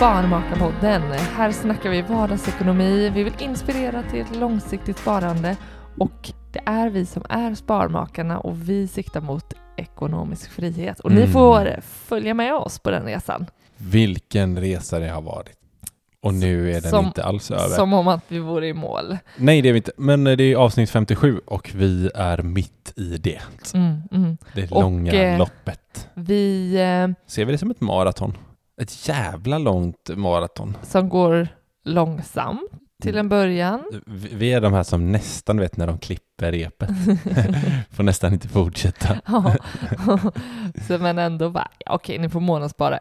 Sparmakarpodden. 0.00 1.02
Här 1.12 1.52
snackar 1.52 1.90
vi 1.90 2.02
vardagsekonomi, 2.02 3.10
vi 3.14 3.22
vill 3.22 3.32
inspirera 3.38 4.02
till 4.02 4.20
ett 4.20 4.36
långsiktigt 4.36 4.98
sparande 4.98 5.56
och 5.98 6.30
det 6.52 6.60
är 6.66 6.90
vi 6.90 7.06
som 7.06 7.22
är 7.28 7.54
Sparmakarna 7.54 8.38
och 8.38 8.68
vi 8.70 8.88
siktar 8.88 9.20
mot 9.20 9.52
ekonomisk 9.76 10.50
frihet. 10.50 11.00
Och 11.00 11.12
ni 11.12 11.20
Mm. 11.20 11.32
får 11.32 11.80
följa 11.82 12.34
med 12.34 12.54
oss 12.54 12.78
på 12.78 12.90
den 12.90 13.04
resan. 13.04 13.46
Vilken 13.76 14.58
resa 14.60 14.98
det 14.98 15.08
har 15.08 15.22
varit. 15.22 15.56
Och 16.22 16.34
nu 16.34 16.70
är 16.70 16.80
den 16.80 16.90
Som- 16.90 17.04
inte 17.06 17.24
alls 17.24 17.50
över. 17.50 17.76
Som 17.76 17.92
om 17.92 18.08
att 18.08 18.24
vi 18.28 18.38
vore 18.38 18.66
i 18.68 18.74
mål. 18.74 19.18
Nej, 19.36 19.62
det 19.62 19.68
är 19.68 19.72
vi 19.72 19.76
inte. 19.76 19.92
Men 19.96 20.24
det 20.24 20.42
är 20.44 20.56
avsnitt 20.56 20.90
57 20.90 21.40
och 21.46 21.70
vi 21.74 22.10
är 22.14 22.42
mitt 22.42 22.92
i 22.96 23.16
det. 23.18 23.40
Mm, 23.74 24.02
mm. 24.12 24.36
Det 24.54 24.70
Och, 24.72 24.82
långa 24.82 25.12
eh, 25.12 25.38
loppet. 25.38 26.08
Vi 26.14 26.74
eh, 26.76 27.08
Ser 27.26 27.44
vi 27.44 27.52
det 27.52 27.58
som 27.58 27.70
ett 27.70 27.80
maraton? 27.80 28.36
Ett 28.80 29.08
jävla 29.08 29.58
långt 29.58 30.10
maraton. 30.16 30.76
som 30.82 31.08
går 31.08 31.48
långsamt 31.84 32.70
till 33.02 33.16
en 33.18 33.28
början. 33.28 33.84
Vi 34.32 34.52
är 34.52 34.60
de 34.60 34.72
här 34.72 34.82
som 34.82 35.12
nästan 35.12 35.58
vet 35.60 35.76
när 35.76 35.86
de 35.86 35.98
klipper 35.98 36.52
repet. 36.52 36.90
Får 37.90 38.02
nästan 38.02 38.32
inte 38.32 38.48
fortsätta. 38.48 39.20
Ja. 39.26 39.54
så 40.88 40.98
men 40.98 41.18
ändå 41.18 41.50
bara, 41.50 41.68
okej, 41.90 42.18
ni 42.18 42.28
får 42.28 42.40
månadsspara 42.40 42.98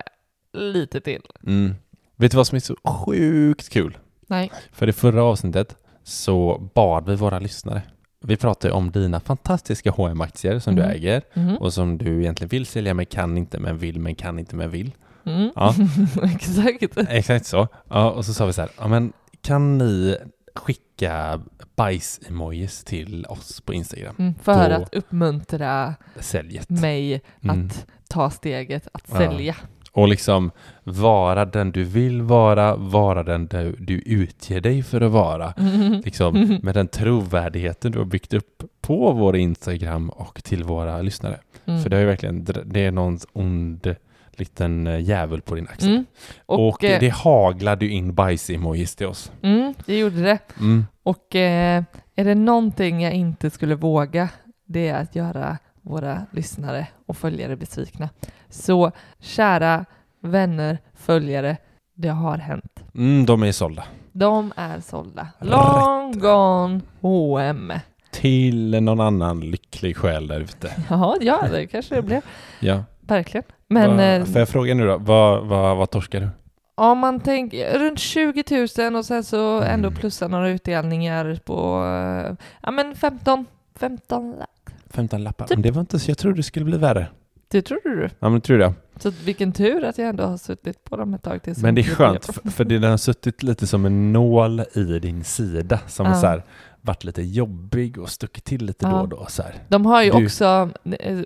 lite 0.54 1.02
till. 1.02 1.22
Mm. 1.48 1.76
Vet 2.16 2.32
du 2.32 2.38
vad 2.38 2.48
som 2.48 2.56
är 2.56 2.60
så 2.60 2.76
sjukt 2.86 3.70
kul? 3.70 3.98
Nej. 4.28 4.52
För 4.72 4.90
i 4.90 4.94
förra 4.94 5.24
avsnittet 5.24 5.76
så 6.04 6.70
bad 6.76 7.10
vi 7.10 7.16
våra 7.16 7.40
lyssnare. 7.40 7.82
Vi 8.22 8.38
pratade 8.38 8.74
om 8.74 8.92
dina 8.92 9.20
fantastiska 9.20 9.92
hm 9.92 10.22
aktier 10.22 10.60
som 10.60 10.74
Mm. 10.74 10.88
du 10.88 10.94
äger 10.96 11.22
Mhm. 11.34 11.58
och 11.58 11.74
som 11.74 11.98
du 11.98 12.22
egentligen 12.22 12.50
vill 12.50 12.66
sälja 12.66 12.94
men 12.94 13.06
kan 13.06 13.38
inte 13.38 13.60
men 13.60 13.78
vill 13.78 14.00
men 14.00 14.16
kan 14.16 14.40
inte 14.40 14.56
men 14.56 14.70
vill. 14.70 14.92
Mm. 15.30 15.52
Ja. 15.56 15.76
Exakt. 16.36 16.98
Exakt 17.10 17.46
så. 17.46 17.68
Ja, 17.90 18.12
och 18.12 18.26
så 18.26 18.34
sa 18.34 18.46
vi 18.46 18.54
så 18.54 18.62
här, 18.62 18.70
ja 18.80 18.88
men 18.88 19.14
kan 19.42 19.78
ni 19.78 20.18
skicka 20.56 21.42
bajs-emojis 21.76 22.84
till 22.84 23.26
oss 23.26 23.62
på 23.62 23.74
Instagram? 23.74 24.16
Mm, 24.20 24.34
för 24.44 24.70
Då- 24.70 24.76
att 24.76 24.94
uppmuntra 24.94 25.96
Säljet. 26.20 26.70
mig 26.70 27.22
Mm. 27.44 27.66
att 27.68 27.86
ta 28.10 28.30
steget 28.30 28.88
att 28.92 29.04
Ja. 29.12 29.18
sälja. 29.18 29.56
Och 29.92 30.08
liksom 30.08 30.52
vara 30.84 31.46
den 31.46 31.72
du 31.72 31.84
vill 31.84 32.22
vara, 32.22 32.76
vara 32.76 33.24
den 33.24 33.48
du, 33.48 33.76
du 33.80 33.94
utger 33.94 34.62
dig 34.62 34.84
för 34.84 35.02
att 35.02 35.12
vara. 35.12 35.52
Mm. 35.58 36.02
Liksom 36.06 36.60
med 36.64 36.74
den 36.76 36.88
trovärdigheten 36.88 37.92
du 37.92 37.98
har 37.98 38.06
byggt 38.06 38.34
upp 38.34 38.64
på 38.82 39.12
vår 39.12 39.36
Instagram 39.36 40.10
och 40.10 40.44
till 40.44 40.64
våra 40.64 41.02
lyssnare. 41.02 41.40
Mm. 41.66 41.82
För 41.84 41.90
det 41.90 41.98
är 41.98 42.06
verkligen, 42.06 42.46
det 42.66 42.80
är 42.86 42.92
någon 42.92 43.20
ond 43.34 43.96
liten 44.40 44.88
eh, 44.88 45.00
jävel 45.00 45.42
på 45.42 45.56
din 45.56 45.68
axel. 45.68 45.90
Mm. 45.90 46.06
Och, 46.46 46.68
Och, 46.68 46.84
eh, 46.84 47.00
det 47.00 47.10
haglade 47.10 47.86
ju 47.86 47.92
in 47.92 48.14
bajs-emojis 48.14 48.96
till 48.96 49.08
oss. 49.08 49.32
mm, 49.42 49.74
det 49.86 49.98
gjorde 50.00 50.22
det. 50.22 50.40
Mm. 50.60 50.86
Och 51.04 51.36
eh, 51.36 51.84
är 52.16 52.26
det 52.26 52.36
någonting 52.36 53.02
jag 53.04 53.14
inte 53.14 53.50
skulle 53.50 53.76
våga, 53.76 54.30
det 54.66 54.88
är 54.88 55.02
att 55.02 55.16
göra 55.16 55.58
våra 55.82 56.26
lyssnare 56.32 56.88
och 57.06 57.18
följare 57.18 57.56
besvikna. 57.56 58.10
Så 58.50 58.92
kära 59.20 59.86
vänner, 60.22 60.78
följare, 60.94 61.58
det 61.96 62.08
har 62.10 62.38
hänt. 62.38 62.84
Mm, 62.96 63.26
de 63.26 63.44
är 63.44 63.52
sålda. 63.52 63.84
De 64.12 64.54
är 64.56 64.80
sålda. 64.80 65.28
Long 65.40 66.20
gone 66.20 66.82
H&M. 67.02 67.74
Till 68.12 68.82
någon 68.84 69.00
annan 69.00 69.40
lycklig 69.40 69.98
själ 69.98 70.28
där 70.28 70.40
ute. 70.40 70.74
Ja, 70.90 71.16
ja, 71.22 71.48
det 71.52 71.68
kanske 71.68 71.96
det 71.96 72.02
blev. 72.02 72.22
Ja. 72.60 72.84
Verkligen. 73.02 73.44
Men 73.70 73.98
Va, 73.98 74.04
eh, 74.04 74.26
får 74.26 74.40
jag 74.40 74.50
fråga 74.50 74.74
nu 74.74 74.88
då, 74.88 74.98
vad, 74.98 75.46
vad, 75.48 75.78
vad 75.78 75.90
torskar 75.90 76.20
du? 76.20 76.30
om 76.76 76.98
man 76.98 77.20
tänker 77.20 77.80
runt 77.80 78.00
20 78.00 78.44
000 78.78 78.96
och 78.96 79.06
sen 79.06 79.24
så 79.24 79.62
ändå 79.62 79.88
Mm. 79.88 80.00
plussa 80.00 80.28
några 80.28 80.50
utdelningar 80.50 81.40
på 81.46 81.84
eh, 81.86 82.36
ja 82.62 82.72
men 82.72 82.96
15, 82.96 83.46
15 83.76 84.32
lax. 84.32 84.52
15 84.90 85.24
lappar. 85.24 85.48
Typ. 85.48 85.58
Men 85.58 85.62
det 85.62 85.72
var 85.72 85.80
inte 85.82 86.00
så, 86.00 86.12
jag 86.12 86.18
trodde 86.18 86.36
det 86.38 86.44
skulle 86.44 86.66
bli 86.66 86.78
värre. 86.78 87.08
Det 87.48 87.62
trodde 87.62 87.90
du? 87.96 88.10
Ja 88.20 88.30
men 88.30 88.42
tror 88.42 88.60
jag. 88.60 88.74
Så 89.00 89.10
vilken 89.26 89.52
tur 89.52 89.84
att 89.84 89.98
jag 89.98 90.08
ändå 90.10 90.24
har 90.24 90.38
suttit 90.38 90.84
på 90.84 90.98
dem 90.98 91.14
ett 91.14 91.24
tag 91.24 91.44
tills 91.44 91.58
Men 91.58 91.76
det 91.76 91.82
är 91.82 91.96
skönt, 91.96 92.26
för, 92.26 92.50
för 92.50 92.64
det 92.66 92.88
har 92.88 92.98
suttit 92.98 93.44
lite 93.44 93.68
som 93.68 93.86
en 93.86 94.14
nål 94.14 94.62
i 94.74 94.84
din 95.00 95.24
sida 95.24 95.80
som 95.88 96.06
har 96.06 96.14
så 96.16 96.28
här, 96.28 96.44
varit 96.82 97.04
lite 97.04 97.22
jobbig 97.22 97.98
och 97.98 98.10
stuckit 98.10 98.44
till 98.44 98.66
lite 98.66 98.86
Ja. 98.86 98.92
då 98.92 98.98
och 99.00 99.10
då. 99.10 99.26
Så 99.30 99.44
här. 99.44 99.56
De 99.68 99.86
har 99.86 100.04
ju 100.04 100.12
Du- 100.12 100.26
också, 100.26 100.70
eh, 101.00 101.20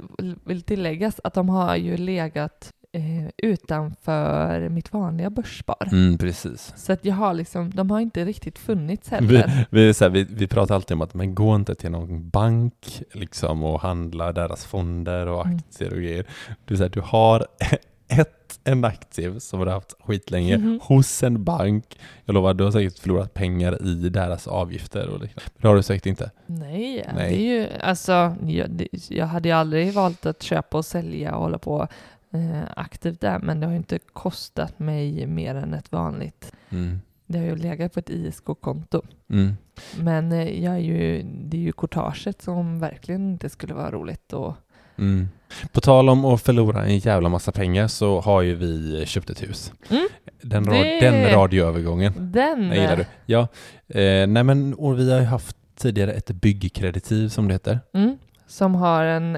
vill 0.46 0.62
tilläggas, 0.62 1.19
att 1.24 1.34
de 1.34 1.50
har 1.50 1.75
ju 1.75 1.97
legat 1.97 2.72
eh, 2.96 3.30
utanför 3.38 4.69
mitt 4.69 4.94
vanliga 4.94 5.30
börsspar. 5.30 5.88
Mm, 5.92 6.18
precis. 6.18 6.74
Så 6.75 6.94
att 6.94 7.06
jag 7.06 7.16
har 7.16 7.34
liksom, 7.34 7.69
de 7.69 7.92
har 7.92 8.00
inte 8.00 8.25
riktigt 8.25 8.59
funnits 8.59 9.12
Vi, 9.12 9.16
heller. 9.16 9.68
vi, 9.72 9.90
är 9.90 9.94
så 9.94 10.03
här, 10.06 10.09
vi, 10.09 10.24
vi 10.24 10.47
pratar 10.47 10.75
alltid 10.75 10.96
om 10.96 11.02
att 11.02 11.13
men 11.13 11.36
gå 11.36 11.56
inte 11.56 11.75
till 11.75 11.92
någon 11.92 12.30
bank 12.30 13.02
liksom, 13.13 13.63
och 13.63 13.81
handla 13.81 14.31
deras 14.34 14.66
fonder 14.66 15.28
och 15.28 15.46
Mm. 15.46 15.58
aktier 15.58 15.92
och 15.94 15.97
grejer. 15.97 16.25
Du, 16.66 16.78
så 16.78 16.84
här, 16.84 16.90
du 16.90 17.02
har 17.02 17.47
ett, 18.08 18.43
en 18.64 18.86
aktie 18.86 19.40
som 19.40 19.59
du 19.59 19.66
har 19.66 19.74
haft 19.74 19.94
skitlänge 20.00 20.58
Mhm. 20.58 20.80
hos 20.84 21.24
en 21.24 21.44
bank. 21.44 22.00
Jag 22.25 22.34
lovar, 22.34 22.53
du 22.53 22.64
har 22.64 22.72
säkert 22.72 23.00
förlorat 23.00 23.34
pengar 23.34 23.88
i 23.88 24.09
deras 24.09 24.47
avgifter 24.47 25.08
och 25.09 25.19
liknande. 25.22 25.41
Men 25.53 25.62
det 25.62 25.68
har 25.68 25.75
du 25.75 25.84
säkert 25.84 26.06
inte. 26.06 26.31
Nej, 26.46 27.09
Nej. 27.16 27.30
det 27.36 27.42
är 27.42 27.59
ju, 27.59 27.68
alltså, 27.81 28.36
jag, 28.46 28.69
det, 28.69 28.88
jag 29.09 29.25
hade 29.25 29.50
ju 29.50 29.56
aldrig 29.56 29.94
valt 29.94 30.25
att 30.25 30.44
köpa 30.44 30.78
och 30.78 30.86
sälja 30.86 31.36
och 31.36 31.42
hålla 31.42 31.58
på 31.58 31.88
eh, 32.34 32.62
aktivt 32.75 33.22
där, 33.22 33.40
men 33.40 33.59
det 33.59 33.66
har 33.66 33.72
ju 33.72 33.78
inte 33.78 34.00
kostat 34.13 34.80
mig 34.80 35.25
mer 35.28 35.56
än 35.56 35.74
ett 35.74 35.92
vanligt. 35.92 36.52
Mm. 36.69 37.02
Det 37.25 37.38
har 37.40 37.46
ju 37.46 37.56
legat 37.56 37.94
på 37.94 38.00
ett 38.00 38.09
ISK-konto. 38.09 39.02
Mm. 39.30 39.53
Men 40.00 40.31
eh, 40.31 40.63
jag 40.63 40.74
är 40.74 40.80
ju, 40.80 41.24
det 41.24 41.58
är 41.58 41.62
ju 41.62 41.72
courtaget 41.72 42.42
som 42.42 42.80
verkligen 42.80 43.31
inte 43.31 43.50
skulle 43.50 43.74
vara 43.74 43.92
roligt 43.92 44.34
och 44.34 44.53
Mm. 44.98 45.28
På 45.72 45.81
tal 45.81 46.09
om 46.09 46.26
att 46.26 46.42
förlora 46.42 46.86
en 46.86 46.98
jävla 46.98 47.30
massa 47.30 47.52
pengar 47.52 47.88
så 47.88 48.20
har 48.22 48.42
ju 48.42 48.56
vi 48.56 49.04
köpt 49.06 49.30
ett 49.30 49.44
hus. 49.44 49.72
Mm. 49.90 50.08
Den, 50.42 50.66
ra- 50.66 50.72
Det- 50.84 51.00
den 51.00 51.31
radioövergången. 51.31 52.14
den... 52.18 52.68
Jag 52.68 52.78
gillar 52.78 52.96
du. 52.98 53.06
Ja, 53.26 53.42
eh, 53.88 54.28
nej 54.28 54.44
men 54.44 54.74
och 54.74 55.00
vi 55.00 55.12
har 55.12 55.20
ju 55.20 55.26
haft 55.26 55.58
tidigare 55.76 56.12
ett 56.14 56.31
byggkreditiv 56.31 57.30
som 57.30 57.48
det 57.48 57.54
heter. 57.54 57.80
Mm, 57.94 58.18
som 58.48 58.76
har 58.76 59.04
en, 59.04 59.38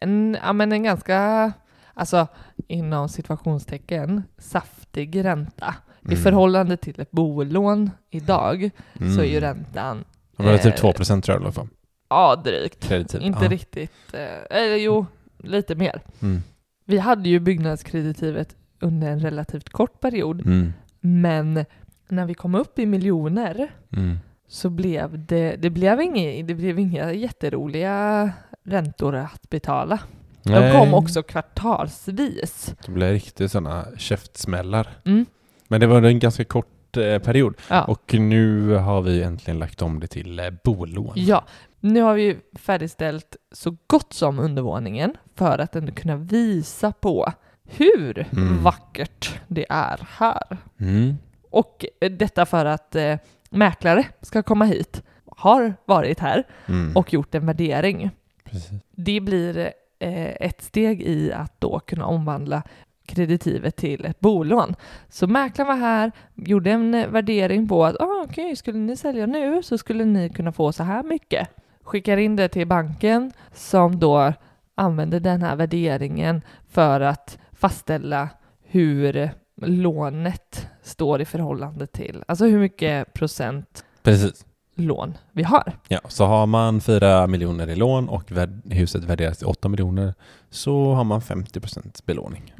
en, 0.00 0.36
ja, 0.44 0.52
men 0.52 0.72
en 0.72 0.82
ganska, 0.82 1.52
alltså 1.94 2.26
inom 2.68 3.08
situationstecken, 3.08 4.22
saftig 4.38 5.24
ränta. 5.24 5.74
I 6.02 6.06
Mm. 6.12 6.22
förhållande 6.22 6.76
till 6.76 7.00
ett 7.00 7.10
bolån 7.10 7.90
idag 8.10 8.70
så 9.14 9.20
är 9.20 9.24
ju 9.24 9.38
Mm. 9.38 9.40
räntan, 9.40 10.04
Det 10.36 10.42
var 10.42 10.58
typ 10.58 10.74
eh, 10.74 10.80
2 10.80 10.92
procent 10.92 11.24
tror 11.24 11.34
jag 11.34 11.42
i 11.42 11.44
alla 11.44 11.52
fall. 11.52 11.68
Ja 12.08 12.36
drygt. 12.36 12.88
Kreditiv. 12.88 13.22
Inte 13.22 13.44
ja. 13.44 13.50
riktigt, 13.50 14.14
eh, 14.14 14.58
eller 14.58 14.76
jo, 14.76 15.06
lite 15.38 15.74
mer. 15.74 16.02
Mm. 16.22 16.42
Vi 16.84 16.98
hade 16.98 17.28
ju 17.28 17.40
byggnadskreditivet 17.40 18.56
under 18.80 19.08
en 19.10 19.20
relativt 19.20 19.68
kort 19.68 20.00
period, 20.00 20.40
Mm. 20.46 20.72
men 21.00 21.64
när 22.08 22.26
vi 22.26 22.34
kom 22.34 22.54
upp 22.54 22.78
i 22.78 22.86
miljoner 22.86 23.68
Mm. 23.96 24.18
så 24.48 24.70
blev 24.70 25.26
det, 25.26 25.56
det 25.56 25.70
blev 25.70 26.00
inga, 26.00 26.42
det 26.46 26.54
blev 26.54 26.78
inga 26.78 27.12
jätteroliga 27.12 28.30
räntor 28.64 29.14
att 29.14 29.50
betala. 29.50 29.98
De 30.42 30.52
Nej, 30.52 30.72
kom 30.78 30.94
också 30.94 31.22
kvartalsvis. 31.22 32.74
Det 32.86 32.92
blev 32.92 33.12
riktigt 33.12 33.52
sådana 33.52 33.86
käftsmällar. 33.96 34.88
Mm. 35.04 35.26
Men 35.68 35.80
det 35.80 35.86
var 35.86 36.02
en 36.02 36.18
ganska 36.18 36.44
kort 36.44 36.75
period. 37.24 37.54
Ja. 37.70 37.84
Och 37.84 38.14
nu 38.14 38.74
har 38.74 39.02
vi 39.02 39.22
äntligen 39.22 39.58
lagt 39.58 39.82
om 39.82 40.00
det 40.00 40.06
till 40.06 40.38
eh, 40.40 40.50
bolån. 40.64 41.12
ja, 41.16 41.44
nu 41.80 42.00
har 42.02 42.14
vi 42.14 42.36
färdigställt 42.54 43.36
så 43.52 43.76
gott 43.86 44.12
som 44.12 44.38
undervåningen 44.38 45.14
för 45.34 45.58
att 45.58 45.76
ändå 45.76 45.92
kunna 45.92 46.16
visa 46.16 46.92
på 46.92 47.32
hur 47.64 48.26
Mm. 48.32 48.62
vackert 48.62 49.40
det 49.48 49.66
är 49.68 50.06
här. 50.18 50.56
Mm. 50.80 51.14
Och 51.50 51.84
detta 52.10 52.46
för 52.46 52.64
att 52.64 52.96
eh, 52.96 53.16
mäklare 53.50 54.04
ska 54.22 54.42
komma 54.42 54.64
hit, 54.64 55.02
har 55.36 55.74
varit 55.84 56.20
här 56.20 56.44
Mm. 56.68 56.96
och 56.96 57.12
gjort 57.12 57.34
en 57.34 57.46
värdering. 57.46 58.10
Precis. 58.44 58.80
Det 58.90 59.20
blir 59.20 59.58
eh, 59.98 60.26
ett 60.40 60.62
steg 60.62 61.02
i 61.02 61.32
att 61.32 61.60
då 61.60 61.80
kunna 61.80 62.06
omvandla 62.06 62.62
kreditivet 63.06 63.76
till 63.76 64.04
ett 64.04 64.20
bolån. 64.20 64.74
Så 65.08 65.26
mäklaren 65.26 65.68
var 65.68 65.86
här, 65.86 66.12
gjorde 66.34 66.70
en 66.70 66.94
eh, 66.94 67.08
värdering 67.08 67.68
på 67.68 67.84
att 67.84 68.00
ah, 68.00 68.24
okej, 68.24 68.56
skulle 68.56 68.78
ni 68.78 68.96
sälja 68.96 69.26
nu 69.26 69.62
så 69.62 69.78
skulle 69.78 70.04
ni 70.04 70.30
kunna 70.30 70.52
få 70.52 70.72
så 70.72 70.82
här 70.82 71.02
mycket. 71.02 71.48
Skickar 71.82 72.16
in 72.16 72.36
det 72.36 72.48
till 72.48 72.66
banken 72.66 73.32
som 73.54 73.98
då 73.98 74.32
använder 74.74 75.20
den 75.20 75.42
här 75.42 75.56
värderingen 75.56 76.42
för 76.68 77.00
att 77.00 77.38
fastställa 77.52 78.28
hur 78.62 79.30
lånet 79.62 80.68
står 80.82 81.20
i 81.20 81.24
förhållande 81.24 81.86
till, 81.86 82.24
alltså 82.28 82.46
hur 82.46 82.58
mycket 82.58 83.12
procent 83.12 83.84
Precis. 84.02 84.46
lån 84.74 85.18
vi 85.32 85.42
har. 85.42 85.72
Ja, 85.88 86.00
så 86.08 86.24
har 86.24 86.46
man 86.46 86.80
4 86.80 87.26
miljoner 87.26 87.68
i 87.68 87.76
lån 87.76 88.08
och 88.08 88.32
huset 88.64 89.04
värderas 89.04 89.38
till 89.38 89.46
8 89.46 89.68
miljoner 89.68 90.14
så 90.50 90.92
har 90.92 91.04
man 91.04 91.22
50 91.22 91.60
procents 91.60 92.06
belåning. 92.06 92.54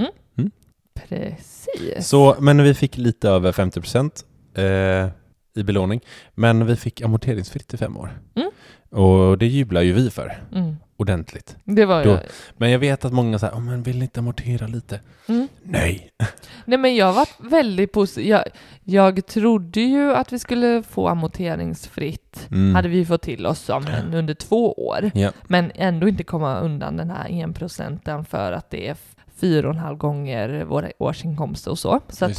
Precis. 1.09 2.09
Så, 2.09 2.37
men 2.41 2.63
vi 2.63 2.75
fick 2.75 2.97
lite 2.97 3.29
över 3.29 3.53
50 3.53 3.81
procent 3.81 4.25
eh, 4.55 5.09
i 5.57 5.63
belåning. 5.65 6.01
Men 6.35 6.67
vi 6.67 6.77
fick 6.77 7.03
amorteringsfritt 7.03 7.75
i 7.75 7.77
fem 7.77 7.97
år. 7.97 8.19
Mm. 8.37 8.51
Och 8.91 9.39
det 9.39 9.47
jublar 9.47 9.83
ju 9.83 9.93
vi 9.93 10.11
för 10.11 10.43
Mm. 10.53 10.77
Ordentligt. 10.97 11.57
Det 11.65 11.85
var. 11.85 12.05
Då- 12.05 12.21
Men 12.57 12.71
jag 12.71 12.79
vet 12.79 13.05
att 13.05 13.13
många 13.13 13.39
säger, 13.39 13.55
oh, 13.55 13.61
men 13.61 13.83
vill 13.83 13.99
ni 13.99 14.03
inte 14.05 14.21
amortera 14.21 14.67
lite? 14.67 15.01
Mm. 15.29 15.49
Nej. 15.63 16.11
Nej 16.65 16.79
men 16.79 16.97
jag 16.97 17.13
var 17.13 17.29
väldigt 17.51 17.93
positiv. 17.93 18.27
Jag, 18.31 18.45
jag 18.85 19.27
trodde 19.27 19.81
ju 19.81 20.15
att 20.15 20.33
vi 20.33 20.39
skulle 20.39 20.83
få 20.83 21.09
amorteringsfritt. 21.09 22.47
Mm. 22.51 22.75
Hade 22.75 22.89
vi 22.89 23.05
fått 23.07 23.23
till 23.23 23.47
oss 23.47 23.61
som 23.61 23.87
en 23.87 24.15
under 24.15 24.35
två 24.35 24.73
år. 24.73 25.11
Ja. 25.15 25.33
Men 25.49 25.73
ändå 25.75 26.09
inte 26.09 26.25
komma 26.25 26.61
undan 26.61 26.97
den 26.97 27.11
här 27.11 27.45
1 27.51 27.55
procenten 27.57 28.25
för 28.25 28.53
att 28.53 28.71
det 28.71 28.89
är 28.89 28.97
fyra 29.41 29.69
och 29.69 29.75
en 29.75 29.81
halv 29.81 29.97
gånger 29.97 30.65
våra 30.65 30.91
årsinkomster 30.99 31.71
och 31.71 31.79
så. 31.79 32.01
Så. 32.09 32.31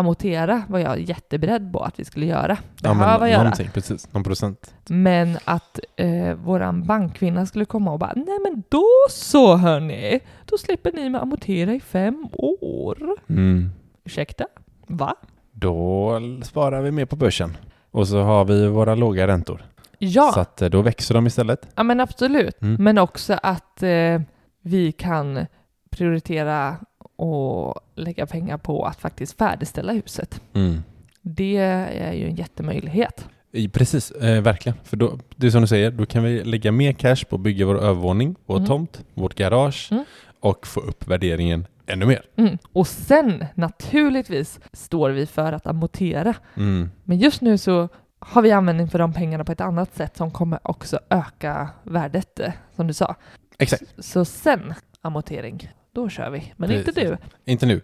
Amortera 0.00 0.62
var 0.68 0.78
jag 0.78 1.00
jätteberedd 1.00 1.72
på 1.72 1.80
att 1.80 2.00
vi 2.00 2.04
skulle 2.04 2.26
göra. 2.26 2.56
ja, 2.82 2.94
Behöva 2.94 3.18
men 3.18 3.30
göra. 3.30 3.52
precis. 3.74 4.12
Någon 4.12 4.22
procent. 4.24 4.74
Men 4.88 5.38
att 5.44 5.80
eh, 5.96 6.34
våran 6.34 6.82
bankkvinna 6.82 7.46
skulle 7.46 7.64
komma 7.64 7.92
och 7.92 7.98
bara 7.98 8.12
nej 8.16 8.38
men 8.42 8.62
då 8.68 8.86
så 9.10 9.56
hörni, 9.56 10.20
då 10.44 10.58
slipper 10.58 10.92
ni 10.92 11.08
med 11.10 11.22
amortera 11.22 11.72
i 11.74 11.80
fem 11.80 12.28
år. 12.32 12.98
Mm. 13.28 13.70
Ursäkta? 14.04 14.46
Va? 14.86 15.14
Då 15.52 16.20
sparar 16.42 16.82
vi 16.82 16.90
mer 16.90 17.04
på 17.06 17.16
börsen. 17.16 17.56
Och 17.90 18.08
så 18.08 18.22
har 18.22 18.44
vi 18.44 18.66
våra 18.66 18.94
låga 18.94 19.26
räntor. 19.26 19.64
Ja, 19.98 20.30
Så 20.34 20.40
att 20.40 20.62
eh, 20.62 20.68
då 20.68 20.82
växer 20.82 21.14
de 21.14 21.26
istället. 21.26 21.68
ja 21.74 21.82
men 21.82 22.00
absolut. 22.00 22.62
Mm. 22.62 22.84
Men 22.84 22.98
också 22.98 23.38
att 23.42 23.82
eh, 23.82 24.20
vi 24.62 24.92
kan 24.92 25.46
prioritera 25.90 26.76
och 27.20 27.80
lägga 27.94 28.26
pengar 28.26 28.58
på 28.58 28.84
att 28.84 29.00
faktiskt 29.00 29.38
färdigställa 29.38 29.92
huset. 29.92 30.40
Mm. 30.54 30.82
Det 31.22 31.56
är 31.56 32.12
ju 32.12 32.26
en 32.26 32.34
jättemöjlighet. 32.34 33.28
Precis, 33.72 34.10
eh, 34.10 34.42
verkligen. 34.42 34.78
För 34.84 34.96
då, 34.96 35.18
det 35.36 35.46
är 35.46 35.50
som 35.50 35.60
du 35.60 35.66
säger, 35.68 35.90
då 35.90 36.06
kan 36.06 36.22
vi 36.22 36.44
lägga 36.44 36.72
mer 36.72 36.92
cash 36.92 37.24
på 37.28 37.36
att 37.36 37.40
bygga 37.42 37.66
vår 37.66 37.78
övervåning, 37.80 38.36
vår 38.46 38.56
Mm. 38.56 38.66
tomt, 38.68 39.04
vårt 39.14 39.34
garage 39.34 39.88
Mm. 39.92 40.04
och 40.40 40.66
få 40.66 40.80
upp 40.80 41.06
värderingen 41.08 41.66
ännu 41.86 42.06
mer. 42.06 42.22
Mm. 42.36 42.58
Och 42.72 42.86
sen 42.86 43.44
naturligtvis 43.54 44.60
står 44.72 45.10
vi 45.10 45.26
för 45.26 45.52
att 45.52 45.66
amortera. 45.66 46.34
Mm. 46.56 46.90
Men 47.04 47.18
just 47.18 47.40
nu 47.40 47.58
så 47.58 47.88
har 48.18 48.42
vi 48.42 48.52
användning 48.52 48.88
för 48.88 48.98
de 48.98 49.12
pengarna 49.12 49.44
på 49.44 49.52
ett 49.52 49.60
annat 49.60 49.96
sätt 49.96 50.16
som 50.16 50.30
kommer 50.30 50.58
också 50.62 50.98
öka 51.10 51.68
värdet, 51.82 52.40
eh, 52.40 52.52
som 52.76 52.86
du 52.86 52.92
sa. 52.92 53.14
Exakt, 53.58 53.82
Så 53.98 54.24
sen 54.24 54.74
amortering, 55.02 55.70
då 55.92 56.08
kör 56.08 56.30
vi. 56.30 56.52
Men 56.56 56.70
inte 56.70 56.92
Precis. 56.92 57.10
du. 57.44 57.52
inte 57.52 57.66
nu. 57.66 57.80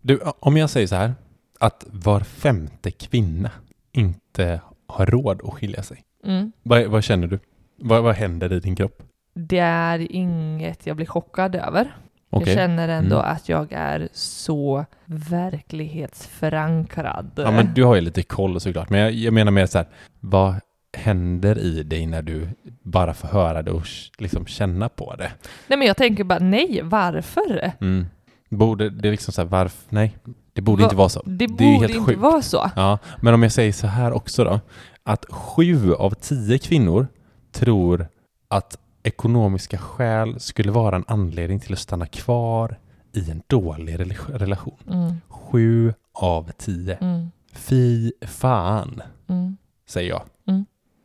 Du, 0.00 0.20
om 0.40 0.56
jag 0.56 0.70
säger 0.70 0.86
så 0.86 0.94
här, 0.96 1.14
att 1.60 1.84
var 1.90 2.20
femte 2.20 2.90
kvinna 2.90 3.50
inte 3.92 4.60
har 4.86 5.06
råd 5.06 5.40
att 5.44 5.54
skilja 5.54 5.82
sig. 5.82 6.02
Mm. 6.24 6.52
Vad, 6.62 6.86
vad 6.86 7.04
känner 7.04 7.26
du? 7.26 7.38
Vad, 7.76 8.02
vad 8.02 8.14
händer 8.14 8.52
i 8.52 8.60
din 8.60 8.76
kropp? 8.76 9.02
Det 9.34 9.58
är 9.58 10.12
inget 10.12 10.86
jag 10.86 10.96
blir 10.96 11.06
chockad 11.06 11.54
över. 11.54 11.96
Okej. 12.30 12.48
Jag 12.48 12.56
känner 12.56 12.88
ändå 12.88 13.16
Mm. 13.16 13.30
att 13.32 13.48
jag 13.48 13.72
är 13.72 14.08
så 14.12 14.84
verklighetsförankrad. 15.04 17.30
Ja, 17.36 17.50
men 17.50 17.74
du 17.74 17.84
har 17.84 17.94
ju 17.94 18.00
lite 18.00 18.22
koll 18.22 18.60
såklart. 18.60 18.90
Men 18.90 19.00
jag, 19.00 19.12
jag 19.12 19.34
menar 19.34 19.52
mer 19.52 19.66
så 19.66 19.78
här, 19.78 19.86
vad 20.20 20.54
händer 20.94 21.58
i 21.58 21.82
dig 21.82 22.06
när 22.06 22.22
du 22.22 22.48
bara 22.82 23.14
får 23.14 23.28
höra 23.28 23.62
det 23.62 23.70
och 23.70 23.86
liksom 24.18 24.46
känna 24.46 24.88
på 24.88 25.14
det? 25.16 25.32
Nej 25.68 25.78
men 25.78 25.86
jag 25.88 25.96
tänker 25.96 26.24
bara, 26.24 26.38
nej, 26.38 26.80
varför? 26.84 27.72
Mm. 27.80 28.06
Borde 28.48 28.90
det 28.90 29.10
liksom 29.10 29.32
så 29.32 29.42
här, 29.42 29.48
varför? 29.48 29.82
Nej, 29.88 30.16
det 30.52 30.62
borde 30.62 30.82
Va- 30.82 30.86
inte 30.86 30.96
vara 30.96 31.08
så. 31.08 31.22
Det 31.26 31.44
är 31.44 31.48
borde 31.48 31.92
inte 31.92 32.00
sjukt. 32.00 32.20
vara 32.20 32.42
så. 32.42 32.70
Ja, 32.76 32.98
men 33.20 33.34
om 33.34 33.42
jag 33.42 33.52
säger 33.52 33.72
så 33.72 33.86
här 33.86 34.12
också 34.12 34.44
då, 34.44 34.60
att 35.02 35.24
sju 35.30 35.94
av 35.94 36.10
tio 36.10 36.58
kvinnor 36.58 37.06
tror 37.52 38.06
att 38.48 38.78
ekonomiska 39.02 39.78
skäl 39.78 40.40
skulle 40.40 40.72
vara 40.72 40.96
en 40.96 41.04
anledning 41.06 41.60
till 41.60 41.72
att 41.72 41.78
stanna 41.78 42.06
kvar 42.06 42.78
i 43.12 43.30
en 43.30 43.42
dålig 43.46 43.98
rela- 44.00 44.38
relation. 44.38 44.78
Mm, 44.90 45.12
Sju 45.28 45.92
av 46.12 46.50
tio. 46.58 46.98
mm, 47.00 47.30
Fy 47.52 48.12
fan, 48.26 49.02
mm, 49.28 49.56
säger 49.88 50.08
jag. 50.10 50.22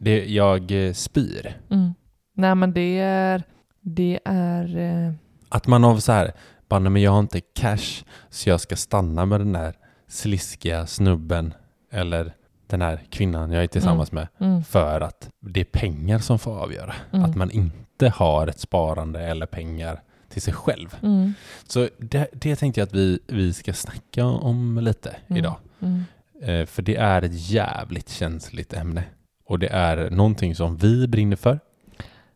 Mm. 0.02 0.14
Det, 0.20 0.26
jag 0.26 0.72
eh, 0.88 0.94
spyr. 0.94 1.58
mm. 1.70 1.94
Nej 2.36 2.56
men 2.56 2.74
det 2.74 3.00
är, 3.00 3.44
det 3.82 4.20
är, 4.26 4.78
eh, 4.78 5.14
Att 5.50 5.68
man 5.68 5.84
av 5.84 6.00
så 6.00 6.12
här, 6.12 6.32
bara, 6.70 6.80
"Nej, 6.80 6.92
men 6.92 7.02
jag 7.02 7.12
har 7.12 7.20
inte 7.20 7.42
cash 7.42 8.04
så 8.30 8.50
jag 8.50 8.62
ska 8.62 8.76
stanna 8.76 9.26
med 9.26 9.40
den 9.42 9.54
där 9.54 9.74
sliskiga 10.08 10.86
snubben 10.88 11.54
eller 11.92 12.34
den 12.68 12.82
här 12.82 13.00
kvinnan 13.10 13.52
jag 13.52 13.64
är 13.64 13.68
tillsammans 13.68 14.12
med 14.12 14.28
mm, 14.40 14.64
för 14.64 15.02
att 15.02 15.30
det 15.40 15.60
är 15.60 15.64
pengar 15.66 16.20
som 16.20 16.40
får 16.40 16.60
avgöra. 16.60 16.94
mm, 17.12 17.26
Att 17.26 17.36
man 17.36 17.52
inte 17.52 18.10
har 18.10 18.48
ett 18.48 18.60
sparande 18.60 19.20
eller 19.22 19.46
pengar 19.46 20.02
till 20.30 20.42
sig 20.42 20.54
själv. 20.54 20.96
mm, 21.04 21.34
Så 21.68 21.90
det, 21.98 22.28
det 22.34 22.56
tänkte 22.56 22.82
jag 22.82 22.88
att 22.88 22.94
vi, 22.96 23.20
vi 23.28 23.54
ska 23.54 23.74
snacka 23.74 24.26
om 24.26 24.78
lite 24.82 25.16
Mm. 25.28 25.38
idag. 25.40 25.56
mm. 25.80 26.04
Eh, 26.42 26.66
för 26.66 26.82
det 26.82 26.96
är 26.96 27.22
ett 27.22 27.50
jävligt 27.50 28.10
känsligt 28.10 28.74
ämne. 28.74 29.04
Och 29.50 29.60
det 29.60 29.68
är 29.68 30.10
någonting 30.10 30.56
som 30.56 30.78
vi 30.78 31.08
brinner 31.08 31.36
för 31.36 31.60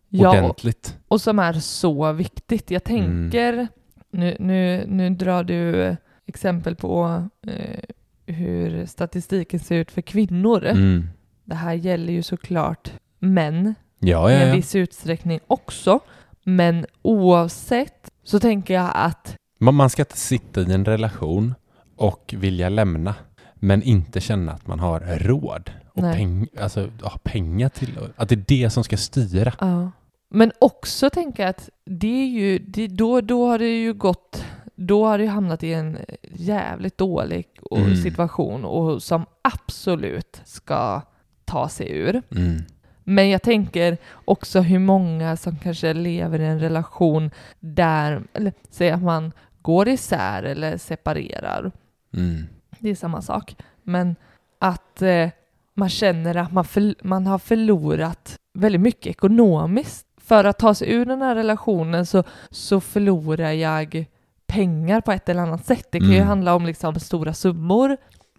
Ja, 0.09 0.29
och, 0.29 0.35
ordentligt. 0.35 0.97
och 1.07 1.21
som 1.21 1.39
är 1.39 1.53
så 1.53 2.11
viktigt. 2.11 2.71
Jag 2.71 2.89
Mm. 2.89 3.03
tänker, 3.31 3.67
nu, 4.11 4.35
nu, 4.39 4.85
nu 4.87 5.09
drar 5.09 5.43
du 5.43 5.95
exempel 6.25 6.75
på 6.75 7.27
eh, 7.47 7.79
hur 8.25 8.85
statistiken 8.85 9.59
ser 9.59 9.75
ut 9.75 9.91
för 9.91 10.01
kvinnor. 10.01 10.65
Mm. 10.65 11.07
Det 11.45 11.55
här 11.55 11.73
gäller 11.73 12.13
ju 12.13 12.23
såklart 12.23 12.91
män 13.19 13.75
Ja, 13.99 14.29
i 14.31 14.33
ja, 14.33 14.39
en 14.39 14.47
ja. 14.49 14.55
viss 14.55 14.75
utsträckning 14.75 15.39
också. 15.47 15.99
Men 16.43 16.85
oavsett 17.01 18.11
så 18.23 18.39
tänker 18.39 18.73
jag 18.73 18.91
att 18.93 19.35
Man, 19.59 19.75
man 19.75 19.89
ska 19.89 20.01
inte 20.01 20.17
sitta 20.17 20.61
i 20.61 20.73
en 20.73 20.85
relation 20.85 21.53
och 21.97 22.33
vilja 22.37 22.69
lämna 22.69 23.15
men 23.55 23.83
inte 23.83 24.21
känna 24.21 24.51
att 24.51 24.67
man 24.67 24.79
har 24.79 24.99
råd 25.19 25.71
och 25.93 26.01
Nej. 26.03 26.17
peng, 26.17 26.47
alltså, 26.59 26.89
ha 27.01 27.17
pengar 27.23 27.69
till 27.69 27.99
att 28.15 28.29
det 28.29 28.35
är 28.35 28.43
det 28.47 28.69
som 28.69 28.83
ska 28.83 28.97
styra. 28.97 29.53
Ja. 29.59 29.91
Men 30.29 30.51
också 30.59 31.09
tänka 31.09 31.49
att 31.49 31.69
det 31.85 32.23
är 32.23 32.27
ju, 32.27 32.59
det, 32.59 32.87
då, 32.87 33.21
då 33.21 33.47
har 33.47 33.59
det 33.59 33.81
ju 33.81 33.93
gått, 33.93 34.45
då 34.75 35.05
har 35.05 35.17
det 35.17 35.23
ju 35.23 35.29
hamnat 35.29 35.63
i 35.63 35.73
en 35.73 35.97
jävligt 36.23 36.97
dålig 36.97 37.47
Mm. 37.71 37.95
situation 37.95 38.65
och 38.65 39.03
som 39.03 39.25
absolut 39.41 40.41
ska 40.45 41.01
ta 41.45 41.69
sig 41.69 41.91
ur. 41.91 42.21
Mm. 42.35 42.61
Men 43.03 43.29
jag 43.29 43.41
tänker 43.41 43.97
också 44.25 44.61
hur 44.61 44.79
många 44.79 45.37
som 45.37 45.57
kanske 45.59 45.93
lever 45.93 46.39
i 46.39 46.45
en 46.45 46.59
relation 46.59 47.31
där, 47.59 48.23
eller 48.33 48.53
säg 48.69 48.91
att 48.91 49.03
man 49.03 49.31
går 49.61 49.87
isär 49.87 50.43
eller 50.43 50.77
separerar. 50.77 51.71
Mm. 52.13 52.43
Det 52.79 52.89
är 52.89 52.95
samma 52.95 53.21
sak. 53.21 53.55
Men 53.83 54.15
att 54.59 55.01
eh, 55.01 55.29
man 55.75 55.89
känner 55.89 56.35
att 56.37 56.51
man, 56.51 56.63
förl- 56.63 56.95
man 57.03 57.27
har 57.27 57.39
förlorat 57.39 58.35
väldigt 58.53 58.81
mycket 58.81 59.07
ekonomiskt. 59.07 60.07
För 60.21 60.43
att 60.43 60.59
ta 60.59 60.73
sig 60.75 60.91
ur 60.93 61.05
den 61.05 61.21
här 61.21 61.35
relationen 61.35 62.05
så, 62.05 62.23
så 62.49 62.79
förlorar 62.81 63.51
jag 63.51 64.05
pengar 64.47 65.01
på 65.01 65.11
ett 65.11 65.29
eller 65.29 65.41
annat 65.41 65.65
sätt. 65.65 65.87
Det 65.91 65.99
kan 65.99 66.09
ju 66.09 66.15
Mm. 66.15 66.27
handla 66.27 66.55
om 66.55 66.65
liksom 66.65 66.99
stora 66.99 67.33
summor, 67.33 67.97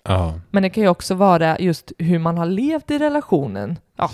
Ja, 0.08 0.40
men 0.50 0.62
det 0.62 0.70
kan 0.70 0.82
ju 0.82 0.88
också 0.88 1.14
vara 1.14 1.58
just 1.58 1.92
hur 1.98 2.18
man 2.18 2.38
har 2.38 2.46
levt 2.46 2.90
i 2.90 2.98
relationen. 2.98 3.78
Ja, 3.96 4.10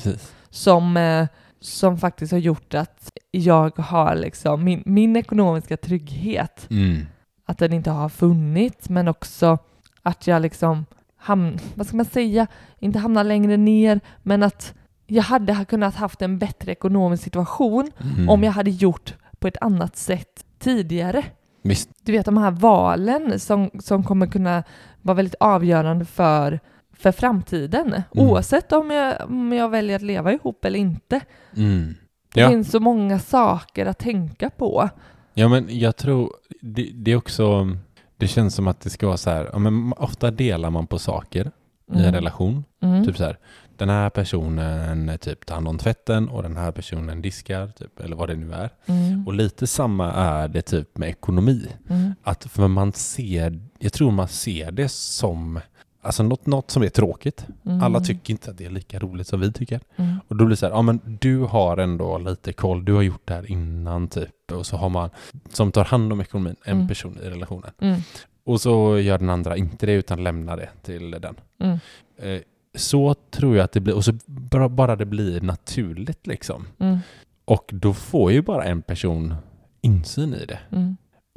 som, 0.51 0.97
eh, 0.97 1.27
som 1.61 1.99
faktiskt 1.99 2.33
har 2.33 2.39
gjort 2.39 2.75
att 2.75 3.11
jag 3.31 3.79
har 3.79 4.15
liksom 4.15 4.65
min, 4.65 4.83
min 4.87 5.17
ekonomiska 5.17 5.77
trygghet 5.77 6.67
Mm. 6.71 7.07
att 7.47 7.59
den 7.59 7.73
inte 7.73 7.91
har 7.91 8.09
funnits, 8.09 8.89
men 8.89 9.09
också 9.09 9.59
att 10.03 10.27
jag 10.27 10.43
liksom 10.43 10.87
hamn, 11.21 11.59
vad 11.75 11.87
ska 11.87 11.97
man 11.97 12.07
säga, 12.07 12.47
inte 12.79 12.99
hamnar 12.99 13.25
längre 13.25 13.57
ner, 13.57 14.01
men 14.23 14.43
att 14.43 14.75
jag 15.07 15.23
hade 15.23 15.55
ha 15.55 15.65
kunnat 15.65 15.95
haft 15.95 16.23
en 16.23 16.39
bättre 16.39 16.73
ekonomisk 16.73 17.23
situation 17.25 17.91
Mm. 18.17 18.29
om 18.29 18.45
jag 18.45 18.53
hade 18.53 18.71
gjort 18.71 19.15
på 19.39 19.49
ett 19.49 19.57
annat 19.61 19.97
sätt 19.97 20.45
tidigare. 20.59 21.25
Visst. 21.63 21.91
Du 22.05 22.13
vet 22.13 22.27
de 22.27 22.37
här 22.37 22.51
valen 22.51 23.41
som, 23.41 23.71
som 23.79 24.05
kommer 24.05 24.27
kunna 24.27 24.63
vara 25.03 25.15
väldigt 25.15 25.35
avgörande 25.41 26.05
för, 26.05 26.61
för 26.97 27.13
framtiden, 27.13 27.87
Mm. 27.87 28.03
oavsett 28.13 28.73
om 28.73 28.91
jag, 28.91 29.15
om 29.29 29.53
jag 29.53 29.69
väljer 29.69 29.97
att 29.97 30.03
leva 30.03 30.33
ihop 30.33 30.65
eller 30.65 30.79
inte. 30.79 31.21
Mm. 31.57 31.95
Det 32.35 32.41
Ja. 32.41 32.49
finns 32.49 32.71
så 32.71 32.81
många 32.81 33.19
saker 33.19 33.87
att 33.87 33.99
tänka 33.99 34.51
på. 34.51 34.89
Ja, 35.35 35.49
men 35.49 35.67
jag 35.79 35.97
tror 35.97 36.33
det, 36.61 36.91
det 36.95 37.13
är 37.13 37.17
också, 37.17 37.77
det 38.21 38.29
känns 38.29 38.55
som 38.55 38.69
att 38.69 38.81
det 38.81 38.91
ska 38.91 39.07
vara 39.07 39.17
så 39.17 39.31
här, 39.31 39.49
ja, 39.53 39.59
men 39.59 39.93
ofta 39.97 40.31
delar 40.31 40.71
man 40.71 40.87
på 40.87 40.99
saker 40.99 41.51
i 41.93 41.93
en 41.93 41.99
Mm. 42.01 42.13
relation. 42.15 42.65
Mm. 42.83 43.07
Typ 43.07 43.17
så 43.17 43.25
här, 43.25 43.39
den 43.77 43.89
här 43.89 44.11
personen 44.11 45.19
typ 45.19 45.47
tar 45.47 45.55
hand 45.55 45.69
om 45.69 45.79
tvätten 45.79 46.29
och 46.29 46.43
den 46.43 46.57
här 46.57 46.73
personen 46.73 47.23
diskar, 47.23 47.67
typ, 47.67 48.01
eller 48.01 48.17
vad 48.17 48.29
det 48.29 48.37
nu 48.37 48.53
är. 48.53 48.71
Mm. 48.87 49.27
Och 49.27 49.35
lite 49.35 49.67
samma 49.67 50.13
är 50.13 50.49
det 50.49 50.63
typ 50.63 50.99
med 50.99 51.09
ekonomi. 51.09 51.69
Mm. 51.89 52.15
Att 52.23 52.45
för 52.45 52.69
man 52.69 52.93
ser, 52.93 53.61
jag 53.79 53.93
tror 53.93 54.11
man 54.11 54.29
ser 54.29 54.71
det 54.71 54.89
som 54.89 55.61
Alltså 56.03 56.23
något, 56.23 56.47
något 56.47 56.71
som 56.71 56.83
är 56.83 56.89
tråkigt. 56.89 57.47
Mm. 57.67 57.83
Alla 57.83 58.01
tycker 58.01 58.31
inte 58.35 58.51
att 58.51 58.59
det 58.59 58.65
är 58.65 58.71
lika 58.71 58.99
roligt 58.99 59.27
som 59.27 59.41
vi 59.41 59.53
tycker. 59.53 59.81
Mm. 59.97 60.17
Och 60.29 60.37
då 60.37 60.45
blir 60.45 60.51
det 60.51 60.57
så 60.57 60.67
här, 60.67 60.73
ja 60.73 60.83
men 60.83 61.01
du 61.21 61.39
har 61.39 61.77
ändå 61.77 62.19
lite 62.19 62.53
koll, 62.53 62.85
du 62.85 62.93
har 62.95 63.03
gjort 63.03 63.23
det 63.25 63.35
här 63.35 63.51
innan 63.51 64.09
typ. 64.09 64.53
Och 64.53 64.67
så 64.67 64.77
har 64.77 64.89
man, 64.89 65.11
som 65.49 65.73
tar 65.73 65.85
hand 65.85 66.13
om 66.13 66.21
ekonomin, 66.21 66.57
en 66.65 66.77
Mm. 66.77 66.89
person 66.89 67.19
i 67.23 67.31
relationen. 67.31 67.71
Mm. 67.81 68.01
Och 68.45 68.61
så 68.61 68.99
gör 68.99 69.19
den 69.19 69.31
andra 69.31 69.57
inte 69.57 69.87
det 69.87 69.93
utan 69.93 70.23
lämnar 70.25 70.57
det 70.57 70.69
till 70.83 71.11
den. 71.11 71.35
Mm. 71.59 71.79
Eh, 72.17 72.41
så 72.75 73.15
tror 73.15 73.57
jag 73.57 73.65
att 73.65 73.73
det 73.73 73.81
blir, 73.81 73.95
och 73.95 74.05
så 74.05 74.13
bara, 74.27 74.69
bara 74.69 74.97
det 74.97 75.05
blir 75.07 75.41
naturligt 75.41 76.27
liksom. 76.27 76.67
Mm. 76.79 76.99
Och 77.45 77.71
då 77.73 77.95
får 77.95 78.33
ju 78.33 78.43
bara 78.43 78.65
en 78.65 78.83
person 78.83 79.35
insyn 79.81 80.35
i 80.35 80.47
det. 80.47 80.59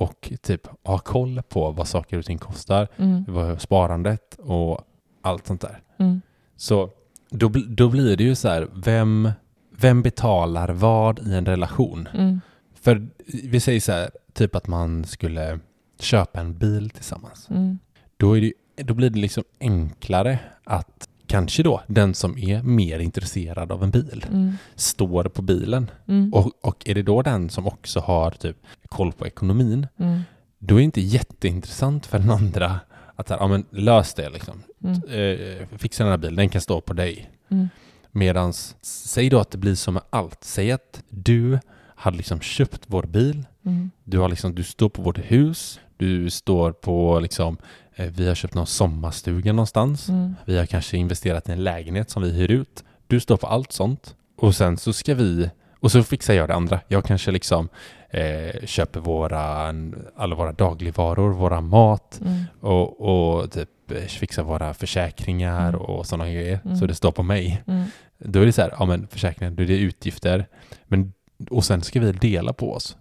Och 0.03 0.33
typ 0.41 0.67
ha 0.83 0.97
koll 0.99 1.41
på 1.49 1.71
vad 1.71 1.87
saker 1.87 2.17
och 2.17 2.25
ting 2.25 2.37
kostar, 2.37 2.87
Mm. 2.97 3.25
vad 3.27 3.61
sparandet 3.61 4.35
och 4.39 4.81
allt 5.21 5.47
sånt 5.47 5.61
där. 5.61 5.81
Mm. 5.99 6.21
Så 6.55 6.89
då, 7.29 7.51
då 7.67 7.89
blir 7.89 8.17
det 8.17 8.23
ju 8.23 8.35
så 8.35 8.47
här, 8.47 8.67
vem, 8.73 9.31
vem 9.71 10.01
betalar 10.01 10.69
vad 10.69 11.19
i 11.27 11.33
en 11.33 11.45
relation? 11.45 12.09
Mm. 12.13 12.41
För 12.81 13.07
vi 13.43 13.59
säger 13.59 13.79
så 13.79 13.91
här, 13.91 14.09
typ 14.33 14.55
att 14.55 14.67
man 14.67 15.05
skulle 15.05 15.59
köpa 15.99 16.39
en 16.39 16.57
bil 16.57 16.89
tillsammans. 16.89 17.49
Mm. 17.49 17.79
Då, 18.17 18.37
är 18.37 18.41
det, 18.41 18.53
då 18.83 18.93
blir 18.93 19.09
det 19.09 19.19
liksom 19.19 19.43
enklare 19.59 20.39
att 20.63 21.09
kanske 21.27 21.63
då 21.63 21.81
den 21.87 22.13
som 22.13 22.37
är 22.37 22.63
mer 22.63 22.99
intresserad 22.99 23.71
av 23.71 23.83
en 23.83 23.91
bil 23.91 24.25
Mm. 24.29 24.57
står 24.75 25.23
på 25.23 25.41
bilen. 25.41 25.91
Mm. 26.07 26.33
Och, 26.33 26.51
och 26.61 26.89
är 26.89 26.95
det 26.95 27.03
då 27.03 27.21
den 27.21 27.49
som 27.49 27.67
också 27.67 27.99
har 27.99 28.31
typ 28.31 28.57
koll 28.89 29.11
på 29.11 29.27
ekonomin, 29.27 29.87
Mm. 29.99 30.21
då 30.59 30.75
är 30.75 30.77
det 30.79 30.83
inte 30.83 31.01
jätteintressant 31.01 32.05
för 32.05 32.19
den 32.19 32.29
andra 32.31 32.79
att 33.15 33.27
så 33.27 33.33
här, 33.33 33.41
ja, 33.41 33.47
men 33.47 33.65
lös 33.69 34.13
det 34.13 34.29
liksom. 34.29 34.63
Mm. 34.83 34.95
Eh, 35.09 35.67
fixa 35.77 36.03
den 36.03 36.11
här 36.11 36.17
bilen, 36.17 36.35
den 36.35 36.49
kan 36.49 36.61
stå 36.61 36.81
på 36.81 36.93
dig. 36.93 37.29
Mm. 37.49 37.69
Medans, 38.11 38.75
säg 38.81 39.29
då 39.29 39.39
att 39.39 39.51
det 39.51 39.57
blir 39.57 39.75
som 39.75 39.93
med 39.93 40.03
allt. 40.09 40.43
Säg 40.43 40.71
att 40.71 41.03
du 41.09 41.59
hade 41.95 42.17
liksom 42.17 42.39
köpt 42.39 42.81
vår 42.87 43.03
bil, 43.03 43.45
Mm. 43.65 43.91
du, 44.03 44.19
har 44.19 44.29
liksom, 44.29 44.55
du 44.55 44.63
står 44.63 44.89
på 44.89 45.01
vårt 45.01 45.17
hus, 45.17 45.79
du 45.97 46.29
står 46.29 46.71
på 46.71 47.19
liksom, 47.19 47.57
vi 47.95 48.27
har 48.27 48.35
köpt 48.35 48.53
någon 48.53 48.67
sommarstuga 48.67 49.53
någonstans, 49.53 50.09
Mm. 50.09 50.35
vi 50.45 50.57
har 50.57 50.65
kanske 50.65 50.97
investerat 50.97 51.49
i 51.49 51.51
en 51.51 51.63
lägenhet 51.63 52.09
som 52.09 52.23
vi 52.23 52.31
hyr 52.31 52.51
ut. 52.51 52.83
Du 53.07 53.19
står 53.19 53.37
på 53.37 53.47
allt 53.47 53.71
sånt. 53.71 54.15
Och 54.37 54.55
sen 54.55 54.77
så 54.77 54.93
ska 54.93 55.15
vi, 55.15 55.49
och 55.79 55.91
så 55.91 56.03
fixar 56.03 56.33
jag 56.33 56.49
det 56.49 56.55
andra. 56.55 56.79
Jag 56.87 57.03
kanske 57.05 57.31
liksom 57.31 57.69
eh, 58.09 58.65
köper 58.65 58.99
våra, 58.99 59.73
alla 60.15 60.35
våra 60.35 60.51
dagligvaror, 60.51 61.33
våra 61.33 61.61
mat 61.61 62.19
Mm. 62.25 62.43
och, 62.59 63.01
och 63.41 63.51
typ 63.51 63.91
eh, 63.91 63.97
fixar 64.03 64.43
våra 64.43 64.73
försäkringar 64.73 65.69
Mm. 65.69 65.81
och 65.81 66.05
sådana 66.05 66.29
grejer. 66.31 66.59
Mm. 66.65 66.77
Så 66.77 66.85
det 66.85 66.95
står 66.95 67.11
på 67.11 67.23
mig. 67.23 67.63
Mm. 67.67 67.83
Då 68.17 68.39
är 68.41 68.45
det 68.45 68.51
så 68.53 68.61
här, 68.61 68.73
ja 68.79 68.85
men 68.85 69.07
försäkringar, 69.07 69.51
då 69.51 69.63
är 69.63 69.67
det 69.67 69.77
utgifter. 69.77 70.47
Men, 70.85 71.13
och 71.49 71.65
sen 71.65 71.81
ska 71.81 71.99
vi 71.99 72.11
dela 72.11 72.53
på 72.53 72.73
oss. 72.73 72.97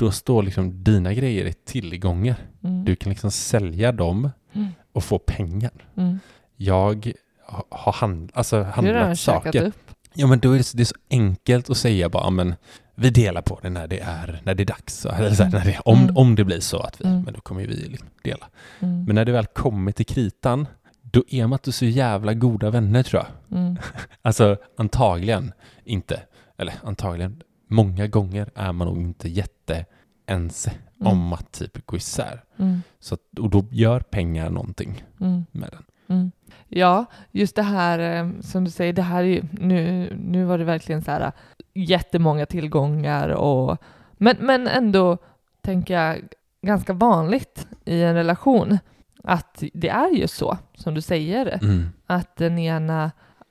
Mm. 0.00 0.08
Då 0.08 0.12
står 0.12 0.42
liksom 0.42 0.84
dina 0.84 1.14
grejer 1.14 1.44
i 1.44 1.52
tillgångar. 1.52 2.36
Mm. 2.64 2.84
Du 2.84 2.96
kan 2.96 3.10
liksom 3.10 3.30
sälja 3.30 3.92
dem 3.92 4.30
Mm. 4.54 4.68
och 4.92 5.04
få 5.04 5.18
pengar. 5.18 5.70
Mm. 5.96 6.18
Jag 6.56 7.12
ha- 7.48 7.66
har 7.70 7.92
hand, 7.92 8.30
alltså 8.34 8.62
handlat 8.62 9.18
saker. 9.18 9.72
Ja 10.14 10.26
men 10.26 10.38
då 10.38 10.52
är 10.52 10.56
det, 10.58 10.64
så- 10.64 10.76
det 10.76 10.82
är 10.82 10.84
så 10.84 10.94
enkelt 11.10 11.70
att 11.70 11.76
säga 11.76 12.08
bara, 12.08 12.30
men 12.30 12.54
vi 12.94 13.10
delar 13.10 13.42
på 13.42 13.58
det 13.62 13.70
när 13.70 13.86
det 13.88 13.98
är, 14.00 14.40
när 14.44 14.54
det 14.54 14.62
är 14.62 14.66
dags. 14.66 15.06
Eller 15.06 15.30
så 15.34 15.42
här, 15.44 15.50
när 15.50 15.64
det, 15.64 15.78
om, 15.84 15.98
Mm. 16.02 16.16
om 16.16 16.34
det 16.34 16.44
blir 16.44 16.60
så 16.60 16.78
att 16.78 17.00
vi, 17.00 17.04
Mm. 17.04 17.22
men 17.22 17.34
då 17.34 17.40
kommer 17.40 17.60
vi 17.66 17.74
liksom 17.74 18.08
dela. 18.22 18.46
Mm. 18.80 19.04
Men 19.04 19.14
när 19.14 19.24
det 19.24 19.32
väl 19.32 19.46
kommer 19.46 19.92
till 19.92 20.06
kritan, 20.06 20.66
då 21.02 21.24
är 21.28 21.46
man 21.46 21.56
inte 21.56 21.72
så 21.72 21.84
jävla 21.84 22.34
goda 22.34 22.70
vänner 22.70 23.02
tror 23.02 23.22
jag. 23.22 23.58
Mm. 23.58 23.76
Alltså 24.22 24.56
antagligen 24.78 25.52
inte. 25.84 26.20
Eller 26.58 26.74
antagligen, 26.84 27.42
många 27.66 28.06
gånger 28.06 28.50
är 28.54 28.72
man 28.72 28.86
nog 28.88 28.96
inte 29.02 29.28
jätteense 29.28 30.72
Mm. 31.00 31.12
om 31.12 31.32
att 31.32 31.52
typ 31.52 31.86
gå 31.86 31.96
isär. 31.96 32.44
Mm. 32.56 32.82
Så 33.00 33.14
att, 33.14 33.38
och 33.40 33.50
då 33.50 33.64
gör 33.70 34.00
pengar 34.00 34.50
någonting 34.50 35.04
Mm. 35.20 35.44
med 35.52 35.70
den. 35.70 35.82
Mm. 36.16 36.30
Ja, 36.68 37.04
just 37.32 37.56
det 37.56 37.62
här 37.62 37.98
eh, 37.98 38.30
som 38.40 38.64
du 38.64 38.70
säger, 38.70 38.92
det 38.92 39.02
här 39.02 39.18
är 39.22 39.26
ju, 39.26 39.42
nu, 39.52 40.12
nu 40.20 40.44
var 40.44 40.58
det 40.58 40.64
verkligen 40.64 41.02
så 41.02 41.10
här 41.10 41.20
eh, 41.20 41.32
jättemånga 41.74 42.46
tillgångar 42.46 43.28
och 43.28 43.78
men, 44.12 44.36
men 44.40 44.68
ändå 44.68 45.18
tänker 45.60 45.94
jag 45.94 46.18
ganska 46.62 46.92
vanligt 46.92 47.66
i 47.84 48.02
en 48.02 48.14
relation 48.14 48.78
att 49.24 49.62
det 49.74 49.88
är 49.88 50.10
ju 50.16 50.28
så 50.28 50.58
som 50.74 50.94
du 50.94 51.00
säger 51.00 51.58
Mm. 51.62 51.88
att 52.06 52.36
den 52.36 52.58
ena 52.58 53.04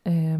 eh, 0.03 0.39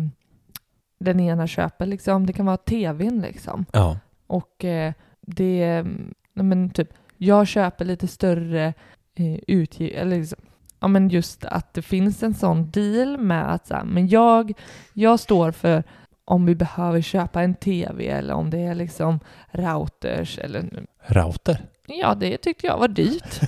den 0.99 1.19
ena 1.19 1.47
köper 1.47 1.85
liksom, 1.85 2.25
det 2.25 2.33
kan 2.33 2.45
vara 2.45 2.57
tvn 2.57 3.21
liksom 3.21 3.65
Ja. 3.73 3.99
och 4.27 4.65
eh, 4.65 4.93
det, 5.21 5.85
men 6.33 6.69
typ, 6.69 6.89
jag 7.17 7.47
köper 7.47 7.85
lite 7.85 8.07
större 8.07 8.73
eh, 9.15 9.39
utgiv 9.47 9.97
eller 9.97 10.17
liksom, 10.17 10.39
ja 10.79 10.87
men 10.87 11.09
just 11.09 11.45
att 11.45 11.73
det 11.73 11.81
finns 11.81 12.23
en 12.23 12.33
sån 12.33 12.71
deal 12.71 13.17
med 13.17 13.53
att 13.53 13.67
så 13.67 13.73
här, 13.73 13.83
men 13.83 14.07
jag, 14.07 14.53
jag 14.93 15.19
står 15.19 15.51
för 15.51 15.83
om 16.25 16.45
vi 16.45 16.55
behöver 16.55 17.01
köpa 17.01 17.41
en 17.41 17.55
tv 17.55 18.07
eller 18.07 18.33
om 18.33 18.49
det 18.49 18.57
är 18.59 18.75
liksom 18.75 19.19
routers 19.51 20.37
eller 20.39 20.85
Router. 21.07 21.57
Ja 21.87 22.15
det 22.15 22.37
tyckte 22.37 22.67
jag 22.67 22.77
var 22.77 22.87
dyrt. 22.87 23.41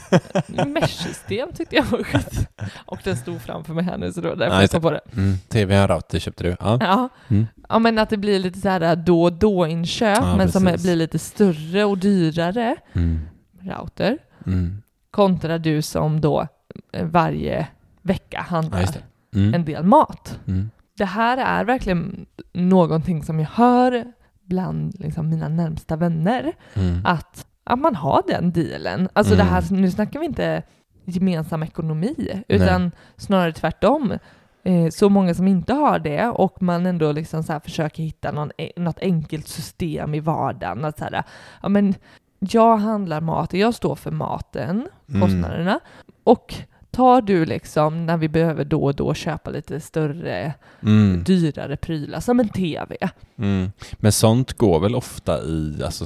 Mesh-system 0.68 1.50
tyckte 1.54 1.76
jag 1.76 1.84
var 1.84 2.04
skit. 2.04 2.50
Och 2.86 3.00
den 3.04 3.18
stod 3.18 3.42
framför 3.42 3.74
mig 3.74 3.84
här 3.84 3.98
nu 3.98 4.14
så 4.14 4.22
då 4.22 4.36
därför 4.36 4.56
Ja, 4.56 4.62
jag 4.62 4.72
kom 4.72 4.82
på 4.82 4.92
det. 4.92 5.00
Mm. 5.14 5.38
TV 5.50 5.84
och 5.84 5.90
router 5.90 6.20
köpte 6.20 6.44
du. 6.44 6.56
Ja. 6.60 6.78
Ja. 6.82 7.10
Mm. 7.28 7.46
ja 7.70 7.80
men 7.80 8.00
att 8.00 8.10
det 8.10 8.18
blir 8.18 8.40
lite 8.40 8.60
så 8.60 8.70
här 8.70 8.96
då 8.96 9.24
och 9.24 9.34
då 9.34 9.68
inköp 9.68 10.18
Ja, 10.22 10.38
men 10.38 10.52
som 10.52 10.64
precis. 10.66 10.84
blir 10.84 10.96
lite 10.96 11.20
större 11.20 11.84
och 11.84 11.98
dyrare. 11.98 12.76
Mm. 12.94 13.20
Router. 13.62 14.18
Mm. 14.46 14.82
kontra 15.12 15.58
du 15.58 15.82
som 15.82 16.22
då 16.22 16.48
eh, 16.94 17.06
varje 17.06 17.68
vecka 18.02 18.38
Ja, 18.38 18.42
handlar 18.42 18.80
det. 18.82 19.04
Mm. 19.40 19.54
en 19.54 19.66
del 19.66 19.84
mat. 19.84 20.40
Mm. 20.48 20.70
Det 20.98 21.06
här 21.06 21.38
är 21.38 21.66
verkligen 21.66 22.26
någonting 22.54 23.24
som 23.24 23.40
jag 23.40 23.48
hör 23.54 24.06
bland 24.44 25.00
liksom, 25.00 25.30
mina 25.30 25.48
närmsta 25.48 25.96
vänner, 25.96 26.54
Mm. 26.74 27.02
att, 27.06 27.47
att 27.68 27.80
man 27.80 27.96
har 27.96 28.24
den 28.28 28.52
dealen. 28.52 29.10
Alltså 29.14 29.36
det 29.36 29.44
här, 29.44 29.64
Mm. 29.70 29.82
nu 29.82 29.92
snackar 29.92 30.20
vi 30.20 30.26
inte 30.26 30.64
gemensam 31.06 31.64
ekonomi, 31.64 32.44
utan 32.48 32.92
snarare 33.18 33.52
tvärtom. 33.54 34.12
Eh, 34.64 34.90
Så 34.90 35.10
många 35.10 35.34
som 35.34 35.48
inte 35.48 35.74
har 35.74 36.00
det 36.00 36.26
och 36.26 36.62
man 36.62 36.86
ändå 36.86 37.12
liksom 37.12 37.44
så 37.44 37.60
försöker 37.60 38.04
hitta 38.04 38.32
någon, 38.32 38.52
e- 38.58 38.72
något 38.76 39.00
enkelt 39.00 39.48
system 39.48 40.14
i 40.16 40.20
vardagen. 40.20 40.86
Att 40.86 40.98
så 40.98 41.04
här, 41.04 41.24
ja, 41.62 41.70
men 41.70 41.94
jag 42.40 42.78
handlar 42.78 43.22
mat, 43.22 43.54
jag 43.54 43.74
står 43.74 43.96
för 43.96 44.12
maten, 44.12 44.88
Mm. 45.10 45.22
kostnaderna. 45.22 45.80
Och 46.24 46.56
tar 46.92 47.22
du 47.22 47.46
liksom 47.46 48.06
när 48.06 48.18
vi 48.18 48.28
behöver 48.30 48.66
då 48.66 48.84
och 48.84 48.96
då 48.96 49.14
köpa 49.14 49.50
lite 49.50 49.80
större, 49.80 50.54
Mm. 50.82 51.24
dyrare 51.24 51.78
prylar, 51.78 52.20
som 52.20 52.40
en 52.40 52.50
TV. 52.50 52.98
Mm. 53.38 53.72
Men 53.94 54.12
sånt 54.12 54.54
går 54.54 54.80
väl 54.80 54.96
ofta 54.96 55.42
i, 55.44 55.82
alltså 55.86 56.06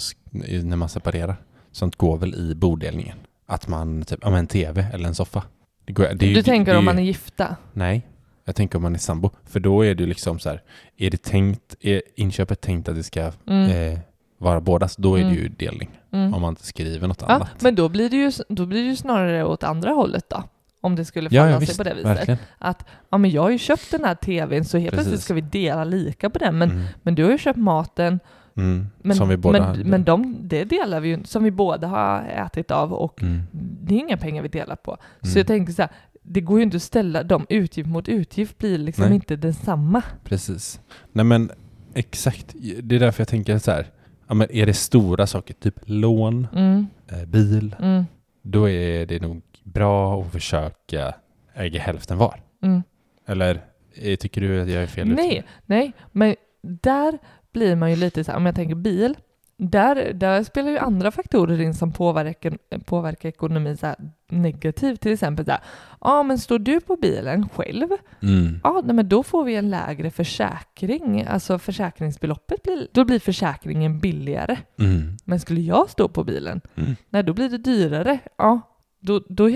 när 0.64 0.76
man 0.78 0.90
separerar, 0.90 1.36
sånt 1.72 1.96
går 1.96 2.18
väl 2.18 2.36
i 2.36 2.56
bodelningen. 2.56 3.18
Att 3.46 3.68
man, 3.68 4.02
typ, 4.04 4.20
ja 4.22 4.30
men 4.30 4.40
en 4.40 4.48
TV 4.48 4.86
eller 4.94 5.08
en 5.08 5.16
soffa. 5.16 5.44
Det 5.86 5.94
går, 5.94 6.04
det 6.04 6.34
Du 6.34 6.44
tänker 6.44 6.72
det 6.72 6.76
är 6.76 6.80
om 6.80 6.86
man 6.86 7.00
är 7.00 7.04
gifta? 7.04 7.56
Nej, 7.74 8.08
jag 8.46 8.56
tänker 8.56 8.76
om 8.78 8.82
man 8.82 8.96
är 8.96 9.00
sambo. 9.00 9.30
För 9.46 9.60
då 9.60 9.86
är 9.86 9.96
det 9.96 10.06
liksom 10.06 10.40
så 10.40 10.50
här, 10.50 10.62
är 10.98 11.10
det 11.10 11.24
tänkt, 11.24 11.76
är 11.80 12.02
inköpet 12.16 12.62
tänkt 12.62 12.90
att 12.90 12.96
det 12.96 13.04
ska 13.04 13.32
Mm. 13.48 13.94
eh, 13.94 14.00
vara 14.38 14.62
bådas, 14.62 14.96
då 14.96 15.16
är 15.16 15.22
Mm. 15.22 15.34
det 15.36 15.40
ju 15.42 15.48
delning. 15.50 15.90
Mm. 16.14 16.34
Om 16.34 16.42
man 16.42 16.50
inte 16.50 16.66
skriver 16.66 17.08
något 17.08 17.22
Ja, 17.22 17.28
annat. 17.28 17.62
men 17.62 17.76
då 17.76 17.90
blir, 17.90 18.10
det 18.10 18.18
ju, 18.18 18.32
då 18.50 18.66
blir 18.66 18.82
det 18.84 18.90
ju 18.90 18.96
snarare 18.96 19.44
åt 19.46 19.64
andra 19.64 19.92
hållet 19.92 20.30
då. 20.30 20.44
Om 20.82 20.96
det 20.96 21.06
skulle 21.06 21.30
ja, 21.32 21.42
falla 21.42 21.52
ja, 21.52 21.58
sig 21.60 21.66
visst, 21.68 21.78
på 21.78 21.84
det 21.84 21.94
viset. 21.94 22.06
verkligen. 22.10 22.38
Ja, 23.10 23.18
men 23.18 23.32
jag 23.32 23.42
har 23.42 23.50
ju 23.50 23.58
köpt 23.58 23.92
den 23.92 24.04
här 24.06 24.16
TVn 24.16 24.66
så 24.66 24.78
helt 24.78 24.94
plötsligt 24.94 25.22
ska 25.22 25.34
vi 25.34 25.42
dela 25.42 25.84
lika 25.84 26.30
på 26.30 26.40
den. 26.40 26.58
Men, 26.58 26.72
mm. 26.72 26.84
men 27.02 27.16
du 27.16 27.24
har 27.24 27.32
ju 27.32 27.38
köpt 27.38 27.60
maten, 27.60 28.20
Mm. 28.58 28.88
men, 29.02 29.16
Som 29.16 29.30
vi 29.30 29.38
båda 29.38 29.74
men, 29.74 29.90
men 29.90 30.04
de, 30.04 30.36
det 30.42 30.64
delar 30.64 31.00
vi 31.00 31.10
ju, 31.10 31.24
som 31.24 31.44
vi 31.44 31.52
båda 31.52 31.88
har 31.88 32.24
ätit 32.24 32.72
av 32.72 32.94
och 32.94 33.22
mm. 33.24 33.42
det 33.84 33.96
är 33.96 34.00
inga 34.00 34.18
pengar 34.18 34.42
vi 34.42 34.48
delar 34.48 34.76
på. 34.76 34.98
Så 35.22 35.28
Mm. 35.28 35.38
jag 35.38 35.48
tänker 35.48 35.74
så 35.74 35.82
här, 35.82 35.92
det 36.24 36.42
går 36.42 36.58
ju 36.60 36.64
inte 36.64 36.78
att 36.78 36.84
ställa 36.84 37.24
dem 37.24 37.46
utgift 37.50 37.90
mot 37.90 38.10
utgift 38.10 38.58
blir 38.58 38.78
liksom 38.78 39.06
Nej. 39.06 39.14
inte 39.16 39.36
densamma. 39.36 40.02
Precis. 40.24 40.82
Nej 41.12 41.26
men 41.26 41.52
exakt, 41.94 42.56
det 42.84 42.96
är 42.96 43.00
därför 43.00 43.22
jag 43.22 43.28
tänker 43.28 43.58
så 43.58 43.72
här. 43.72 43.86
Ja, 44.28 44.34
men 44.34 44.52
är 44.52 44.66
det 44.66 44.74
stora 44.74 45.28
saker, 45.28 45.54
typ 45.54 45.76
lån, 45.86 46.48
Mm, 46.56 46.88
eh, 47.12 47.26
bil, 47.26 47.76
mm, 47.80 48.06
då 48.42 48.70
är 48.70 49.06
det 49.06 49.22
nog 49.22 49.42
bra 49.64 50.22
att 50.22 50.32
försöka 50.32 51.14
äga 51.54 51.80
hälften 51.82 52.18
var. 52.18 52.42
mm, 52.64 52.84
Eller 53.28 53.62
eh, 53.96 54.16
tycker 54.16 54.42
du 54.42 54.62
att 54.62 54.70
jag 54.70 54.84
är 54.84 54.88
fel 54.88 55.12
ute? 55.12 55.22
Nej, 55.22 55.44
nej, 55.66 55.94
men 56.12 56.36
där 56.62 57.18
blir 57.54 57.76
man 57.76 57.90
ju 57.90 57.96
lite 57.96 58.24
så 58.24 58.32
här, 58.32 58.38
om 58.38 58.46
jag 58.46 58.56
tänker 58.56 58.76
bil, 58.76 59.18
där, 59.58 60.14
där 60.14 60.44
spelar 60.44 60.70
ju 60.70 60.78
andra 60.78 61.12
faktorer 61.12 61.62
in 61.62 61.74
som 61.74 61.92
påverkar, 61.92 62.58
påverkar 62.86 63.30
ekonomin 63.30 63.78
så 63.78 63.96
negativt. 64.30 65.02
Till 65.02 65.14
exempel 65.14 65.46
så 65.46 65.52
här, 65.52 65.60
ja 66.02 66.24
men 66.24 66.40
står 66.40 66.60
du 66.60 66.80
på 66.80 66.96
bilen 66.96 67.50
själv, 67.50 67.88
Mm. 68.22 68.60
ja 68.64 68.82
nej, 68.86 68.96
men 68.96 69.10
då 69.10 69.24
får 69.24 69.44
vi 69.44 69.56
en 69.56 69.70
lägre 69.70 70.12
försäkring, 70.12 71.24
alltså 71.28 71.60
försäkringsbeloppet 71.60 72.64
blir, 72.64 72.88
då 72.92 73.06
blir 73.06 73.20
försäkringen 73.20 74.00
billigare. 74.00 74.58
Mm. 74.80 75.18
Men 75.26 75.40
skulle 75.40 75.62
jag 75.62 75.90
stå 75.90 76.08
på 76.08 76.24
bilen, 76.24 76.62
Mm. 76.76 76.96
nej 77.10 77.24
då 77.24 77.34
blir 77.34 77.50
det 77.50 77.58
dyrare. 77.58 78.20
Ja, 78.38 78.62
då, 79.00 79.22
då 79.30 79.50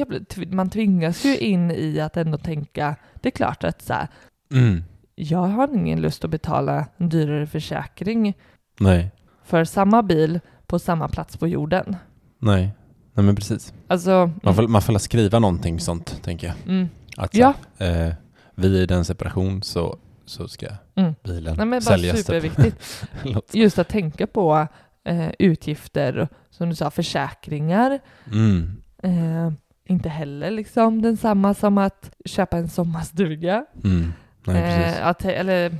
man 0.51 0.69
tvingas 0.69 1.25
ju 1.25 1.37
in 1.37 1.71
i 1.71 1.99
att 1.99 2.17
ändå 2.17 2.37
tänka, 2.37 2.95
det 3.21 3.29
är 3.29 3.31
klart 3.31 3.63
att 3.63 3.81
så 3.81 3.93
här, 3.93 4.07
Mm. 4.51 4.83
Jag 5.15 5.37
har 5.47 5.75
ingen 5.75 6.01
lust 6.01 6.23
att 6.25 6.29
betala 6.31 6.85
en 6.97 7.09
dyrare 7.09 7.47
försäkring 7.47 8.33
Nej. 8.79 9.11
för 9.43 9.63
samma 9.63 10.03
bil 10.03 10.39
på 10.67 10.79
samma 10.79 11.07
plats 11.07 11.37
på 11.37 11.47
jorden. 11.47 11.95
Nej. 12.39 12.71
Nej 13.13 13.25
men 13.25 13.35
precis. 13.35 13.73
Alltså, 13.87 14.31
Man 14.43 14.55
får, 14.55 14.67
man 14.67 14.81
får 14.81 14.97
skriva 14.97 15.39
någonting 15.39 15.79
sånt, 15.79 16.23
tänker 16.23 16.47
jag. 16.47 16.55
mm, 16.67 16.87
Att 17.17 17.35
Ja. 17.35 17.53
eh, 17.77 18.13
vid 18.55 18.91
en 18.91 19.05
separation 19.05 19.63
så, 19.63 19.97
så 20.25 20.47
ska 20.47 20.67
mm. 20.95 21.15
bilen 21.23 21.55
Nej, 21.57 21.65
men 21.65 21.69
bara 21.79 21.81
säljas. 21.81 22.15
typ. 22.17 22.25
superviktigt. 22.25 23.07
Just 23.53 23.79
att 23.79 23.87
tänka 23.89 24.27
på 24.27 24.67
eh, 25.03 25.29
utgifter, 25.39 26.27
som 26.49 26.69
du 26.69 26.75
sa, 26.75 26.91
försäkringar. 26.91 27.99
mm. 28.31 28.81
Eh, 29.03 29.51
inte 29.87 30.09
heller 30.09 30.51
liksom 30.51 31.01
densamma 31.01 31.53
som 31.53 31.77
att 31.77 32.11
köpa 32.25 32.57
en 32.57 32.69
sommarstuga. 32.69 33.65
Mm. 33.83 34.13
Nej, 34.47 34.61
precis. 34.61 34.99
Eh, 34.99 35.07
att, 35.07 35.25
eller, 35.25 35.77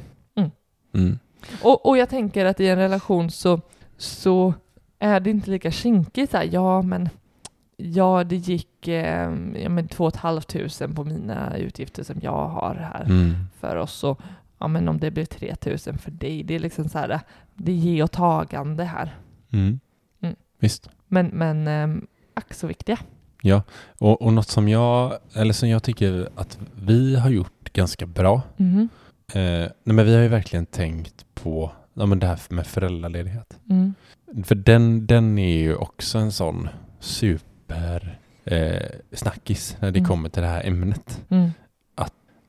Mm. 0.94 1.20
och, 1.64 1.86
och 1.86 1.98
jag 1.98 2.10
tänker 2.10 2.46
att 2.46 2.60
i 2.60 2.68
en 2.70 2.78
relation 2.78 3.32
så, 3.32 3.62
så 3.98 4.54
är 5.00 5.20
det 5.20 5.30
inte 5.30 5.52
lika 5.52 5.72
kinkigt. 5.72 6.32
Så 6.32 6.38
här, 6.38 6.50
ja, 6.52 6.82
men 6.82 7.10
ja, 7.78 8.24
det 8.24 8.36
gick 8.36 8.88
eh, 8.88 9.32
ja, 9.56 9.70
men 9.70 9.88
två 9.88 10.04
och 10.04 10.14
ett 10.14 10.20
halvt 10.20 10.48
tusen 10.48 10.96
på 10.96 11.04
mina 11.04 11.58
utgifter 11.58 12.04
som 12.04 12.16
jag 12.22 12.48
har 12.48 12.76
här 12.76 13.04
Mm. 13.06 13.34
för 13.60 13.76
oss. 13.76 14.04
Och, 14.04 14.20
ja, 14.60 14.68
men 14.68 14.90
om 14.90 15.00
det 15.00 15.12
blir 15.12 15.26
tre 15.26 15.56
tusen 15.56 15.98
för 15.98 16.12
dig, 16.12 16.44
det 16.44 16.56
är 16.56 16.60
liksom 16.60 16.90
så 16.90 16.98
här, 16.98 17.20
det 17.54 17.72
är 17.72 17.76
ge 17.76 18.04
och 18.04 18.12
tagande 18.12 18.84
här. 18.84 19.16
Mm. 19.54 19.80
Mm. 20.22 20.36
Visst. 20.60 20.90
Men, 21.08 21.28
men 21.28 21.68
eh, 21.68 22.04
ack 22.34 22.54
så 22.54 22.68
viktiga. 22.68 22.98
Och, 24.00 24.22
och 24.22 24.34
något 24.34 24.48
som 24.48 24.70
jag, 24.70 25.14
eller 25.34 25.54
som 25.54 25.70
jag 25.70 25.84
tycker 25.84 26.30
att 26.36 26.60
vi 26.74 27.16
har 27.16 27.30
gjort 27.30 27.55
ganska 27.76 28.06
bra. 28.06 28.42
Mhm. 28.58 28.90
Eh, 29.34 29.42
nej 29.84 29.96
men 29.96 30.06
vi 30.06 30.16
har 30.16 30.22
ju 30.22 30.28
verkligen 30.28 30.66
tänkt 30.66 31.26
på 31.34 31.72
ja, 31.94 32.06
men 32.06 32.20
det 32.20 32.28
här 32.28 32.40
med 32.50 32.68
föräldraledighet. 32.68 33.60
Mm. 33.70 33.94
För 34.44 34.56
den, 34.56 35.08
den 35.08 35.38
är 35.38 35.58
ju 35.58 35.76
också 35.76 36.18
en 36.18 36.32
sån 36.32 36.70
super 37.00 38.20
eh, 38.44 38.90
snackis 39.12 39.78
när 39.80 39.92
det 39.92 40.00
Mm. 40.00 40.10
kommer 40.10 40.30
till 40.30 40.42
det 40.42 40.48
här 40.50 40.64
ämnet. 40.68 41.22
Mm. 41.30 41.50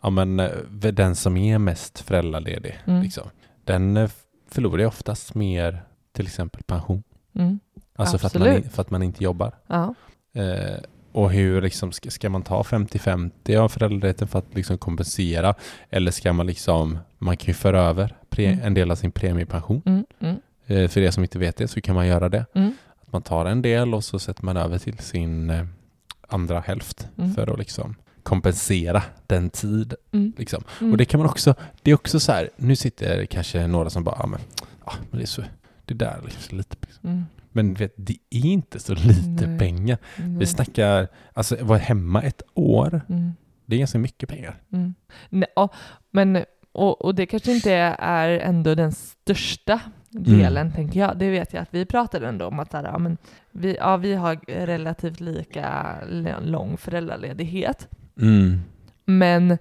Ja, 0.02 0.10
men, 0.10 0.40
eh, 0.40 0.50
den 0.92 1.16
som 1.16 1.36
är 1.36 1.58
mest 1.58 1.98
föräldraledig, 2.00 2.78
Mm. 2.86 3.02
liksom, 3.02 3.28
den 3.64 3.96
eh, 3.96 4.10
förlorar 4.50 4.78
ju 4.78 4.86
oftast 4.86 5.34
mer 5.34 5.82
till 6.12 6.26
exempel 6.26 6.62
pension. 6.62 7.02
Mm. 7.34 7.60
Alltså 7.96 8.18
för 8.18 8.26
att, 8.26 8.34
man, 8.38 8.62
för 8.62 8.82
att 8.82 8.90
man 8.90 9.02
inte 9.02 9.24
jobbar. 9.24 9.52
Ja. 9.66 9.94
Eh, 10.34 10.76
och 11.16 11.30
hur 11.30 11.62
liksom, 11.62 11.92
ska, 11.92 12.10
ska 12.10 12.30
man 12.30 12.42
ta 12.42 12.62
50-50 12.62 13.56
av 13.56 13.68
föräldraledigheten 13.68 14.28
för 14.28 14.38
att 14.38 14.54
liksom 14.54 14.78
kompensera? 14.78 15.54
Eller 15.90 16.10
ska 16.10 16.32
man 16.32 16.46
liksom, 16.46 16.98
man 17.18 17.36
kan 17.36 17.46
ju 17.46 17.54
föra 17.54 17.80
över 17.80 18.16
pre, 18.28 18.46
Mm. 18.46 18.66
en 18.66 18.74
del 18.74 18.90
av 18.90 18.96
sin 18.96 19.12
premiepension. 19.12 19.82
Mm. 19.86 20.04
Mm. 20.20 20.36
Eh, 20.66 20.88
för 20.88 21.00
er 21.00 21.10
som 21.10 21.22
inte 21.22 21.38
vet 21.38 21.56
det 21.56 21.68
så 21.68 21.80
kan 21.80 21.94
man 21.94 22.06
göra 22.06 22.28
det. 22.28 22.46
Mm. 22.54 22.72
Att 23.02 23.12
man 23.12 23.22
tar 23.22 23.46
en 23.46 23.62
del 23.62 23.94
och 23.94 24.04
så 24.04 24.18
sätter 24.18 24.44
man 24.44 24.56
över 24.56 24.78
till 24.78 24.98
sin 24.98 25.50
eh, 25.50 25.66
andra 26.28 26.60
hälft 26.60 27.08
Mm. 27.18 27.34
för 27.34 27.52
att 27.52 27.58
liksom 27.58 27.94
kompensera 28.22 29.02
den 29.26 29.50
tid. 29.50 29.94
Mm. 30.12 30.32
Liksom. 30.38 30.64
Och 30.80 30.96
det 30.96 31.04
kan 31.04 31.20
man 31.20 31.28
också, 31.28 31.54
det 31.82 31.90
är 31.90 31.94
också 31.94 32.20
så 32.20 32.32
här, 32.32 32.50
nu 32.56 32.76
sitter 32.76 33.26
kanske 33.26 33.66
några 33.66 33.90
som 33.90 34.04
bara, 34.04 34.16
ja 34.18 34.26
men, 34.26 34.40
ja, 34.86 34.92
men 35.10 35.18
det 35.18 35.24
är 35.24 35.26
så, 35.26 35.42
det 35.86 35.94
där 35.94 36.18
är 36.18 36.22
liksom 36.24 36.58
lite, 36.58 36.76
Mm. 37.04 37.24
men 37.52 37.74
vet, 37.74 37.94
det 37.96 38.16
är 38.30 38.46
inte 38.46 38.78
så 38.78 38.94
lite 38.94 39.46
Nej. 39.46 39.58
pengar. 39.58 39.98
Mm. 40.16 40.38
Vi 40.38 40.46
snackar, 40.46 41.08
alltså 41.32 41.64
vara 41.64 41.78
hemma 41.78 42.22
ett 42.22 42.42
år, 42.54 43.00
Mm. 43.08 43.32
det 43.66 43.76
är 43.76 43.78
ganska 43.78 43.98
mycket 43.98 44.28
pengar. 44.28 44.56
Mm. 44.72 44.94
Nej, 45.28 45.48
ja, 45.56 45.68
men, 46.10 46.44
och, 46.72 47.04
och 47.04 47.14
det 47.14 47.26
kanske 47.26 47.52
inte 47.52 47.72
är 47.98 48.28
ändå 48.28 48.74
den 48.74 48.92
största 48.92 49.80
delen, 50.10 50.66
Mm. 50.66 50.72
tänker 50.72 51.00
jag. 51.00 51.18
Det 51.18 51.30
vet 51.30 51.52
jag 51.52 51.62
att 51.62 51.74
vi 51.74 51.84
pratade 51.86 52.28
ändå 52.28 52.46
om 52.46 52.60
att 52.60 52.72
här, 52.72 52.84
ja, 52.84 52.98
men 52.98 53.18
vi, 53.50 53.76
ja, 53.76 53.96
vi 53.96 54.14
har 54.14 54.36
relativt 54.66 55.20
lika 55.20 55.96
lång 56.42 56.76
föräldraledighet. 56.76 57.88
Mm. 58.20 58.60
Men, 59.04 59.58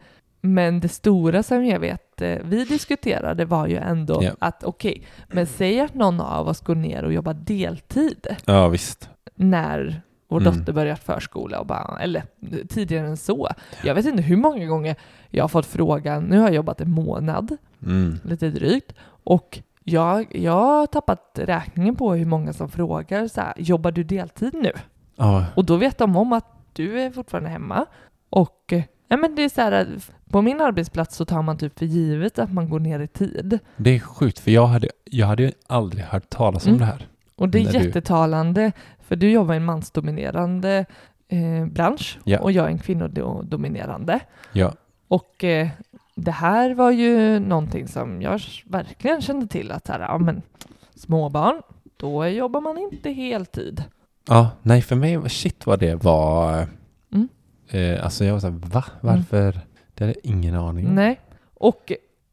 men 0.53 0.79
det 0.79 0.88
stora 0.89 1.43
som 1.43 1.65
jag 1.65 1.79
vet 1.79 2.21
eh, 2.21 2.38
vi 2.43 2.65
diskuterade 2.65 3.45
var 3.45 3.67
ju 3.67 3.77
ändå 3.77 4.23
Ja. 4.23 4.31
att 4.39 4.63
okej, 4.63 5.08
men 5.27 5.45
säg 5.47 5.79
att 5.79 5.93
någon 5.93 6.19
av 6.21 6.47
oss 6.47 6.60
går 6.62 6.75
ner 6.75 7.03
och 7.03 7.13
jobbar 7.13 7.34
deltid 7.34 8.27
Ja 8.45 8.67
visst. 8.67 9.10
när 9.36 10.01
vår 10.27 10.41
Mm. 10.41 10.53
dotter 10.60 10.73
börjat 10.73 10.99
förskola 11.03 11.60
och 11.60 11.65
bara, 11.65 11.99
eller 12.01 12.23
tidigare 12.69 13.08
än 13.08 13.17
så. 13.17 13.49
Jag 13.84 13.95
vet 13.95 14.05
inte 14.05 14.21
hur 14.23 14.38
många 14.38 14.65
gånger 14.65 14.95
jag 15.29 15.43
har 15.43 15.47
fått 15.49 15.65
frågan, 15.65 16.23
nu 16.23 16.38
har 16.38 16.45
jag 16.47 16.55
jobbat 16.55 16.81
en 16.81 16.91
månad, 16.91 17.58
Mm. 17.86 18.19
lite 18.23 18.49
drygt, 18.49 18.93
och 19.23 19.60
jag, 19.84 20.36
jag 20.36 20.51
har 20.51 20.88
tappat 20.88 21.39
räkningen 21.43 21.95
på 21.95 22.13
hur 22.13 22.25
många 22.25 22.53
som 22.53 22.69
frågar 22.69 23.27
så 23.27 23.41
här, 23.41 23.53
jobbar 23.58 23.91
du 23.91 24.03
deltid 24.03 24.53
nu? 24.53 24.71
Ja, 25.15 25.45
Och 25.55 25.65
då 25.65 25.75
vet 25.77 25.97
de 25.97 26.15
om 26.15 26.34
att 26.34 26.45
du 26.73 27.01
är 27.01 27.12
fortfarande 27.12 27.49
hemma. 27.49 27.86
Och 28.29 28.73
eh, 29.15 29.21
men 29.21 29.36
det 29.36 29.41
är 29.43 29.49
så 29.49 29.62
här, 29.62 29.71
att 29.71 29.88
på 30.30 30.41
min 30.41 30.62
arbetsplats 30.62 31.15
så 31.15 31.25
tar 31.25 31.41
man 31.41 31.58
typ 31.58 31.80
för 31.80 31.86
givet 31.86 32.39
att 32.39 32.54
man 32.54 32.69
går 32.69 32.80
ner 32.80 32.99
i 32.99 33.08
tid. 33.08 33.60
det 33.78 33.89
är 33.95 33.99
sjukt 33.99 34.39
för 34.39 34.51
jag 34.51 34.67
hade, 34.67 34.89
jag 35.04 35.28
hade 35.28 35.51
aldrig 35.67 36.04
hört 36.06 36.30
talas 36.30 36.65
om 36.65 36.69
Mm. 36.69 36.80
det 36.80 36.86
här. 36.86 37.08
Och 37.36 37.49
det 37.49 37.60
är 37.60 37.63
När 37.65 37.71
du- 37.71 37.86
jättetalande, 37.86 38.71
för 39.08 39.15
du 39.15 39.32
jobbar 39.32 39.54
i 39.54 39.58
en 39.58 39.65
mansdominerande 39.65 40.86
eh, 41.28 41.65
bransch 41.65 42.19
Ja. 42.23 42.39
och 42.39 42.51
jag 42.51 42.65
är 42.65 42.69
en 42.69 42.80
kvinnodominerande. 42.80 44.19
Ja. 44.54 44.73
Och 45.08 45.43
eh, 45.43 45.67
det 46.15 46.32
här 46.32 46.73
var 46.73 46.91
ju 46.91 47.39
någonting 47.39 47.88
som 47.88 48.21
jag 48.21 48.41
verkligen 48.65 49.21
kände 49.21 49.47
till 49.47 49.71
att 49.71 49.88
här, 49.88 49.99
ja, 49.99 50.17
men, 50.17 50.41
småbarn, 50.95 51.62
då 51.97 52.28
jobbar 52.28 52.62
man 52.62 52.78
inte 52.78 53.10
heltid. 53.12 53.84
Ja, 54.28 54.49
nej 54.62 54.82
för 54.82 54.95
mig, 54.95 55.30
shit 55.30 55.65
vad 55.65 55.80
det 55.80 56.04
var. 56.04 56.67
Mm. 57.69 57.93
Eh, 57.95 58.04
alltså 58.06 58.25
jag 58.25 58.34
var 58.34 58.39
såhär, 58.39 58.60
va? 58.73 58.84
Varför? 59.01 59.60
Det 59.93 60.04
hade 60.04 60.13
jag 60.23 60.32
ingen 60.32 60.56
aning 60.56 60.88
om. 60.88 60.95
Nej. 60.95 61.19
Och 61.54 61.91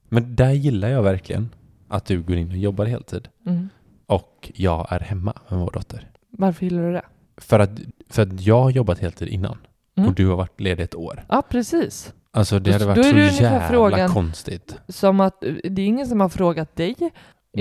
Men 0.08 0.36
där 0.36 0.50
gillar 0.52 0.88
jag 0.88 1.02
verkligen 1.02 1.48
att 1.88 2.04
du 2.04 2.22
går 2.22 2.36
in 2.36 2.50
och 2.50 2.56
jobbar 2.56 2.84
heltid. 2.86 3.28
mm, 3.46 3.68
Och 4.06 4.50
jag 4.54 4.86
är 4.92 5.00
hemma 5.00 5.32
med 5.48 5.58
vår 5.58 5.70
dotter. 5.70 6.10
varför 6.30 6.64
gillar 6.64 6.82
du 6.82 6.92
det? 6.92 7.02
För 7.36 7.58
att, 7.58 7.70
för 8.10 8.22
att 8.22 8.40
jag 8.40 8.62
har 8.62 8.70
jobbat 8.70 8.98
heltid 8.98 9.28
innan. 9.28 9.58
Mm. 9.96 10.08
Och 10.08 10.14
du 10.14 10.26
har 10.28 10.36
varit 10.36 10.60
ledig 10.60 10.84
ett 10.84 10.94
år. 10.94 11.24
Ja, 11.28 11.42
precis. 11.48 12.14
Alltså 12.30 12.58
det 12.58 12.72
hade 12.72 12.86
varit 12.86 12.98
är 13.06 13.28
så 13.28 13.42
jävla 13.42 13.68
frågan- 13.68 14.10
konstigt. 14.10 14.76
Som 14.88 15.20
att 15.20 15.40
det 15.64 15.82
är 15.82 15.86
ingen 15.86 16.06
som 16.06 16.20
har 16.20 16.28
frågat 16.28 16.76
dig 16.76 16.94
Nej, 16.98 17.10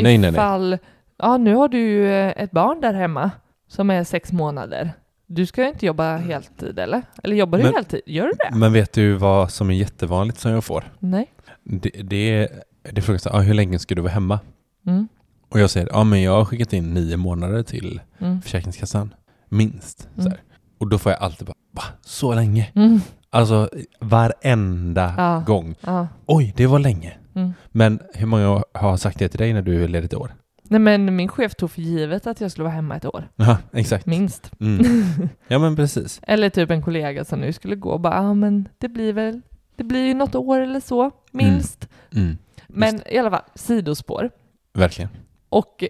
nej, 0.03 0.17
nej. 0.17 0.31
ifall, 0.31 0.77
ja 1.17 1.37
nu 1.37 1.55
har 1.55 1.67
du 1.67 2.05
eh, 2.07 2.33
ett 2.43 2.51
barn 2.51 2.81
där 2.81 2.93
hemma 2.93 3.31
som 3.67 3.89
är 3.89 4.03
sex 4.03 4.31
månader. 4.31 4.93
Du 5.33 5.45
ska 5.45 5.67
inte 5.67 5.85
jobba 5.85 6.17
heltid 6.17 6.79
eller? 6.79 7.01
Eller 7.23 7.35
jobbar 7.35 7.57
du 7.57 7.63
Men- 7.63 7.73
heltid? 7.73 8.01
Gör 8.05 8.25
du 8.25 8.31
det? 8.49 8.55
Men 8.55 8.73
vet 8.73 8.93
du 8.93 9.13
vad 9.13 9.51
som 9.51 9.69
är 9.69 9.73
jättevanligt 9.73 10.39
som 10.39 10.51
jag 10.51 10.63
får? 10.63 10.83
Nej. 10.99 11.31
Det, 11.63 11.89
det, 11.89 12.47
det 12.91 13.01
frågas 13.01 13.27
ah, 13.27 13.39
hur 13.39 13.53
länge 13.53 13.79
ska 13.79 13.95
du 13.95 14.01
vara 14.01 14.11
hemma? 14.11 14.39
Mm. 14.87 15.07
Och 15.49 15.59
jag 15.59 15.69
säger, 15.69 15.89
ja 15.91 16.03
men 16.03 16.21
jag 16.21 16.31
har 16.37 16.45
skickat 16.45 16.73
in 16.73 16.93
nio 16.93 17.17
månader 17.17 17.63
till 17.63 18.01
Mm. 18.19 18.41
Försäkringskassan. 18.41 19.13
Minst. 19.49 20.09
Mm. 20.17 20.33
Och 20.77 20.87
då 20.89 20.97
får 20.97 21.11
jag 21.11 21.21
alltid 21.21 21.47
bara, 21.47 21.53
va? 21.71 21.83
Så 22.01 22.33
länge? 22.33 22.71
Mm. 22.75 22.99
Alltså 23.29 23.69
varenda 23.99 25.13
Ja. 25.17 25.43
gång. 25.47 25.75
Ja. 25.81 26.07
Oj, 26.25 26.53
det 26.57 26.67
var 26.67 26.79
länge. 26.79 27.13
Mm. 27.35 27.53
Men 27.67 27.99
hur 28.13 28.25
många 28.25 28.63
har 28.73 28.97
sagt 28.97 29.19
det 29.19 29.29
till 29.29 29.37
dig 29.39 29.53
när 29.53 29.61
du 29.61 29.83
är 29.83 29.87
ledig 29.87 30.05
ett 30.05 30.13
år? 30.13 30.31
Nej 30.71 30.79
men 30.79 31.15
min 31.15 31.27
chef 31.27 31.55
tog 31.55 31.71
för 31.71 31.81
givet 31.81 32.27
att 32.27 32.41
jag 32.41 32.51
skulle 32.51 32.63
vara 32.63 32.73
hemma 32.73 32.95
ett 32.95 33.05
år. 33.05 33.29
Ja, 33.35 33.57
exakt. 33.73 34.05
Minst. 34.05 34.51
Mm. 34.59 34.85
Ja 35.47 35.59
men 35.59 35.75
precis. 35.75 36.19
eller 36.23 36.49
typ 36.49 36.71
en 36.71 36.81
kollega 36.81 37.25
som 37.25 37.39
nu 37.39 37.53
skulle 37.53 37.75
gå 37.75 37.89
och 37.89 37.99
bara, 37.99 38.13
ja 38.15 38.33
men 38.33 38.67
det 38.77 38.89
blir 38.89 39.13
väl, 39.13 39.41
det 39.75 39.83
blir 39.83 40.07
ju 40.07 40.13
något 40.13 40.35
år 40.35 40.59
eller 40.59 40.79
så, 40.79 41.11
minst. 41.31 41.87
Mm. 42.15 42.37
Men 42.67 43.01
i 43.07 43.17
alla 43.17 43.29
fall, 43.31 43.41
sidospår. 43.55 44.29
Verkligen. 44.73 45.09
Och 45.49 45.83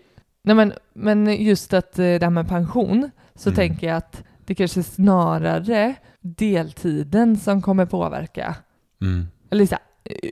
nej 0.44 0.56
men, 0.56 0.74
men 0.94 1.44
just 1.44 1.74
att 1.74 2.00
eh, 2.00 2.04
det 2.04 2.20
här 2.24 2.30
med 2.30 2.48
pension 2.50 3.12
så 3.36 3.50
Mm. 3.50 3.56
tänker 3.56 3.88
jag 3.88 3.98
att 3.98 4.24
det 4.46 4.56
kanske 4.56 4.84
snarare 4.84 5.96
deltiden 6.22 7.38
som 7.38 7.62
kommer 7.62 7.86
påverka. 7.86 8.56
Mm. 9.02 9.28
Eller 9.52 9.66
så 9.66 9.76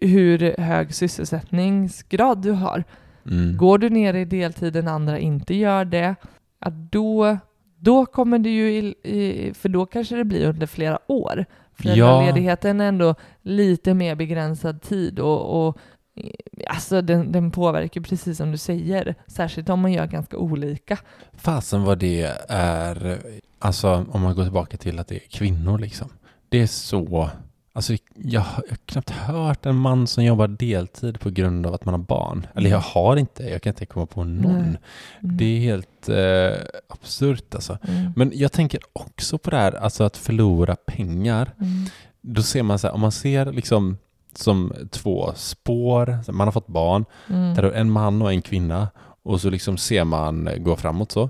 hur 0.01 0.55
hög 0.61 0.93
sysselsättningsgrad 0.95 2.41
du 2.41 2.51
har. 2.51 2.83
Mm. 3.29 3.57
Går 3.57 3.77
du 3.77 3.89
ner 3.89 4.13
i 4.13 4.25
deltid, 4.25 4.73
den 4.73 4.87
andra 4.87 5.19
inte 5.19 5.53
gör 5.53 5.85
det, 5.85 6.15
ja, 6.59 6.69
då, 6.69 7.37
då 7.77 8.05
kommer 8.05 8.39
det 8.39 8.49
ju, 8.49 8.71
i, 8.71 8.95
i, 9.03 9.53
för 9.53 9.69
då 9.69 9.85
kanske 9.85 10.15
det 10.15 10.23
blir 10.25 10.49
under 10.49 10.67
flera 10.67 10.99
år. 11.11 11.45
Föräldraledigheten 11.73 12.81
är 12.81 12.85
ändå 12.85 13.15
lite 13.41 13.93
mer 13.93 14.15
begränsad 14.15 14.81
tid 14.81 15.19
och, 15.19 15.67
och 15.67 15.77
alltså 16.67 17.01
den, 17.01 17.31
den 17.31 17.51
påverkar 17.51 18.01
precis 18.01 18.37
som 18.37 18.51
du 18.51 18.57
säger, 18.57 19.15
särskilt 19.27 19.69
om 19.69 19.79
man 19.79 19.93
gör 19.93 20.07
ganska 20.07 20.37
olika. 20.37 20.97
Fasen 21.33 21.83
vad 21.83 21.97
det 21.97 22.35
är, 22.49 23.19
alltså 23.59 24.05
om 24.11 24.21
man 24.21 24.35
går 24.35 24.43
tillbaka 24.43 24.77
till 24.77 24.99
att 24.99 25.07
det 25.07 25.15
är 25.15 25.29
kvinnor 25.29 25.79
liksom. 25.79 26.09
Det 26.49 26.61
är 26.61 26.67
så, 26.67 27.29
alltså 27.73 27.93
jag 27.93 27.99
jag 28.15 28.41
har 28.41 28.63
knappt 28.85 29.09
hört 29.09 29.65
en 29.65 29.75
man 29.75 30.07
som 30.07 30.23
jobbar 30.23 30.47
deltid 30.47 31.19
på 31.19 31.29
grund 31.29 31.65
av 31.65 31.73
att 31.73 31.85
man 31.85 31.93
har 31.93 31.99
barn. 32.01 32.47
Eller 32.55 32.69
jag 32.69 32.79
har 32.79 33.17
inte, 33.17 33.43
jag 33.43 33.61
kan 33.61 33.71
inte 33.71 33.85
komma 33.85 34.05
på 34.05 34.23
någon. 34.23 34.55
Mm. 34.55 34.77
Det 35.19 35.45
är 35.45 35.59
helt 35.59 36.09
eh, 36.09 36.61
absurt 36.87 37.55
alltså. 37.55 37.77
Mm. 37.87 38.11
Men 38.15 38.31
jag 38.35 38.51
tänker 38.51 38.79
också 38.93 39.37
på 39.37 39.49
det 39.49 39.57
här, 39.57 39.71
alltså 39.71 40.03
att 40.03 40.17
förlora 40.17 40.75
pengar. 40.75 41.53
Mm. 41.59 41.85
Då 42.21 42.41
ser 42.41 42.63
man 42.63 42.79
så 42.79 42.87
här, 42.87 42.93
om 42.93 43.01
man 43.01 43.11
ser 43.11 43.51
liksom 43.53 43.97
som 44.35 44.73
två 44.91 45.31
spår, 45.35 46.31
man 46.31 46.47
har 46.47 46.51
fått 46.51 46.67
barn, 46.67 47.05
Mm. 47.29 47.55
där 47.55 47.63
en 47.63 47.91
man 47.91 48.21
och 48.21 48.31
en 48.31 48.41
kvinna 48.41 48.87
och 49.23 49.41
så 49.41 49.49
liksom 49.49 49.77
ser 49.77 50.03
man 50.03 50.49
gå 50.57 50.75
framåt 50.75 51.11
så. 51.11 51.29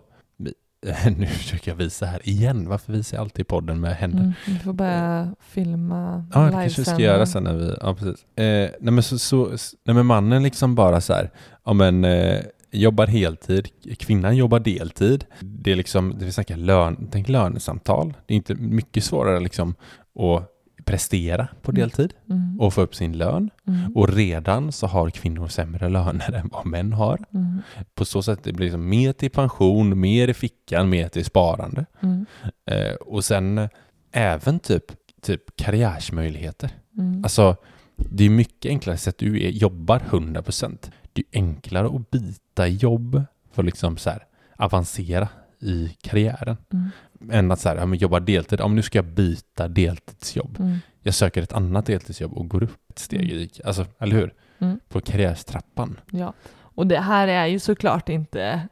Nu 1.18 1.26
försöker 1.26 1.72
jag 1.72 1.76
visa 1.76 2.06
här 2.06 2.30
igen, 2.30 2.70
varför 2.70 2.94
visar 2.94 3.18
jag 3.18 3.22
alltid 3.22 3.48
podden 3.48 3.80
med 3.80 3.96
händer? 3.96 4.20
Mm. 4.20 4.34
Vi 4.48 4.60
får 4.60 4.74
börja 4.74 5.36
filma 5.40 6.26
Ja, 6.34 6.40
det 6.40 6.52
kanske 6.52 6.82
vi 6.82 6.86
ska 6.86 7.00
göra 7.00 7.26
sen 7.26 7.44
när 7.44 7.54
vi, 7.54 7.76
ja 7.82 7.96
precis. 7.96 8.26
Eh, 8.36 8.70
nej 8.80 8.94
men 8.94 9.04
så, 9.04 9.20
så, 9.20 9.50
nej 9.86 9.96
men 9.96 10.06
mannen 10.06 10.44
liksom 10.44 10.76
bara 10.76 11.02
så 11.02 11.14
här, 11.14 11.32
ja 11.66 11.74
men 11.74 12.06
eh, 12.06 12.42
jobbar 12.72 13.08
heltid, 13.08 13.68
kvinnan 14.00 14.38
jobbar 14.38 14.60
deltid. 14.60 15.26
Det 15.40 15.72
är 15.72 15.76
liksom, 15.76 16.16
det 16.20 16.26
vill 16.26 16.34
snacka 16.34 16.56
lön, 16.56 17.08
tänk 17.12 17.30
lönesamtal. 17.30 18.14
Det 18.26 18.34
är 18.34 18.36
inte 18.36 18.56
mycket 18.56 19.04
svårare 19.04 19.40
liksom 19.40 19.76
att 20.20 20.52
prestera 20.90 21.48
på 21.62 21.72
Mm. 21.72 21.80
deltid 21.80 22.14
Mm. 22.30 22.60
och 22.62 22.74
få 22.74 22.82
upp 22.82 22.96
sin 22.96 23.18
lön. 23.18 23.50
Mm. 23.68 23.96
Och 23.96 24.10
redan 24.14 24.72
så 24.72 24.88
har 24.88 25.10
kvinnor 25.10 25.48
sämre 25.48 25.90
löner 25.90 26.32
än 26.36 26.50
vad 26.52 26.66
män 26.66 26.94
har. 26.94 27.20
Mm. 27.34 27.62
På 27.96 28.06
så 28.06 28.24
sätt 28.24 28.40
det 28.44 28.54
blir 28.54 28.66
liksom 28.66 28.90
mer 28.90 29.14
till 29.14 29.30
pension, 29.32 30.00
mer 30.00 30.28
i 30.28 30.34
fickan, 30.34 30.90
mer 30.90 31.08
till 31.10 31.26
sparande. 31.26 31.86
Mm. 32.02 32.26
Eh, 32.66 32.94
och 32.94 33.26
sen 33.26 33.58
eh, 33.58 33.70
även 34.12 34.60
typ, 34.60 34.84
typ 35.22 35.56
karriärsmöjligheter. 35.56 36.70
Mm. 36.98 37.24
Alltså, 37.24 37.56
det 37.96 38.24
är 38.26 38.30
mycket 38.30 38.70
enklare 38.70 38.98
sätt 38.98 39.18
du 39.18 39.44
är, 39.46 39.50
jobbar 39.50 40.00
100%. 40.00 40.92
Det 41.14 41.22
är 41.22 41.40
enklare 41.40 41.88
att 41.88 42.12
byta 42.12 42.68
jobb 42.68 43.24
för 43.52 43.64
liksom 43.64 43.98
så 43.98 44.10
här 44.10 44.24
avancera 44.58 45.28
i 45.62 45.90
karriären. 46.02 46.58
Mm. 46.74 46.90
Än 47.32 47.52
att 47.52 47.60
så 47.60 47.70
här, 47.70 47.76
ja, 47.76 47.86
men 47.86 48.00
jobba 48.00 48.20
deltid. 48.20 48.62
Om 48.62 48.76
nu 48.76 48.82
ska 48.82 48.98
jag 48.98 49.06
byta 49.06 49.68
deltidsjobb. 49.68 50.60
Mm. 50.60 50.78
Jag 51.02 51.14
söker 51.14 51.42
ett 51.42 51.54
annat 51.54 51.86
deltidsjobb 51.86 52.34
och 52.34 52.48
går 52.48 52.64
upp 52.64 52.90
ett 52.90 53.00
steg 53.00 53.32
i, 53.32 53.50
alltså, 53.66 53.86
eller 54.00 54.16
hur? 54.16 54.34
Mm. 54.60 54.80
På 54.90 55.02
karriärstrappan. 55.02 56.00
Ja, 56.12 56.34
och 56.58 56.88
det 56.88 57.00
här 57.00 57.28
är 57.28 57.46
ju 57.46 57.60
såklart 57.60 58.10
inte, 58.10 58.68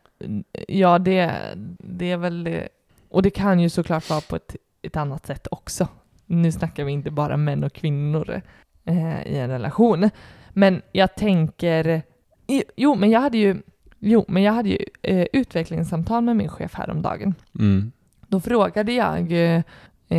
ja 0.68 1.00
det, 1.00 1.36
det 1.80 2.12
är 2.12 2.18
väl, 2.18 2.60
och 3.10 3.22
det 3.22 3.30
kan 3.30 3.60
ju 3.60 3.70
såklart 3.70 4.10
vara 4.10 4.22
på 4.22 4.36
ett, 4.36 4.56
ett 4.82 4.96
annat 4.96 5.26
sätt 5.26 5.48
också. 5.52 5.88
Nu 6.26 6.52
snackar 6.52 6.84
vi 6.84 6.92
inte 6.92 7.12
bara 7.12 7.38
män 7.38 7.64
och 7.64 7.74
kvinnor 7.74 8.42
eh, 8.86 9.28
i 9.28 9.38
en 9.38 9.50
relation. 9.50 10.10
Men 10.50 10.82
jag 10.92 11.16
tänker, 11.16 12.02
jo 12.76 12.96
men 12.96 13.10
jag 13.10 13.22
hade 13.22 13.38
ju, 13.38 13.62
jo 14.00 14.26
men 14.28 14.44
jag 14.44 14.54
hade 14.54 14.70
ju 14.70 14.86
eh, 15.02 15.28
utvecklingssamtal 15.34 16.24
med 16.24 16.36
min 16.36 16.50
chef 16.50 16.74
häromdagen. 16.74 17.36
Mm. 17.60 17.92
Då 18.28 18.40
frågade 18.40 18.92
jag 18.94 19.32
eh, 19.32 19.62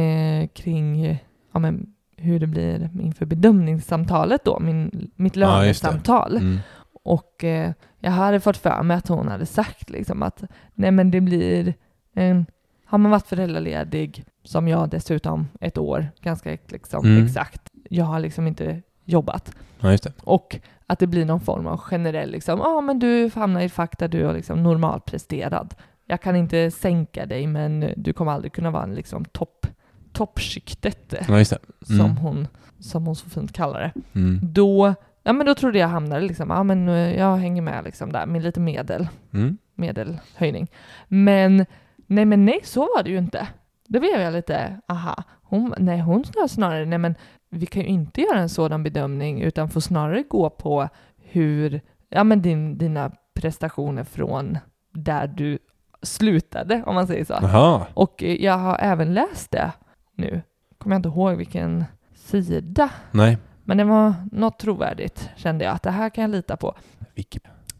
eh, 0.01 0.49
kring 0.49 1.07
eh, 1.07 1.17
ja, 1.53 1.59
men, 1.59 1.87
hur 2.17 2.41
det 2.41 2.47
blir 2.47 2.91
inför 3.01 3.27
bedömningssamtalet 3.27 4.45
då, 4.45 4.59
min, 4.61 5.11
mitt 5.17 5.37
Ja, 5.37 5.61
lönesamtal. 5.61 6.37
Mm. 6.37 6.59
Och 7.05 7.45
eh, 7.45 7.73
jag 8.01 8.11
hade 8.11 8.41
fått 8.41 8.57
för 8.57 8.83
mig 8.83 8.97
att 8.97 9.09
hon 9.09 9.29
hade 9.29 9.47
sagt 9.47 9.91
liksom 9.91 10.23
att 10.23 10.43
nej 10.75 10.91
men 10.91 11.11
det 11.11 11.21
blir 11.21 11.75
en, 12.15 12.47
har 12.85 12.99
man 12.99 13.11
varit 13.11 13.27
föräldraledig 13.27 14.25
som 14.45 14.69
jag 14.69 14.89
dessutom 14.89 15.49
ett 15.61 15.79
år 15.79 16.09
ganska 16.23 16.57
liksom 16.69 17.07
Mm. 17.07 17.25
exakt. 17.25 17.63
Jag 17.91 18.05
har 18.05 18.21
liksom 18.21 18.47
inte 18.47 18.83
jobbat. 19.05 19.57
Ja. 19.81 19.97
Och 20.23 20.59
att 20.87 20.99
det 20.99 21.07
blir 21.07 21.25
någon 21.25 21.41
form 21.41 21.67
av 21.67 21.79
generell 21.79 22.31
liksom, 22.31 22.59
ja 22.59 22.81
men 22.81 22.99
du 22.99 23.31
hamnar 23.35 23.61
i 23.61 23.69
fack 23.69 23.99
där 23.99 24.09
du 24.09 24.29
är 24.29 24.33
liksom 24.35 24.63
normalpresterad. 24.63 25.75
Jag 26.11 26.21
kan 26.21 26.37
inte 26.37 26.71
sänka 26.71 27.27
dig 27.27 27.47
men 27.47 27.93
du 27.97 28.13
kommer 28.13 28.33
aldrig 28.33 28.53
kunna 28.53 28.71
vara 28.71 28.83
en 28.83 28.95
liksom 28.95 29.25
topp, 29.25 29.67
toppskiktet 30.13 31.15
Ja, 31.29 31.35
det. 31.37 31.45
som, 31.87 32.01
Mm. 32.01 32.17
hon, 32.17 32.47
som 32.79 33.07
hon 33.07 33.17
så 33.17 33.29
fint 33.31 33.53
kallar 33.53 33.81
det 33.81 33.93
Mm. 34.21 34.41
då, 34.43 34.95
ja 35.23 35.33
men 35.33 35.47
då 35.47 35.55
trodde 35.55 35.79
jag 35.79 35.89
hamnade 35.89 36.21
liksom, 36.21 36.51
ja 36.51 36.63
men 36.63 36.89
eh, 36.89 37.15
jag 37.19 37.37
hänger 37.37 37.63
med 37.63 37.85
liksom 37.85 38.13
där 38.13 38.27
med 38.27 38.43
lite 38.43 38.61
medel, 38.61 39.09
Mm. 39.35 39.59
medelhöjning. 39.75 40.67
Men 41.09 41.67
nej 42.07 42.25
men 42.25 42.45
nej, 42.45 42.61
så 42.65 42.81
var 42.81 43.03
det 43.03 43.11
ju 43.11 43.19
inte. 43.19 43.49
Det 43.89 44.01
blev 44.01 44.21
jag 44.21 44.33
lite, 44.33 44.81
aha, 44.89 45.23
hon, 45.43 45.75
nej 45.79 46.01
hon 46.01 46.25
snarare, 46.49 46.85
nej 46.85 46.99
men 46.99 47.15
vi 47.51 47.67
kan 47.67 47.83
ju 47.83 47.89
inte 47.89 48.21
göra 48.21 48.39
en 48.41 48.49
sådan 48.49 48.83
bedömning 48.83 49.41
utan 49.43 49.69
får 49.69 49.81
snarare 49.81 50.23
gå 50.23 50.51
på 50.51 50.89
hur, 51.17 51.81
ja 52.09 52.25
men 52.25 52.43
din, 52.43 52.79
dina 52.79 53.13
prestationer 53.35 54.05
från 54.05 54.59
där 54.93 55.27
du 55.27 55.59
slutade, 56.03 56.83
om 56.87 56.95
man 56.95 57.07
säger 57.07 57.25
så. 57.25 57.39
Jaha. 57.43 57.87
Och 57.95 58.23
eh, 58.23 58.45
jag 58.45 58.59
har 58.59 58.77
även 58.81 59.15
läst 59.15 59.51
det 59.51 59.73
nu, 60.15 60.43
kommer 60.79 60.97
jag 60.97 60.99
inte 60.99 61.09
ihåg 61.09 61.37
vilken 61.37 61.85
sida 62.15 62.91
Nej. 63.11 63.39
men 63.65 63.77
det 63.77 63.85
var 63.85 64.15
något 64.33 64.59
trovärdigt 64.59 65.29
kände 65.37 65.65
jag 65.65 65.75
att 65.75 65.83
det 65.83 65.91
här 65.91 66.11
kan 66.11 66.23
jag 66.23 66.31
lita 66.31 66.57
på. 66.57 66.75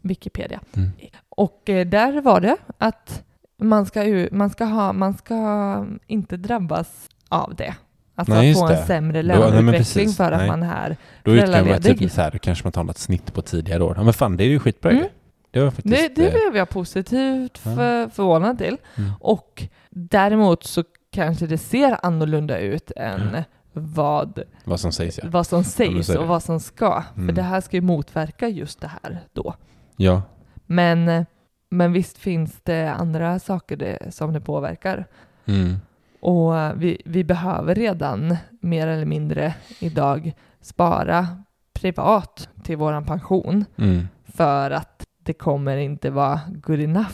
Wikipedia. 0.01 0.59
Mm. 0.75 0.89
Och 1.29 1.69
eh, 1.69 1.87
där 1.87 2.21
var 2.21 2.41
det 2.41 2.57
att 2.77 3.23
man 3.61 3.85
ska, 3.85 4.03
ju, 4.03 4.29
man 4.31 4.49
ska, 4.49 4.65
ha, 4.65 4.93
man 4.93 5.13
ska 5.13 5.35
inte 6.07 6.37
drabbas 6.37 7.09
av 7.29 7.55
det. 7.55 7.75
Alltså 8.15 8.33
Nej, 8.33 8.51
att 8.51 8.57
få 8.59 8.67
det. 8.67 8.75
en 8.77 8.85
sämre 8.87 9.23
nej, 9.23 9.39
men 9.39 9.51
löneutveckling 9.55 10.09
för 10.09 10.31
att 10.31 10.39
Nej. 10.39 10.47
man 10.47 10.63
är 10.63 10.97
Då 11.23 11.31
utgår 11.31 11.47
man 11.47 11.53
Föräldraledig. 11.53 11.99
typ 11.99 12.11
så 12.11 12.21
här, 12.21 12.31
då 12.31 12.39
kanske 12.39 12.65
man 12.65 12.71
tar 12.71 12.83
något 12.83 12.97
snitt 12.97 13.33
på 13.33 13.41
tidigare 13.41 13.83
år. 13.83 13.93
Ja 13.97 14.03
men 14.03 14.13
fan, 14.13 14.37
det 14.37 14.43
är 14.43 14.47
ju 14.47 14.59
skitbra 14.59 14.91
Mm. 14.91 15.05
Det 15.51 15.59
var 15.63 15.71
faktiskt... 15.71 16.15
det, 16.15 16.21
det 16.21 16.27
eh, 16.27 16.31
blev 16.33 16.57
jag 16.57 16.69
positivt 16.69 17.57
för, 17.57 18.09
förvånad 18.09 18.57
till. 18.57 18.77
mm. 18.97 19.11
Och 19.19 19.63
däremot 19.89 20.63
så 20.63 20.83
kanske 21.11 21.47
det 21.47 21.57
ser 21.57 22.05
annorlunda 22.05 22.59
ut 22.59 22.91
än 22.95 23.43
vad, 23.73 24.39
Vad 24.63 24.79
som 24.79 24.91
sägs 24.91 25.19
ja. 25.23 25.29
vad 25.29 25.47
som 25.47 25.63
sägs 25.63 26.09
och 26.09 26.27
vad 26.27 26.43
som 26.43 26.59
ska. 26.59 27.03
För 27.13 27.21
Mm. 27.21 27.35
det 27.35 27.41
här 27.41 27.61
ska 27.61 27.77
ju 27.77 27.81
motverka 27.81 28.47
just 28.47 28.81
det 28.81 28.91
här 29.03 29.19
då. 29.33 29.53
Ja. 29.95 30.21
Men, 30.65 31.25
men 31.69 31.93
visst 31.93 32.17
finns 32.17 32.59
det 32.63 32.91
andra 32.91 33.39
saker 33.39 33.77
det, 33.77 34.13
som 34.13 34.33
det 34.33 34.41
påverkar. 34.41 35.05
Mm. 35.45 35.75
Och 36.21 36.53
vi, 36.83 37.01
vi 37.05 37.23
behöver 37.23 37.75
redan 37.75 38.37
mer 38.61 38.87
eller 38.87 39.05
mindre 39.05 39.53
idag 39.79 40.33
spara 40.61 41.27
privat 41.73 42.49
till 42.63 42.77
våran 42.77 43.05
pension 43.05 43.65
Mm. 43.77 44.07
för 44.33 44.71
att 44.71 44.98
det 45.29 45.33
kommer 45.33 45.77
inte 45.77 46.09
vara 46.09 46.39
good 46.47 46.79
enough 46.79 47.09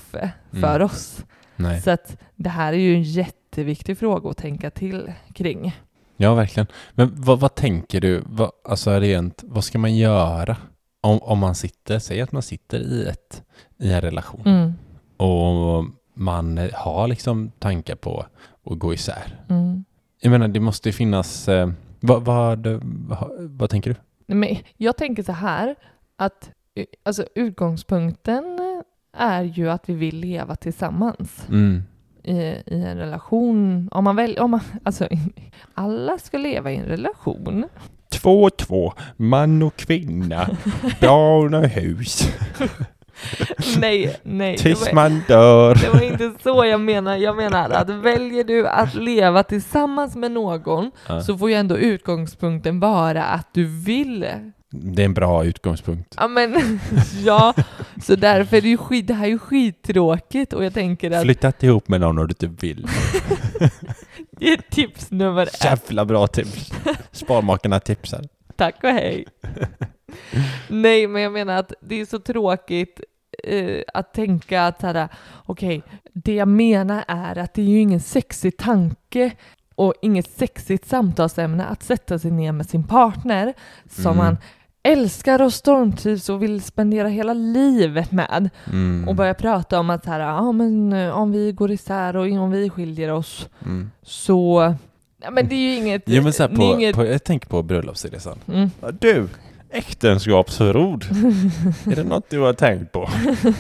för 0.52 0.76
Mm. 0.76 0.82
oss. 0.86 1.26
Nej. 1.56 1.82
Så 1.82 1.92
att 1.92 2.18
det 2.36 2.50
här 2.50 2.74
är 2.74 2.78
ju 2.78 2.96
en 2.96 3.04
jätteviktig 3.04 3.98
fråga 3.98 4.30
att 4.30 4.38
tänka 4.38 4.70
till 4.70 5.12
kring. 5.34 5.76
Ja, 6.18 6.34
verkligen. 6.36 6.68
Men 6.94 7.12
vad, 7.16 7.40
vad 7.40 7.56
tänker 7.56 8.02
du, 8.02 8.24
vad, 8.26 8.52
alltså 8.64 9.00
rent, 9.00 9.44
vad 9.46 9.64
ska 9.64 9.78
man 9.80 9.96
göra 9.96 10.58
om, 11.02 11.20
om 11.22 11.40
man 11.40 11.56
sitter, 11.56 12.00
säg 12.00 12.22
att 12.22 12.32
man 12.32 12.42
sitter 12.42 12.80
i, 12.80 13.08
ett, 13.08 13.44
i 13.78 13.92
en 13.92 14.02
relation 14.02 14.42
Mm, 14.46 14.74
och 15.18 15.86
man 16.14 16.70
har 16.74 17.08
liksom 17.08 17.52
tankar 17.60 17.96
på 17.96 18.26
att 18.66 18.80
gå 18.80 18.94
isär. 18.94 19.40
mm. 19.50 19.86
Jag 20.22 20.32
menar, 20.32 20.48
det 20.48 20.60
måste 20.60 20.90
ju 20.90 20.94
finnas, 20.94 21.48
eh, 21.48 21.70
vad, 22.00 22.26
vad, 22.26 22.68
vad, 22.84 23.30
vad 23.40 23.70
tänker 23.70 23.90
du? 23.90 24.36
Men 24.36 24.56
jag 24.78 24.98
tänker 24.98 25.24
så 25.24 25.32
här 25.32 25.76
att 26.18 26.52
alltså, 27.04 27.26
utgångspunkten 27.36 28.60
är 29.18 29.44
ju 29.44 29.70
att 29.70 29.90
vi 29.90 29.94
vill 29.94 30.16
leva 30.20 30.56
tillsammans. 30.56 31.46
Mm. 31.50 31.84
i, 32.24 32.34
i 32.66 32.82
en 32.82 32.98
relation, 32.98 33.90
om 33.92 34.04
man 34.04 34.16
väl, 34.16 34.38
om 34.38 34.52
man, 34.52 34.60
alltså 34.84 35.08
alla 35.74 36.18
ska 36.18 36.38
leva 36.38 36.72
i 36.72 36.76
en 36.76 36.86
relation. 36.86 37.66
Två 38.10 38.44
och 38.44 38.58
två, 38.58 38.94
man 39.18 39.64
och 39.64 39.76
kvinna, 39.76 40.50
barn 41.02 41.54
och 41.54 41.66
hus. 41.68 42.30
nej, 43.80 44.16
nej. 44.24 44.58
Tills 44.58 44.86
var- 44.86 44.94
man 44.94 45.22
dör. 45.28 45.76
Det 45.76 45.90
var 45.90 46.02
inte 46.02 46.34
så 46.44 46.66
jag 46.66 46.80
menar. 46.82 47.16
Jag 47.16 47.36
menar 47.38 47.70
att 47.70 47.90
väljer 47.90 48.44
du 48.44 48.68
att 48.68 48.96
leva 48.96 49.44
tillsammans 49.44 50.16
med 50.16 50.32
någon 50.32 50.92
Ja. 51.08 51.22
så 51.22 51.38
får 51.38 51.50
ju 51.50 51.56
ändå 51.56 51.78
utgångspunkten 51.78 52.80
vara 52.80 53.24
att 53.24 53.48
du 53.54 53.66
vill. 53.84 54.26
Det 54.84 55.02
är 55.02 55.06
en 55.06 55.14
bra 55.14 55.46
utgångspunkt. 55.46 56.16
Ja, 56.18 56.28
men 56.28 56.80
ja, 57.24 57.54
så 58.04 58.16
därför 58.16 58.58
är 58.58 58.62
det 58.62 58.68
ju 58.70 58.78
skit, 58.78 59.08
det 59.08 59.14
här 59.14 59.26
är 59.26 59.30
ju 59.30 59.40
skittråkigt 59.40 60.54
och 60.54 60.66
jag 60.66 60.74
tänker 60.74 61.12
att 61.12 61.22
Flytta 61.24 61.48
inte 61.48 61.66
ihop 61.66 61.88
med 61.88 62.02
någon 62.02 62.18
om 62.20 62.28
du 62.28 62.32
inte 62.46 62.66
vill. 62.66 62.88
det 64.32 64.50
är 64.54 64.58
tips 64.70 65.12
nummer 65.12 65.44
ett. 65.44 65.64
Jävla 65.64 66.06
bra 66.06 66.28
tips. 66.28 66.72
Sparmakarna 67.12 67.80
tipsar. 67.80 68.22
Tack 68.56 68.84
och 68.84 68.90
hej. 68.90 69.26
Nej, 70.68 71.08
men 71.08 71.22
jag 71.22 71.32
menar 71.34 71.58
att 71.58 71.74
det 71.82 72.02
är 72.02 72.06
så 72.06 72.20
tråkigt 72.20 73.00
eh, 73.44 73.82
att 73.94 74.14
tänka 74.14 74.66
att 74.66 74.82
så 74.82 74.88
här, 74.88 75.08
okej, 75.46 75.84
det 76.14 76.34
jag 76.36 76.48
menar 76.48 77.04
är 77.08 77.38
att 77.38 77.54
det 77.54 77.62
är 77.62 77.66
ju 77.66 77.80
ingen 77.80 78.00
sexig 78.00 78.58
tanke 78.58 79.32
och 79.76 79.94
inget 80.02 80.30
sexigt 80.30 80.88
samtalsämne 80.88 81.66
att 81.66 81.84
sätta 81.84 82.20
sig 82.20 82.32
ner 82.32 82.52
med 82.52 82.70
sin 82.70 82.84
partner 82.84 83.54
som 83.90 84.06
Mm. 84.12 84.18
man 84.18 84.38
älskar 84.86 85.42
och 85.42 85.54
stormtrivs 85.54 86.30
och 86.30 86.44
vill 86.44 86.62
spendera 86.62 87.08
hela 87.08 87.34
livet 87.34 88.12
med 88.12 88.50
Mm. 88.68 89.08
och 89.08 89.16
börja 89.16 89.34
prata 89.34 89.80
om 89.80 89.90
att 89.90 90.04
så 90.04 90.10
här, 90.12 90.20
ja, 90.20 90.52
men 90.52 90.94
eh, 90.94 91.10
om 91.18 91.32
vi 91.32 91.52
går 91.52 91.72
isär 91.72 92.16
och 92.16 92.28
om 92.28 92.52
vi 92.52 92.70
skiljer 92.70 93.12
oss 93.12 93.50
Mm. 93.66 93.92
så 94.04 94.74
Ja, 95.22 95.32
men 95.32 95.48
det 95.48 95.56
är 95.56 95.60
ju 95.60 95.76
inget... 95.76 96.04
Jo 96.06 96.24
men 96.24 96.34
så 96.34 96.48
på, 96.48 96.62
inget 96.64 96.96
på, 96.96 97.06
jag 97.06 97.24
tänker 97.24 97.48
på 97.48 97.64
bröllopsresan. 97.64 98.38
mm. 98.48 98.70
Du, 99.00 99.28
äktenskapsförord. 99.70 101.04
är 101.92 101.96
det 101.96 102.04
något 102.04 102.30
du 102.30 102.40
har 102.40 102.54
tänkt 102.54 102.92
på? 102.92 103.10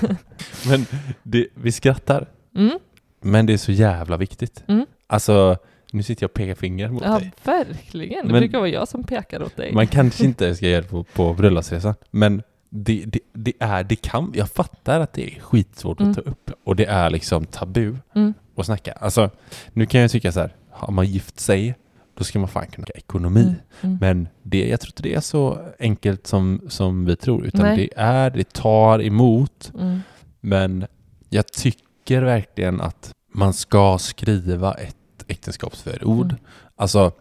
men 0.69 0.85
det, 1.23 1.47
vi 1.53 1.71
skrattar. 1.71 2.27
Mm. 2.55 2.79
Men 3.21 3.45
det 3.45 3.53
är 3.53 3.57
så 3.57 3.71
jävla 3.71 4.17
viktigt. 4.17 4.63
Mm. 4.67 4.85
Alltså, 5.07 5.57
nu 5.95 6.03
sitter 6.03 6.23
jag 6.23 6.29
och 6.29 6.33
pekar 6.33 6.55
finger 6.55 6.89
mot 6.89 7.03
Ja, 7.05 7.19
dig. 7.19 7.31
verkligen. 7.43 8.27
Det 8.27 8.31
Men- 8.33 8.41
brukar 8.41 8.57
vara 8.59 8.69
jag 8.69 8.87
som 8.87 9.03
pekar 9.03 9.43
åt 9.43 9.55
dig. 9.57 9.73
Man 9.73 9.87
kanske 9.87 10.25
inte 10.25 10.55
ska 10.55 10.67
göra 10.67 10.81
det 10.81 10.87
på, 10.87 11.03
på 11.03 11.33
bröllopsresan, 11.33 11.93
men 12.11 12.43
det, 12.69 13.03
det, 13.05 13.19
det 13.33 13.53
är, 13.59 13.83
det 13.83 13.95
kan, 13.95 14.31
jag 14.35 14.49
fattar 14.49 14.99
att 14.99 15.13
det 15.13 15.35
är 15.35 15.39
skitsvårt 15.39 15.99
Mm. 15.99 16.11
att 16.11 16.15
ta 16.17 16.21
upp 16.31 16.51
och 16.63 16.75
det 16.75 16.85
är 16.85 17.09
liksom 17.09 17.45
tabu 17.45 17.95
Mm. 18.15 18.33
att 18.57 18.65
snacka. 18.65 18.91
Alltså, 18.91 19.29
nu 19.73 19.85
kan 19.85 20.01
jag 20.01 20.11
tycka 20.11 20.31
så 20.31 20.39
här, 20.39 20.55
har 20.71 20.91
man 20.93 21.05
gift 21.05 21.39
sig, 21.39 21.75
då 22.17 22.23
ska 22.23 22.39
man 22.39 22.47
fan 22.47 22.67
kunna 22.67 22.87
ekonomi. 22.95 23.41
Mm. 23.41 23.55
Mm. 23.81 23.97
Men 24.01 24.27
det, 24.43 24.67
jag 24.67 24.79
tror 24.79 24.89
inte 24.89 25.03
det 25.03 25.13
är 25.13 25.19
så 25.19 25.59
enkelt 25.79 26.27
som, 26.27 26.61
som 26.69 27.05
vi 27.05 27.15
tror, 27.15 27.45
utan 27.45 27.61
Nej. 27.61 27.77
det 27.77 28.01
är, 28.01 28.29
det 28.29 28.53
tar 28.53 29.01
emot. 29.01 29.71
Mm. 29.79 29.99
Men 30.41 30.85
jag 31.29 31.47
tycker 31.47 32.21
verkligen 32.21 32.81
att 32.81 33.11
man 33.33 33.53
ska 33.53 33.97
skriva 33.97 34.73
ett 34.73 34.95
äktenskapsförord. 35.27 36.25
Mm. 36.25 36.37
Alltså, 36.75 37.11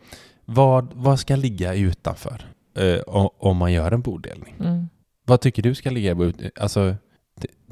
vad, 0.45 0.93
vad 0.95 1.21
ska 1.21 1.37
ligga 1.37 1.75
utanför 1.75 2.45
eh, 2.77 3.01
om 3.39 3.57
man 3.57 3.73
gör 3.73 3.93
en 3.93 4.01
bodelning? 4.03 4.55
Mm. 4.61 4.89
Vad 5.27 5.41
tycker 5.41 5.63
du 5.63 5.75
ska 5.75 5.91
ligga 5.91 6.13
ut- 6.13 6.59
alltså, 6.61 6.95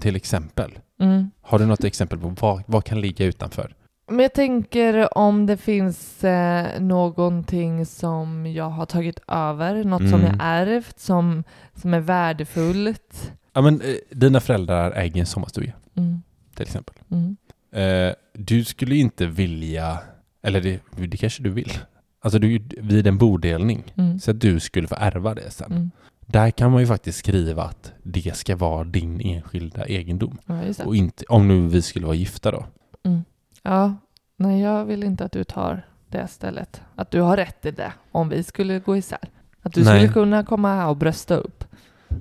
till 0.00 0.16
exempel? 0.16 0.78
Mm. 1.00 1.30
Har 1.40 1.58
du 1.58 1.66
något 1.66 1.84
exempel 1.84 2.18
på 2.18 2.28
vad, 2.40 2.62
vad 2.66 2.84
kan 2.84 3.00
ligga 3.00 3.24
utanför? 3.26 3.74
Men 4.10 4.18
jag 4.20 4.34
tänker 4.34 5.18
om 5.18 5.46
det 5.46 5.56
finns 5.56 6.24
eh, 6.24 6.80
någonting 6.80 7.86
som 7.86 8.46
jag 8.46 8.70
har 8.70 8.86
tagit 8.86 9.18
över, 9.28 9.84
något 9.84 10.08
som 10.10 10.20
Mm. 10.20 10.22
jag 10.24 10.36
ärvt, 10.40 10.98
som, 11.00 11.44
som 11.74 11.94
är 11.94 12.00
värdefullt. 12.00 13.32
Ja, 13.52 13.60
men, 13.60 13.80
eh, 13.80 13.94
dina 14.10 14.40
föräldrar 14.40 14.90
äger 14.92 15.20
en 15.20 15.26
sommarstuga, 15.26 15.72
Mm. 15.96 16.22
till 16.54 16.62
exempel. 16.62 16.94
Mm. 17.10 17.36
Eh, 17.72 18.14
du 18.34 18.64
skulle 18.64 18.96
inte 18.96 19.26
vilja, 19.26 19.98
eller 20.42 20.60
det, 20.60 20.80
det 20.96 21.16
kanske 21.16 21.42
du 21.42 21.50
vill, 21.50 21.72
alltså 22.20 22.38
du, 22.38 22.58
vid 22.78 23.06
en 23.06 23.18
bodelning, 23.18 23.92
Mm. 23.96 24.18
så 24.20 24.30
att 24.30 24.40
du 24.40 24.60
skulle 24.60 24.88
få 24.88 24.94
ärva 24.98 25.34
det 25.34 25.50
sen. 25.50 25.72
Mm. 25.72 25.90
Där 26.26 26.50
kan 26.50 26.70
man 26.70 26.80
ju 26.80 26.86
faktiskt 26.86 27.18
skriva 27.18 27.62
att 27.62 27.92
det 28.02 28.36
ska 28.36 28.56
vara 28.56 28.84
din 28.84 29.20
enskilda 29.20 29.86
egendom. 29.86 30.38
Ja. 30.46 30.84
Och 30.84 30.96
inte, 30.96 31.24
om 31.28 31.48
nu 31.48 31.68
vi 31.68 31.82
skulle 31.82 32.06
vara 32.06 32.16
gifta 32.16 32.50
då. 32.50 32.64
Ja, 33.62 33.94
nej 34.36 34.60
jag 34.60 34.84
vill 34.84 35.02
inte 35.04 35.24
att 35.24 35.32
du 35.32 35.44
tar 35.44 35.86
det 36.08 36.28
stället. 36.28 36.80
Att 36.94 37.10
du 37.10 37.20
har 37.20 37.36
rätt 37.36 37.60
till 37.62 37.74
det 37.74 37.92
om 38.12 38.28
vi 38.28 38.42
skulle 38.42 38.78
gå 38.78 38.96
isär. 38.96 39.28
Att 39.62 39.72
du 39.72 39.84
Nej. 39.84 39.98
skulle 40.00 40.12
kunna 40.12 40.44
komma 40.44 40.74
här 40.74 40.88
och 40.88 40.96
brösta 40.96 41.36
upp. 41.36 41.64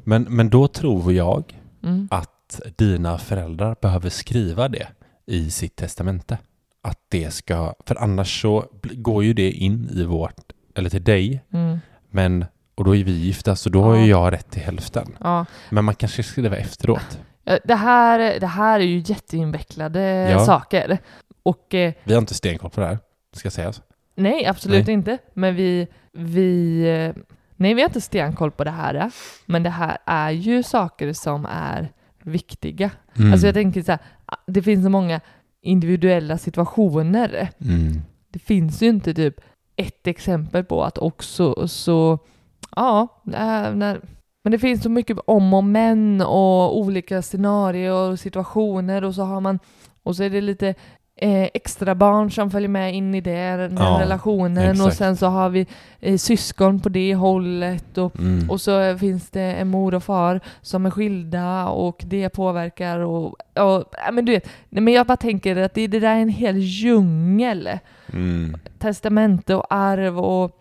Men, 0.03 0.23
men 0.23 0.49
då 0.49 0.67
tror 0.67 1.13
jag 1.13 1.57
Mm. 1.83 2.07
att 2.11 2.61
dina 2.75 3.17
föräldrar 3.17 3.75
behöver 3.81 4.09
skriva 4.09 4.67
det 4.67 4.87
i 5.25 5.51
sitt 5.51 5.75
testamente. 5.75 6.37
Att 6.83 6.99
det 7.09 7.31
ska, 7.33 7.73
för 7.85 7.95
annars 8.01 8.41
så 8.41 8.65
går 8.81 9.23
ju 9.23 9.33
det 9.33 9.51
in 9.51 9.89
i 9.93 10.03
vårt, 10.03 10.35
eller 10.75 10.89
till 10.89 11.03
dig, 11.03 11.43
Mm. 11.53 11.79
men, 12.09 12.45
och 12.75 12.83
då 12.83 12.95
är 12.95 13.03
vi 13.03 13.11
gifta 13.11 13.55
så 13.55 13.69
då 13.69 13.83
har 13.83 13.95
ju 13.95 14.05
jag 14.05 14.33
rätt 14.33 14.51
till 14.51 14.61
hälften. 14.61 15.15
Ja. 15.19 15.45
Men 15.69 15.85
man 15.85 15.95
kanske 15.95 16.23
ska 16.23 16.31
skriva 16.31 16.57
efteråt. 16.57 17.19
Ja, 17.43 17.57
Det 17.63 17.75
här, 17.75 18.39
det 18.39 18.47
här 18.47 18.79
är 18.79 18.83
ju 18.83 18.97
jätteinvecklade 19.05 20.01
Ja. 20.31 20.45
saker. 20.45 20.97
Och 21.43 21.73
eh, 21.73 21.93
Vi 22.03 22.13
har 22.13 22.21
inte 22.21 22.33
stenkoll 22.33 22.69
på 22.69 22.81
det 22.81 22.87
här, 22.87 22.99
ska 23.33 23.51
sägas. 23.51 23.81
nej, 24.15 24.45
absolut 24.45 24.85
Nej. 24.87 24.93
inte. 24.93 25.17
Men 25.33 25.55
vi, 25.55 25.87
vi, 26.13 26.81
eh, 26.89 27.23
nej, 27.55 27.73
vi 27.73 27.81
har 27.81 27.89
inte 27.89 28.01
stenkoll 28.01 28.51
på 28.51 28.63
det 28.63 28.71
här. 28.71 28.95
eh. 28.95 29.07
Men 29.45 29.63
det 29.63 29.69
här 29.69 29.97
är 30.05 30.29
ju 30.31 30.63
saker 30.63 31.13
som 31.13 31.45
är 31.51 31.89
viktiga. 32.23 32.91
Mm. 33.17 33.31
Alltså 33.31 33.47
jag 33.47 33.53
tänker 33.55 33.81
så 33.81 33.91
här, 33.91 33.99
ah, 34.25 34.35
det 34.47 34.61
finns 34.61 34.83
så 34.83 34.89
många 34.89 35.21
individuella 35.61 36.37
situationer. 36.37 37.49
Mm. 37.61 38.01
Det 38.29 38.39
finns 38.39 38.81
ju 38.81 38.87
inte 38.87 39.13
typ 39.13 39.41
ett 39.75 40.07
exempel 40.07 40.63
på 40.63 40.83
att 40.83 40.97
också 40.97 41.67
så, 41.67 42.19
ja, 42.75 43.21
när, 43.23 44.01
men 44.43 44.51
det 44.51 44.59
finns 44.59 44.83
så 44.83 44.89
mycket 44.89 45.17
om 45.25 45.53
och 45.53 45.63
men 45.63 46.21
och 46.21 46.77
olika 46.77 47.21
scenarier 47.21 47.93
och 47.93 48.19
situationer 48.19 49.03
och 49.03 49.15
så 49.15 49.23
har 49.23 49.41
man, 49.41 49.59
och 50.03 50.15
så 50.15 50.23
är 50.23 50.29
det 50.29 50.41
lite 50.41 50.75
eh, 51.21 51.49
extra 51.53 51.95
barn 51.95 52.31
som 52.31 52.51
följer 52.51 52.69
med 52.69 52.93
in 52.95 53.15
i 53.15 53.21
det, 53.21 53.55
den 53.57 53.77
Ja, 53.77 53.97
relationen 54.01 54.67
och 54.69 54.71
exakt. 54.75 54.97
sen 54.97 55.17
så 55.17 55.27
har 55.27 55.49
vi 55.49 55.67
eh, 55.99 56.17
syskon 56.17 56.79
på 56.79 56.89
det 56.89 57.15
hållet 57.15 57.97
och 57.97 58.19
Mm. 58.19 58.49
och 58.49 58.61
så 58.61 58.97
finns 58.97 59.29
det 59.29 59.41
en 59.41 59.67
mor 59.67 59.93
och 59.95 60.03
far 60.03 60.39
som 60.61 60.85
är 60.85 60.89
skilda 60.89 61.67
och 61.67 62.01
det 62.05 62.29
påverkar 62.29 62.99
och, 62.99 63.25
och 63.25 63.35
ja, 64.05 64.11
men 64.11 64.25
du 64.25 64.31
vet, 64.31 64.47
men 64.69 64.87
jag 64.93 65.07
bara 65.07 65.17
tänker 65.17 65.55
att 65.55 65.73
det, 65.73 65.87
det 65.87 65.99
där 65.99 66.15
är 66.15 66.19
en 66.21 66.29
hel 66.29 66.57
djungel. 66.57 67.69
Mm. 68.13 68.57
Testamente 68.79 69.55
och 69.55 69.65
arv 69.69 70.19
och 70.19 70.51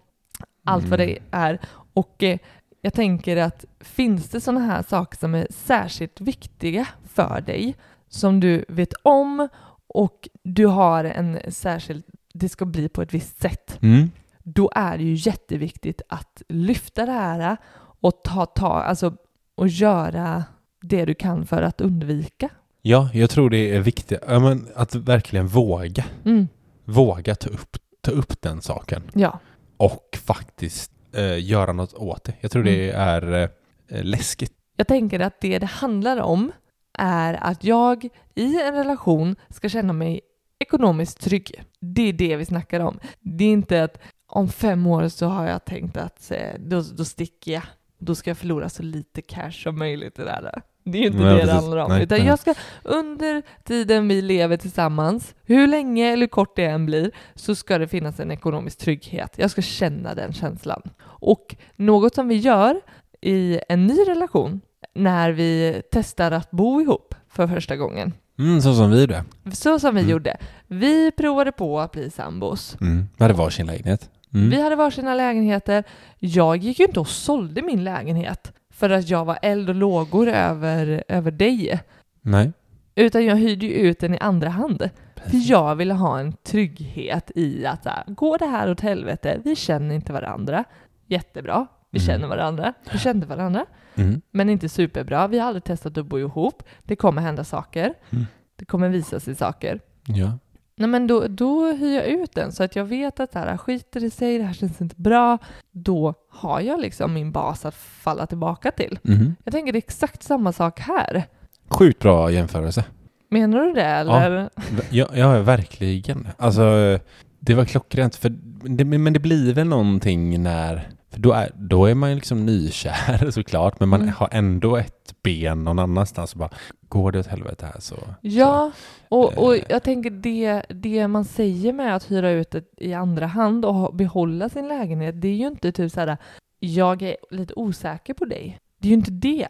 allt 0.64 0.84
vad 0.88 0.98
det 0.98 1.04
Mm. 1.10 1.22
är. 1.30 1.58
Och 1.94 2.22
eh, 2.22 2.38
jag 2.82 2.94
tänker 2.94 3.36
att 3.36 3.64
finns 3.80 4.28
det 4.28 4.40
sådana 4.40 4.60
här 4.60 4.82
saker 4.82 5.18
som 5.18 5.34
är 5.34 5.46
särskilt 5.50 6.20
viktiga 6.20 6.86
för 7.14 7.40
dig, 7.40 7.74
som 8.08 8.40
du 8.40 8.64
vet 8.68 8.92
om 9.02 9.48
och 9.94 10.28
du 10.54 10.66
har 10.66 11.04
en 11.04 11.38
särskild, 11.48 12.04
det 12.34 12.48
ska 12.48 12.64
bli 12.64 12.88
på 12.88 13.02
ett 13.02 13.14
visst 13.14 13.40
sätt, 13.42 13.78
Mm. 13.82 14.10
då 14.38 14.70
är 14.74 14.98
det 14.98 15.04
ju 15.04 15.14
jätteviktigt 15.14 16.02
att 16.08 16.42
lyfta 16.48 17.06
det 17.06 17.12
här 17.12 17.56
och 18.00 18.22
ta, 18.24 18.46
ta, 18.46 18.72
alltså, 18.72 19.14
och 19.54 19.68
göra 19.68 20.44
det 20.82 21.04
du 21.04 21.14
kan 21.14 21.46
för 21.46 21.62
att 21.62 21.80
undvika. 21.80 22.48
Ja, 22.82 23.10
jag 23.14 23.30
tror 23.30 23.50
det 23.50 23.74
är 23.76 23.80
viktigt 23.80 24.20
ja, 24.28 24.38
men 24.38 24.66
att 24.74 24.94
verkligen 24.94 25.46
våga. 25.46 26.04
Mm. 26.24 26.48
Våga 26.84 27.34
ta 27.34 27.48
upp, 27.50 27.76
ta 28.00 28.10
upp 28.10 28.42
den 28.42 28.62
saken 28.62 29.02
Ja. 29.14 29.38
och 29.76 30.18
faktiskt 30.24 30.92
eh, 31.14 31.44
göra 31.48 31.72
något 31.72 31.94
åt 31.94 32.24
det. 32.24 32.34
Jag 32.40 32.50
tror 32.50 32.62
det 32.64 32.90
Mm. 32.90 33.00
är 33.00 33.42
eh, 33.88 34.02
läskigt. 34.04 34.52
Jag 34.76 34.86
tänker 34.88 35.20
att 35.20 35.40
det 35.40 35.58
det 35.58 35.66
handlar 35.66 36.20
om 36.20 36.52
är 36.98 37.34
att 37.34 37.64
jag 37.64 38.08
i 38.34 38.60
en 38.62 38.74
relation 38.74 39.36
ska 39.50 39.68
känna 39.68 39.92
mig 39.92 40.20
ekonomiskt 40.60 41.20
trygg. 41.20 41.62
Det 41.80 42.08
är 42.08 42.12
det 42.12 42.36
vi 42.36 42.44
snackar 42.44 42.80
om. 42.80 42.98
Det 43.20 43.44
är 43.44 43.52
inte 43.52 43.84
att 43.84 43.98
om 44.26 44.48
fem 44.48 44.86
år 44.86 45.08
så 45.08 45.26
har 45.26 45.46
jag 45.46 45.64
tänkt 45.64 45.96
att 45.96 46.30
eh, 46.30 46.54
då, 46.58 46.82
då 46.96 47.04
sticker 47.04 47.52
jag. 47.52 47.62
Då 47.98 48.14
ska 48.14 48.30
jag 48.30 48.38
förlora 48.38 48.68
så 48.68 48.82
lite 48.82 49.22
cash 49.22 49.50
som 49.50 49.78
möjligt 49.78 50.18
i 50.18 50.22
det 50.22 50.40
där. 50.42 50.62
Det 50.84 50.98
är 50.98 51.02
ju 51.02 51.06
inte 51.06 51.18
Nej, 51.18 51.36
det 51.36 51.46
det 51.46 51.52
handlar 51.52 51.76
om. 51.76 51.90
Nej, 51.90 52.02
utan 52.02 52.18
nej. 52.18 52.26
jag 52.26 52.38
ska 52.38 52.54
under 52.82 53.42
tiden 53.64 54.08
vi 54.08 54.22
lever 54.22 54.56
tillsammans, 54.56 55.34
hur 55.44 55.66
länge 55.66 56.12
eller 56.12 56.26
kort 56.26 56.56
det 56.56 56.64
än 56.64 56.86
blir, 56.86 57.10
så 57.34 57.54
ska 57.54 57.78
det 57.78 57.88
finnas 57.88 58.20
en 58.20 58.30
ekonomisk 58.30 58.78
trygghet. 58.78 59.34
Jag 59.36 59.50
ska 59.50 59.62
känna 59.62 60.14
den 60.14 60.32
känslan. 60.32 60.82
Och 61.02 61.56
något 61.76 62.14
som 62.14 62.28
vi 62.28 62.36
gör 62.36 62.80
i 63.20 63.60
en 63.68 63.86
ny 63.86 63.98
relation 64.06 64.60
när 64.94 65.30
vi 65.30 65.82
testar 65.90 66.30
att 66.30 66.50
bo 66.50 66.80
ihop 66.80 67.14
för 67.28 67.46
första 67.46 67.76
gången. 67.76 68.12
Mm, 68.40 68.60
så 68.62 68.74
som 68.74 68.90
vi 68.90 69.06
det. 69.06 69.24
Så 69.52 69.78
som 69.78 69.94
vi 69.94 70.00
Mm. 70.00 70.10
gjorde. 70.10 70.36
Vi 70.66 71.10
provade 71.10 71.52
på 71.52 71.80
att 71.80 71.92
bli 71.92 72.10
sambos. 72.10 72.76
Mm. 72.80 73.08
Vi 73.16 73.24
hade 73.24 73.34
varsin 73.34 73.66
lägenhet. 73.66 74.10
Mm. 74.34 74.50
Vi 74.50 74.62
hade 74.62 74.76
varsina 74.76 75.14
lägenheter. 75.14 75.84
Jag 76.18 76.56
gick 76.56 76.78
ju 76.78 76.84
inte 76.84 77.00
och 77.00 77.08
sålde 77.08 77.62
min 77.62 77.84
lägenhet 77.84 78.52
för 78.70 78.90
att 78.90 79.08
jag 79.08 79.24
var 79.24 79.38
eld 79.42 79.68
och 79.68 79.74
lågor 79.74 80.28
över, 80.28 81.04
över 81.08 81.30
dig. 81.30 81.80
Nej. 82.20 82.52
Utan 82.94 83.24
jag 83.24 83.36
hyrde 83.36 83.66
ju 83.66 83.72
ut 83.72 83.98
den 83.98 84.14
i 84.14 84.18
andra 84.18 84.48
hand. 84.48 84.90
För 85.26 85.50
jag 85.50 85.74
ville 85.76 85.94
ha 85.94 86.20
en 86.20 86.32
trygghet 86.32 87.30
i 87.34 87.66
att 87.66 87.82
så 87.82 87.88
här, 87.88 88.04
går 88.06 88.38
det 88.38 88.46
här 88.46 88.70
åt 88.70 88.80
helvete, 88.80 89.40
vi 89.44 89.56
känner 89.56 89.94
inte 89.94 90.12
varandra. 90.12 90.64
Jättebra, 91.06 91.66
vi 91.90 91.98
Mm. 91.98 92.06
känner 92.06 92.28
varandra. 92.28 92.74
Vi 92.92 92.98
kände 92.98 93.26
varandra, 93.26 93.66
Mm. 93.94 94.20
men 94.30 94.50
inte 94.50 94.68
superbra. 94.68 95.28
Vi 95.28 95.38
har 95.38 95.46
aldrig 95.46 95.64
testat 95.64 95.98
att 95.98 96.06
bo 96.06 96.18
ihop. 96.18 96.62
Det 96.82 96.96
kommer 96.96 97.22
hända 97.22 97.44
saker. 97.44 97.94
Mm. 98.10 98.26
Det 98.56 98.64
kommer 98.64 98.88
visa 98.88 99.20
sig 99.20 99.34
saker. 99.34 99.80
Ja. 100.06 100.38
Nej 100.76 100.88
men 100.88 101.06
då, 101.06 101.26
då 101.28 101.72
hyr 101.72 101.94
jag 101.96 102.06
ut 102.06 102.34
den 102.34 102.52
så 102.52 102.62
att 102.62 102.76
jag 102.76 102.84
vet 102.84 103.20
att 103.20 103.32
det 103.32 103.38
här 103.38 103.56
skiter 103.56 104.00
det 104.00 104.10
sig, 104.10 104.38
det 104.38 104.44
här 104.44 104.52
känns 104.54 104.80
inte 104.80 104.94
bra. 104.98 105.38
Då 105.72 106.14
har 106.30 106.60
jag 106.60 106.80
liksom 106.80 107.14
min 107.14 107.32
bas 107.32 107.64
att 107.64 107.74
falla 107.74 108.26
tillbaka 108.26 108.70
till. 108.70 108.98
Mhm. 109.02 109.36
Jag 109.44 109.52
tänker 109.52 109.72
det 109.72 109.76
är 109.76 109.82
exakt 109.86 110.22
samma 110.22 110.52
sak 110.52 110.80
här. 110.80 111.24
Sjukt 111.68 111.98
bra 111.98 112.30
jämförelse. 112.30 112.84
Menar 113.28 113.60
du 113.60 113.72
det 113.72 113.84
eller? 113.84 114.50
Ja, 114.90 115.06
ja, 115.14 115.42
verkligen. 115.42 116.28
Alltså, 116.38 116.98
det 117.38 117.54
var 117.54 117.64
klockrent. 117.64 118.16
För 118.16 118.28
det, 118.68 118.84
men 118.84 119.12
det 119.12 119.20
blir 119.20 119.54
väl 119.54 119.66
någonting 119.68 120.42
när... 120.42 120.88
För 121.10 121.20
då 121.20 121.32
är, 121.32 121.50
då 121.54 121.86
är 121.86 121.94
man 121.94 122.08
ju 122.10 122.14
liksom 122.16 122.46
nykär 122.46 123.30
såklart, 123.34 123.80
men 123.80 123.88
man 123.88 124.00
Mm. 124.02 124.14
har 124.14 124.28
ändå 124.32 124.76
ett 124.76 125.14
ben 125.22 125.64
någon 125.64 125.78
annanstans. 125.78 126.32
Och 126.32 126.38
bara, 126.38 126.50
går 126.88 127.12
det 127.12 127.18
åt 127.18 127.26
helvete 127.26 127.66
här 127.66 127.80
så... 127.80 127.96
Ja, 128.20 128.72
och, 129.08 129.38
och 129.38 129.56
Eh. 129.56 129.62
jag 129.68 129.82
tänker 129.82 130.10
det, 130.10 130.62
det 130.68 131.08
man 131.08 131.24
säger 131.24 131.72
med 131.72 131.96
att 131.96 132.10
hyra 132.10 132.30
ut 132.30 132.50
det 132.50 132.64
i 132.76 132.94
andra 132.94 133.26
hand 133.26 133.64
och 133.64 133.94
behålla 133.94 134.48
sin 134.48 134.68
lägenhet, 134.68 135.20
det 135.20 135.28
är 135.28 135.34
ju 135.36 135.46
inte 135.46 135.72
typ 135.72 135.92
såhär, 135.92 136.16
jag 136.58 137.02
är 137.02 137.16
lite 137.30 137.54
osäker 137.56 138.14
på 138.14 138.24
dig. 138.24 138.58
Det 138.78 138.88
är 138.88 138.90
ju 138.90 138.96
inte 138.96 139.10
det. 139.10 139.48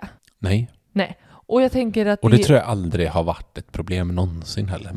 Nej, 0.92 1.18
Och 1.50 1.62
jag 1.62 1.72
tänker 1.72 2.06
att 2.06 2.20
och 2.20 2.30
det 2.30 2.38
tror 2.38 2.58
jag 2.58 2.66
aldrig 2.68 3.08
har 3.08 3.22
varit 3.24 3.58
ett 3.58 3.72
problem 3.72 4.08
någonsin 4.08 4.68
heller. 4.68 4.92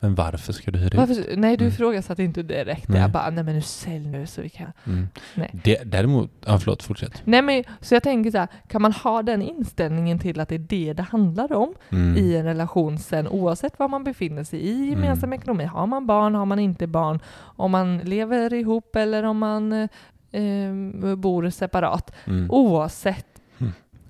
Men 0.00 0.14
varför 0.14 0.52
ska 0.52 0.70
du 0.70 0.78
hyra 0.78 0.86
ut? 0.86 0.94
Varför, 0.94 1.36
nej, 1.36 1.56
du 1.56 1.64
Mm. 1.64 1.74
ifrågasatte 1.74 2.22
inte 2.22 2.42
direkt. 2.42 2.88
Nej. 2.88 3.00
Jag 3.00 3.10
bara, 3.10 3.30
nej 3.30 3.44
men 3.44 3.54
nu 3.54 3.62
sälj 3.62 4.06
nu 4.08 4.26
så 4.26 4.42
vi 4.42 4.48
kan. 4.48 4.72
Mm. 4.86 5.08
Nej. 5.34 5.50
Det, 5.64 5.82
däremot, 5.84 6.30
ja 6.46 6.58
förlåt, 6.58 6.82
fortsätt. 6.82 7.22
Nej 7.24 7.42
men, 7.42 7.64
så 7.80 7.94
jag 7.94 8.02
tänker 8.02 8.30
så 8.30 8.38
här, 8.38 8.48
kan 8.68 8.82
man 8.82 8.92
ha 8.92 9.22
den 9.22 9.42
inställningen 9.42 10.18
till 10.18 10.40
att 10.40 10.48
det 10.48 10.54
är 10.54 10.58
det 10.58 10.92
det 10.92 11.02
handlar 11.02 11.52
om 11.52 11.74
Mm. 11.90 12.16
i 12.16 12.36
en 12.36 12.44
relation 12.44 12.98
sen, 12.98 13.28
oavsett 13.28 13.78
var 13.78 13.88
man 13.88 14.04
befinner 14.04 14.44
sig 14.44 14.60
i 14.60 14.88
gemensam 14.90 15.28
Mm. 15.28 15.38
ekonomi. 15.40 15.64
Har 15.64 15.86
man 15.86 16.06
barn, 16.06 16.34
har 16.34 16.44
man 16.46 16.58
inte 16.58 16.86
barn, 16.86 17.20
om 17.56 17.70
man 17.70 17.98
lever 17.98 18.54
ihop 18.54 18.96
eller 18.96 19.22
om 19.22 19.38
man 19.38 19.72
eh, 19.72 19.88
eh, 20.42 21.14
bor 21.16 21.50
separat. 21.50 22.14
Mm. 22.26 22.50
Oavsett, 22.50 23.16
Mm. 23.16 23.35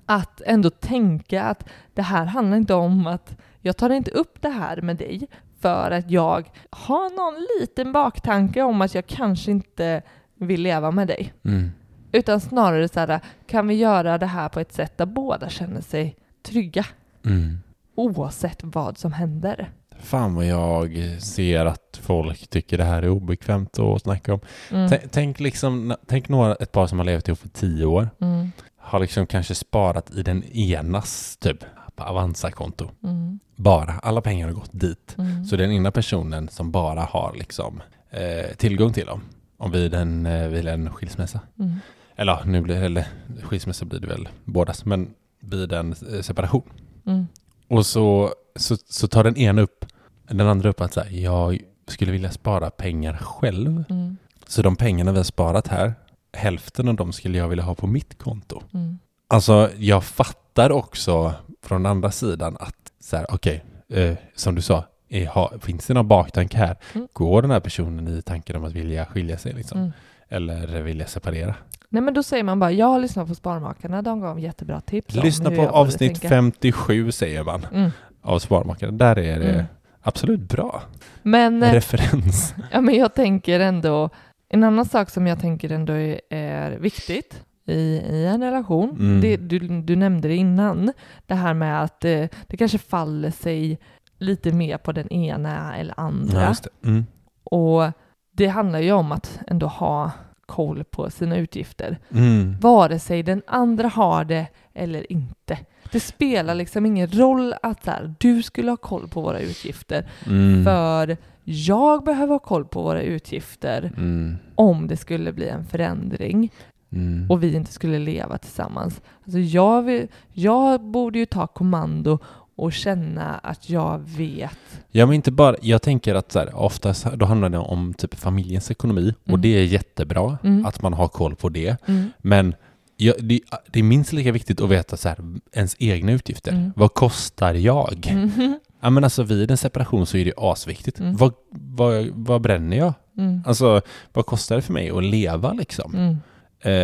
Att 0.07 0.41
ändå 0.45 0.69
tänka 0.69 1.43
att 1.43 1.69
det 1.93 2.01
här 2.01 2.25
handlar 2.25 2.57
inte 2.57 2.73
om 2.73 3.07
att 3.07 3.35
jag 3.61 3.77
tar 3.77 3.89
inte 3.89 4.11
upp 4.11 4.41
det 4.41 4.49
här 4.49 4.81
med 4.81 4.95
dig 4.95 5.27
för 5.59 5.91
att 5.91 6.11
jag 6.11 6.51
har 6.69 7.15
någon 7.15 7.47
liten 7.59 7.91
baktanke 7.91 8.61
om 8.61 8.81
att 8.81 8.95
jag 8.95 9.07
kanske 9.07 9.51
inte 9.51 10.01
vill 10.35 10.61
leva 10.61 10.91
med 10.91 11.07
dig. 11.07 11.33
Mm. 11.45 11.71
Utan 12.11 12.39
snarare 12.41 12.87
så 12.87 12.99
här, 12.99 13.19
kan 13.47 13.67
vi 13.67 13.73
göra 13.75 14.17
det 14.17 14.25
här 14.25 14.49
på 14.49 14.59
ett 14.59 14.73
sätt 14.73 14.97
där 14.97 15.05
båda 15.05 15.49
känner 15.49 15.81
sig 15.81 16.15
trygga 16.45 16.85
Mm. 17.25 17.59
oavsett 17.95 18.59
vad 18.63 18.97
som 18.97 19.13
händer? 19.13 19.71
Fan 19.99 20.35
vad 20.35 20.45
jag 20.45 20.97
ser 21.21 21.65
att 21.65 21.99
folk 22.01 22.47
tycker 22.47 22.77
det 22.77 22.83
här 22.83 23.03
är 23.03 23.09
obekvämt 23.09 23.79
att 23.79 24.01
snacka 24.01 24.33
om. 24.33 24.39
Mm. 24.71 24.91
Tänk, 25.11 25.39
liksom, 25.39 25.95
tänk 26.05 26.29
några, 26.29 26.55
ett 26.55 26.71
par 26.71 26.87
som 26.87 26.97
har 26.99 27.05
levt 27.05 27.27
ihop 27.27 27.39
för 27.39 27.49
tio 27.49 27.85
år. 27.85 28.09
Mm. 28.21 28.51
Har 28.87 28.99
liksom 28.99 29.25
kanske 29.25 29.55
sparat 29.55 30.11
i 30.11 30.23
den 30.23 30.43
enas 30.43 31.37
typ 31.37 31.63
på 31.95 32.03
Avanza-konto. 32.03 32.91
Mm. 33.03 33.39
Bara, 33.55 33.91
alla 33.91 34.21
pengar 34.21 34.47
har 34.47 34.53
gått 34.53 34.69
dit. 34.71 35.15
Mm. 35.17 35.45
Så 35.45 35.55
den 35.55 35.71
ena 35.71 35.91
personen 35.91 36.49
som 36.49 36.71
bara 36.71 37.01
har 37.01 37.33
liksom 37.35 37.81
eh, 38.09 38.55
tillgång 38.57 38.93
till 38.93 39.05
dem. 39.05 39.21
Om 39.57 39.71
vid 39.71 39.93
en, 39.93 40.25
eh, 40.25 40.47
vid 40.47 40.67
en 40.67 40.89
skilsmässa. 40.89 41.39
Mm. 41.59 41.75
Eller 42.15 42.45
nu 42.45 42.61
blir 42.61 42.83
eller 42.83 43.05
skilsmässa 43.43 43.85
blir 43.85 43.99
det 43.99 44.07
väl 44.07 44.29
bådas. 44.45 44.85
Men 44.85 45.13
vid 45.39 45.73
en 45.73 45.91
eh, 45.91 46.21
separation. 46.21 46.69
Mm. 47.05 47.27
Och 47.67 47.85
så, 47.85 48.33
så, 48.55 48.77
så 48.89 49.07
tar 49.07 49.23
den 49.23 49.37
ena 49.37 49.61
upp, 49.61 49.85
den 50.29 50.47
andra 50.47 50.69
upp 50.69 50.81
att 50.81 50.93
så 50.93 51.01
här, 51.01 51.09
jag 51.09 51.59
skulle 51.87 52.11
vilja 52.11 52.31
spara 52.31 52.69
pengar 52.69 53.13
själv. 53.13 53.83
Mm. 53.89 54.17
Så 54.47 54.61
de 54.61 54.75
pengarna 54.75 55.11
vi 55.11 55.17
har 55.17 55.23
sparat 55.23 55.67
här, 55.67 55.93
hälften 56.37 56.87
av 56.87 56.95
dem 56.95 57.13
skulle 57.13 57.37
jag 57.37 57.47
vilja 57.47 57.63
ha 57.63 57.75
på 57.75 57.87
mitt 57.87 58.17
konto. 58.17 58.61
Mm. 58.73 58.97
Alltså 59.27 59.69
jag 59.77 60.03
fattar 60.03 60.71
också 60.71 61.33
från 61.63 61.85
andra 61.85 62.11
sidan 62.11 62.57
att 62.59 62.75
så 62.99 63.17
här, 63.17 63.25
okej, 63.29 63.63
eh, 63.89 64.13
som 64.35 64.55
du 64.55 64.61
sa, 64.61 64.83
är, 65.09 65.25
ha, 65.27 65.51
finns 65.61 65.85
det 65.87 65.93
någon 65.93 66.07
baktanke 66.07 66.57
här? 66.57 66.75
Mm. 66.95 67.07
Går 67.13 67.41
den 67.41 67.51
här 67.51 67.59
personen 67.59 68.07
i 68.07 68.21
tanken 68.21 68.55
om 68.55 68.63
att 68.63 68.73
vilja 68.73 69.05
skilja 69.05 69.37
sig 69.37 69.53
liksom? 69.53 69.79
Mm. 69.79 69.91
Eller 70.29 70.81
vilja 70.81 71.07
separera? 71.07 71.55
Nej 71.89 72.01
men 72.01 72.13
då 72.13 72.23
säger 72.23 72.43
man 72.43 72.59
bara, 72.59 72.71
jag 72.71 72.85
har 72.87 72.99
lyssnat 72.99 73.27
på 73.27 73.35
Sparmakarna, 73.35 74.01
de 74.01 74.19
gav 74.21 74.39
jättebra 74.39 74.81
tips 74.81 75.15
Lyssna 75.15 75.51
på 75.51 75.67
avsnitt 75.69 76.11
tänka. 76.21 76.29
57 76.29 77.11
säger 77.11 77.43
man 77.43 77.67
Mm. 77.73 77.91
av 78.21 78.39
Sparmakarna. 78.39 78.91
Där 78.91 79.17
är 79.19 79.39
det 79.39 79.49
Mm. 79.53 79.65
absolut 80.01 80.39
bra. 80.39 80.81
Men, 81.23 81.63
eh, 81.63 81.71
Referens. 81.73 82.53
ja, 82.71 82.81
men 82.81 82.95
jag 82.95 83.13
tänker 83.13 83.59
ändå, 83.59 84.09
en 84.49 84.63
annan 84.63 84.85
sak 84.85 85.09
som 85.09 85.27
jag 85.27 85.39
tänker 85.39 85.71
ändå 85.71 85.93
är, 86.29 86.71
viktigt 86.71 87.43
i, 87.65 87.73
i 88.09 88.25
en 88.25 88.43
relation, 88.43 88.89
Mm. 88.89 89.21
det, 89.21 89.37
du, 89.37 89.59
du 89.59 89.95
nämnde 89.95 90.27
det 90.27 90.35
innan, 90.35 90.93
det 91.25 91.35
här 91.35 91.53
med 91.53 91.83
att 91.83 92.05
eh, 92.05 92.25
det 92.47 92.57
kanske 92.57 92.77
faller 92.77 93.31
sig 93.31 93.79
lite 94.17 94.51
mer 94.51 94.77
på 94.77 94.91
den 94.91 95.13
ena 95.13 95.77
eller 95.77 95.99
andra. 95.99 96.41
Ja, 96.41 96.55
det. 96.63 96.87
Mm. 96.87 97.05
Och 97.43 97.91
det 98.31 98.47
handlar 98.47 98.79
ju 98.79 98.91
om 98.91 99.11
att 99.11 99.39
ändå 99.47 99.67
ha 99.67 100.11
koll 100.45 100.83
på 100.83 101.09
sina 101.09 101.37
utgifter. 101.37 101.99
Mm. 102.11 102.59
Vare 102.59 102.99
sig 102.99 103.23
den 103.23 103.41
andra 103.47 103.87
har 103.87 104.25
det 104.25 104.47
eller 104.73 105.11
inte. 105.11 105.57
Det 105.91 105.99
spelar 105.99 106.55
liksom 106.55 106.85
ingen 106.85 107.07
roll 107.07 107.53
att 107.63 107.83
så 107.83 107.91
här, 107.91 108.13
du 108.19 108.43
skulle 108.43 108.71
ha 108.71 108.77
koll 108.77 109.07
på 109.07 109.21
våra 109.21 109.39
utgifter. 109.39 110.05
Mm. 110.25 110.63
För 110.63 111.17
jag 111.43 112.03
behöver 112.03 112.33
ha 112.33 112.39
koll 112.39 112.65
på 112.65 112.81
våra 112.81 113.01
utgifter 113.01 113.91
Mm. 113.97 114.35
om 114.55 114.87
det 114.87 114.97
skulle 114.97 115.33
bli 115.33 115.49
en 115.49 115.65
förändring 115.65 116.51
Mm. 116.91 117.31
och 117.31 117.43
vi 117.43 117.55
inte 117.55 117.71
skulle 117.71 117.99
leva 117.99 118.37
tillsammans. 118.37 119.01
Alltså 119.25 119.39
jag, 119.39 119.81
vill, 119.81 120.07
jag 120.33 120.81
borde 120.83 121.19
ju 121.19 121.25
ta 121.25 121.47
kommando 121.47 122.19
och 122.55 122.73
känna 122.73 123.33
att 123.37 123.69
jag 123.69 123.99
vet. 123.99 124.59
Ja 124.91 125.05
men 125.05 125.15
inte 125.15 125.31
bara, 125.31 125.55
jag 125.61 125.81
tänker 125.81 126.15
att 126.15 126.31
så 126.31 126.39
här, 126.39 126.55
oftast 126.55 127.05
då 127.15 127.25
handlar 127.25 127.49
det 127.49 127.57
om 127.57 127.93
typ 127.93 128.15
familjens 128.15 128.71
ekonomi 128.71 129.13
och 129.23 129.29
Mm. 129.29 129.41
det 129.41 129.47
är 129.47 129.63
jättebra 129.63 130.37
Mm. 130.43 130.65
att 130.65 130.81
man 130.81 130.93
har 130.93 131.07
koll 131.07 131.35
på 131.35 131.49
det. 131.49 131.87
Mm. 131.87 132.11
Men 132.17 132.55
jag, 132.97 133.15
det, 133.23 133.39
det 133.71 133.79
är 133.79 133.83
minst 133.83 134.13
lika 134.13 134.31
viktigt 134.31 134.61
att 134.61 134.69
veta 134.69 134.97
så 134.97 135.09
här, 135.09 135.17
ens 135.53 135.75
egna 135.79 136.11
utgifter. 136.11 136.51
Mm. 136.51 136.73
Vad 136.75 136.93
kostar 136.93 137.53
jag? 137.53 138.11
Mhm. 138.13 138.59
Ja 138.79 138.89
men 138.89 139.03
alltså 139.03 139.23
vid 139.23 139.51
en 139.51 139.57
separation 139.57 140.05
så 140.05 140.17
är 140.17 140.25
det 140.25 140.33
asviktigt. 140.37 140.99
Mm. 140.99 141.15
Vad, 141.15 141.33
vad, 141.51 142.05
vad 142.07 142.41
bränner 142.41 142.77
jag? 142.77 142.93
Mm. 143.17 143.41
Alltså 143.45 143.81
vad 144.13 144.25
kostar 144.25 144.55
det 144.55 144.61
för 144.61 144.73
mig 144.73 144.89
att 144.89 145.03
leva 145.03 145.53
liksom? 145.53 145.95
Mm. 145.95 146.17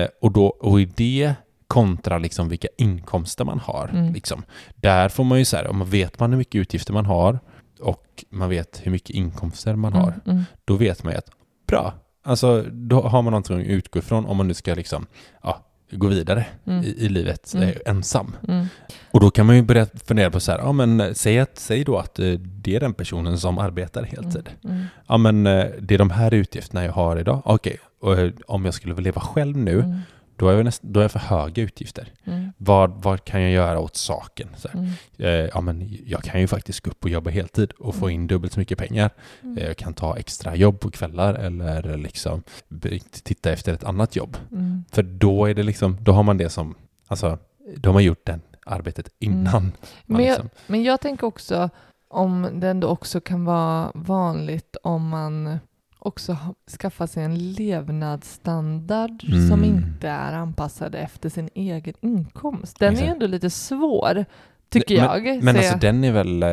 Eh, 0.03 0.07
och, 0.21 0.31
då, 0.31 0.45
och 0.45 0.81
i 0.81 0.85
det 0.85 1.33
kontra 1.67 2.17
liksom 2.17 2.49
vilka 2.49 2.67
inkomster 2.77 3.45
man 3.45 3.59
har. 3.59 3.87
Mm. 3.87 4.13
Liksom. 4.13 4.43
Där 4.75 5.09
får 5.09 5.23
man 5.23 5.39
ju 5.39 5.45
så 5.45 5.57
här, 5.57 5.67
om 5.67 5.77
man 5.77 5.89
vet 5.89 6.19
man 6.19 6.29
hur 6.31 6.37
mycket 6.37 6.55
utgifter 6.59 6.93
man 6.93 7.05
har 7.05 7.39
och 7.79 8.25
man 8.29 8.49
vet 8.49 8.81
hur 8.83 8.91
mycket 8.91 9.09
inkomster 9.09 9.75
man 9.75 9.93
har, 9.93 10.07
Mm. 10.09 10.21
Mm. 10.25 10.43
då 10.65 10.75
vet 10.75 11.03
man 11.03 11.13
ju 11.13 11.17
att 11.17 11.29
bra, 11.67 11.93
alltså 12.23 12.61
då 12.71 13.01
har 13.01 13.21
man 13.21 13.31
någonting 13.31 13.61
att 13.61 13.67
utgå 13.67 13.99
ifrån 13.99 14.25
om 14.25 14.37
man 14.37 14.47
nu 14.47 14.53
ska 14.53 14.73
liksom, 14.73 15.05
ja, 15.43 15.65
gå 15.95 16.07
vidare 16.07 16.45
Mm. 16.65 16.83
i, 16.83 16.87
i 16.87 17.09
livet 17.09 17.53
Mm. 17.53 17.69
eh, 17.69 17.75
ensam. 17.85 18.35
Mm. 18.47 18.65
Och 19.11 19.19
då 19.19 19.31
kan 19.31 19.45
man 19.45 19.55
ju 19.55 19.61
börja 19.61 19.85
fundera 20.05 20.31
på 20.31 20.39
så 20.39 20.51
här, 20.51 20.59
ja 20.59 20.71
men 20.71 20.99
eh, 21.01 21.13
säg, 21.13 21.39
att, 21.39 21.59
säg 21.59 21.83
då 21.83 21.97
att 21.97 22.19
eh, 22.19 22.31
det 22.39 22.75
är 22.75 22.79
den 22.79 22.93
personen 22.93 23.37
som 23.37 23.57
arbetar 23.57 24.03
heltid. 24.03 24.49
Mm. 24.63 24.83
Ja 25.07 25.17
men 25.17 25.43
det 25.79 25.91
är 25.91 25.97
de 25.97 26.09
här 26.09 26.33
utgifterna 26.33 26.85
jag 26.85 26.91
har 26.93 27.17
idag. 27.19 27.41
Okej, 27.45 27.77
eh, 28.05 28.29
om 28.47 28.65
jag 28.65 28.73
skulle 28.73 28.95
leva 28.95 29.21
själv 29.21 29.57
nu, 29.57 29.79
Mm. 29.79 29.99
Då 30.35 30.47
är 30.49 30.53
jag, 30.53 30.65
näst, 30.65 30.81
då 30.83 30.99
är 30.99 31.03
jag 31.03 31.11
för 31.11 31.19
höga 31.19 31.63
utgifter. 31.63 32.11
Mm. 32.23 32.51
Vad, 32.57 33.03
vad 33.03 33.25
kan 33.25 33.41
jag 33.41 33.51
göra 33.51 33.79
åt 33.79 33.95
saken? 33.95 34.47
Mm. 34.73 34.85
eh, 35.17 35.49
ja, 35.53 35.61
men 35.61 35.97
jag 36.05 36.23
kan 36.23 36.41
ju 36.41 36.47
faktiskt 36.47 36.81
gå 36.81 36.91
upp 36.91 37.03
och 37.03 37.09
jobba 37.09 37.29
heltid 37.29 37.71
och 37.71 37.95
få 37.95 38.05
Mm. 38.05 38.15
in 38.21 38.27
dubbelt 38.27 38.53
så 38.53 38.59
mycket 38.59 38.77
pengar. 38.77 39.09
Mm. 39.43 39.57
Eh, 39.57 39.65
jag 39.65 39.77
kan 39.77 39.93
ta 39.93 40.17
extra 40.17 40.55
jobb 40.55 40.79
på 40.79 40.91
kvällar 40.91 41.33
eller 41.33 41.97
liksom 41.97 42.43
titta 43.23 43.51
efter 43.51 43.73
ett 43.73 43.83
annat 43.83 44.15
jobb. 44.15 44.37
Mm. 44.51 44.83
För 44.91 45.03
då 45.03 45.45
är 45.45 45.53
det 45.53 45.63
liksom, 45.63 45.97
då 46.01 46.11
har 46.11 46.23
man 46.23 46.37
det 46.37 46.49
som, 46.49 46.75
alltså, 47.07 47.37
då 47.75 47.89
har 47.89 47.93
man 47.93 48.03
gjort 48.03 48.25
det 48.25 48.39
arbetet 48.65 49.09
innan. 49.19 49.61
Mm. 49.63 49.71
Men 50.05 50.23
jag, 50.25 50.31
liksom, 50.31 50.49
men 50.67 50.83
jag 50.83 51.01
tänker 51.01 51.27
också 51.27 51.69
om 52.07 52.49
det 52.59 52.67
ändå 52.69 52.87
också 52.87 53.21
kan 53.21 53.45
vara 53.45 53.91
vanligt 53.95 54.75
om 54.83 55.09
man, 55.09 55.59
också 56.05 56.37
skaffa 56.79 57.07
sig 57.07 57.23
en 57.23 57.51
levnadsstandard 57.53 59.23
Mm. 59.27 59.47
som 59.49 59.63
inte 59.63 60.07
är 60.09 60.33
anpassad 60.33 60.95
efter 60.95 61.29
sin 61.29 61.49
egen 61.55 61.93
inkomst. 62.01 62.79
Den 62.79 62.87
är 62.87 62.91
Exakt. 62.91 63.07
ju 63.09 63.11
ändå 63.11 63.27
lite 63.27 63.49
svår, 63.49 64.25
tycker 64.69 64.95
Men- 64.95 65.03
jag. 65.25 65.43
Men 65.43 65.53
Så 65.53 65.59
alltså 65.59 65.71
jag- 65.73 65.79
den 65.79 66.03
är 66.03 66.11
väl, 66.11 66.43
eh, 66.43 66.49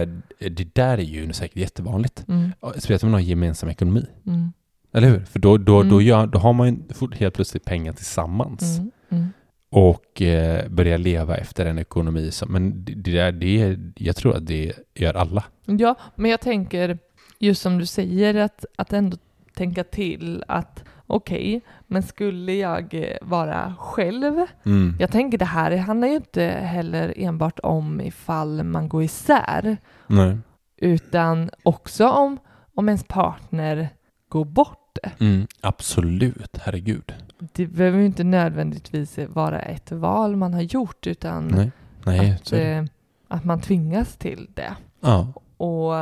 det 0.51 0.75
där 0.75 0.99
är 0.99 1.03
ju 1.03 1.33
säkert 1.33 1.57
jättevanligt. 1.57 2.25
mm, 2.29 2.51
Speciellt 2.77 3.03
om 3.03 3.11
man 3.11 3.21
har 3.21 3.29
gemensam 3.29 3.69
ekonomi. 3.69 4.07
mm, 4.27 4.53
Eller 4.93 5.09
hur? 5.09 5.21
För 5.25 5.39
då, 5.39 5.59
då, 5.59 5.83
då, 5.83 5.95
Mm. 5.97 6.07
gör, 6.07 6.27
då 6.27 6.39
har 6.39 6.53
man 6.53 6.67
ju 6.69 7.09
helt 7.17 7.35
plötsligt 7.35 7.65
pengar 7.65 7.93
tillsammans. 7.93 8.79
mm, 8.79 8.91
mm. 9.11 9.27
och 9.71 10.23
eh, 10.23 10.69
börja 10.69 10.97
leva 10.97 11.37
efter 11.37 11.67
en 11.67 11.79
ekonomi 11.79 12.31
som, 12.31 12.53
men 12.53 12.85
det, 12.85 12.95
det, 12.95 13.11
där, 13.13 13.33
det 13.33 13.79
jag 13.97 14.17
tror 14.17 14.37
att 14.37 14.47
det 14.47 14.73
gör 14.95 15.15
alla. 15.15 15.45
Ja, 15.65 15.95
men 16.15 16.31
jag 16.31 16.41
tänker, 16.41 16.99
just 17.39 17.63
som 17.63 17.79
du 17.79 17.87
säger, 17.87 18.35
att, 18.35 18.65
att 18.77 18.93
ändå 18.93 19.17
tänka 19.55 19.85
till 19.85 20.45
att 20.49 20.85
okej, 21.07 21.61
men 21.87 22.03
skulle 22.03 22.55
jag 22.55 22.95
eh, 22.95 23.17
vara 23.23 23.75
själv? 23.79 24.47
Mm. 24.65 24.97
Jag 25.01 25.11
tänker 25.11 25.39
det 25.39 25.45
här 25.45 25.77
handlar 25.77 26.09
ju 26.09 26.15
inte 26.15 26.43
heller 26.45 27.15
enbart 27.17 27.61
om 27.63 28.01
ifall 28.01 28.63
man 28.63 28.89
går 28.89 29.03
isär, 29.03 29.77
Nej. 30.07 30.39
utan 30.77 31.51
också 31.63 32.09
om, 32.09 32.39
om 32.75 32.89
ens 32.89 33.05
partner 33.05 33.89
går 34.29 34.45
bort. 34.45 34.99
Mm. 35.21 35.47
Absolut, 35.61 36.59
herregud. 36.63 37.15
Det 37.39 37.67
behöver 37.67 37.99
ju 37.99 38.07
inte 38.07 38.25
nödvändigtvis 38.25 39.19
vara 39.29 39.61
ett 39.61 39.93
val 39.93 40.37
man 40.37 40.55
har 40.55 40.61
gjort, 40.63 41.07
utan 41.07 41.47
Nej, 41.47 41.71
Nej 42.05 42.31
att, 42.31 42.53
eh, 42.53 42.85
att 43.29 43.45
man 43.45 43.61
tvingas 43.61 44.17
till 44.17 44.49
det. 44.55 44.77
Ja. 45.01 45.33
Och, 45.57 45.93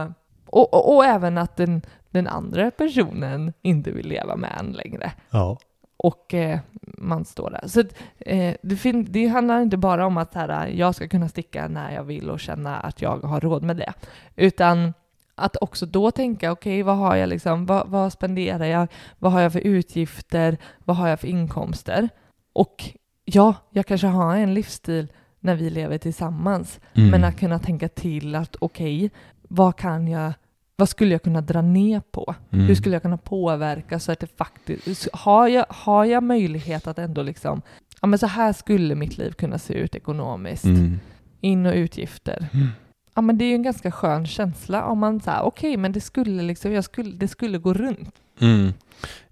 och, 0.46 0.74
och, 0.74 0.96
och 0.96 1.05
även 1.05 1.38
att 1.38 1.57
den, 1.57 1.82
den 2.18 2.26
andra 2.26 2.70
personen 2.70 3.52
inte 3.62 3.90
vill 3.90 4.06
leva 4.08 4.36
med 4.36 4.52
en 4.60 4.72
längre. 4.72 5.12
ja. 5.30 5.58
Och 6.00 6.34
eh, 6.34 6.58
man 6.98 7.24
står 7.24 7.50
där. 7.50 7.66
Så 7.68 7.80
eh, 8.18 8.54
det, 8.62 8.76
fin- 8.76 9.06
det 9.10 9.26
handlar 9.26 9.60
inte 9.60 9.76
bara 9.76 10.06
om 10.06 10.16
att 10.16 10.34
här, 10.34 10.66
jag 10.66 10.94
ska 10.94 11.08
kunna 11.08 11.28
sticka 11.28 11.68
när 11.68 11.94
jag 11.94 12.04
vill 12.04 12.30
och 12.30 12.40
känna 12.40 12.76
att 12.76 13.02
jag 13.02 13.16
har 13.18 13.40
råd 13.40 13.62
med 13.62 13.76
det. 13.76 13.92
Utan 14.36 14.94
att 15.34 15.56
också 15.60 15.86
då 15.86 16.10
tänka, 16.10 16.52
okej, 16.52 16.82
vad 16.82 16.96
har 16.96 17.16
jag 17.16 17.28
liksom, 17.28 17.66
vad, 17.66 17.88
vad 17.88 18.12
spenderar 18.12 18.64
jag, 18.66 18.88
vad 19.18 19.32
har 19.32 19.40
jag 19.40 19.52
för 19.52 19.60
utgifter, 19.60 20.56
vad 20.84 20.96
har 20.96 21.08
jag 21.08 21.20
för 21.20 21.28
inkomster? 21.28 22.08
Och 22.52 22.84
ja, 23.24 23.54
jag 23.70 23.86
kanske 23.86 24.06
har 24.06 24.36
en 24.36 24.54
livsstil 24.54 25.12
när 25.40 25.54
vi 25.54 25.70
lever 25.70 25.98
tillsammans, 25.98 26.80
Mm. 26.94 27.10
men 27.10 27.24
att 27.24 27.38
kunna 27.38 27.58
tänka 27.58 27.88
till 27.88 28.34
att 28.34 28.56
okej, 28.58 29.10
vad 29.42 29.76
kan 29.76 30.08
jag, 30.08 30.32
vad 30.78 30.88
skulle 30.88 31.12
jag 31.14 31.22
kunna 31.22 31.40
dra 31.40 31.62
ner 31.62 32.00
på? 32.10 32.34
Mm. 32.50 32.66
Hur 32.66 32.74
skulle 32.74 32.94
jag 32.94 33.02
kunna 33.02 33.16
påverka 33.16 33.98
så 33.98 34.12
att 34.12 34.20
det 34.20 34.36
faktiskt, 34.36 35.08
har 35.12 35.48
jag, 35.48 35.66
har 35.68 36.04
jag 36.04 36.22
möjlighet 36.22 36.86
att 36.86 36.98
ändå 36.98 37.22
liksom, 37.22 37.62
ja 38.00 38.06
men 38.06 38.18
så 38.18 38.26
här 38.26 38.52
skulle 38.52 38.94
mitt 38.94 39.18
liv 39.18 39.32
kunna 39.32 39.58
se 39.58 39.74
ut 39.74 39.94
ekonomiskt, 39.94 40.64
Mm. 40.64 41.00
in 41.40 41.66
och 41.66 41.74
utgifter. 41.74 42.48
Mm. 42.54 42.68
Ja 43.14 43.20
men 43.22 43.38
det 43.38 43.44
är 43.44 43.48
ju 43.48 43.54
en 43.54 43.62
ganska 43.62 43.90
skön 43.92 44.26
känsla 44.26 44.84
om 44.84 44.98
man 44.98 45.20
säger 45.20 45.42
okej 45.42 45.76
men 45.76 45.92
det 45.92 46.00
skulle 46.00 46.42
liksom, 46.42 46.72
jag 46.72 46.84
skulle, 46.84 47.10
det 47.16 47.28
skulle 47.28 47.58
gå 47.58 47.74
runt. 47.74 48.14
Mm. 48.40 48.72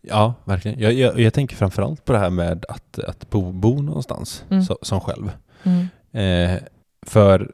Ja, 0.00 0.34
verkligen. 0.44 0.78
Jag, 0.80 0.92
jag, 0.92 1.20
jag 1.20 1.34
tänker 1.34 1.56
framförallt 1.56 2.04
på 2.04 2.12
det 2.12 2.18
här 2.18 2.30
med 2.30 2.64
att, 2.68 2.98
att 2.98 3.30
bo, 3.30 3.52
bo 3.52 3.82
någonstans 3.82 4.44
Mm. 4.50 4.62
så, 4.62 4.78
som 4.82 5.00
själv. 5.00 5.32
Mm. 5.62 5.88
Eh, 6.12 6.62
för 7.06 7.52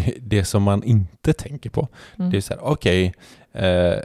det, 0.00 0.14
det 0.20 0.44
som 0.44 0.62
man 0.62 0.82
inte 0.82 1.32
tänker 1.32 1.70
på, 1.70 1.88
Mm. 2.18 2.30
det 2.30 2.36
är 2.36 2.40
så 2.40 2.54
här, 2.54 2.60
okej, 2.64 3.14
eh, 3.52 3.98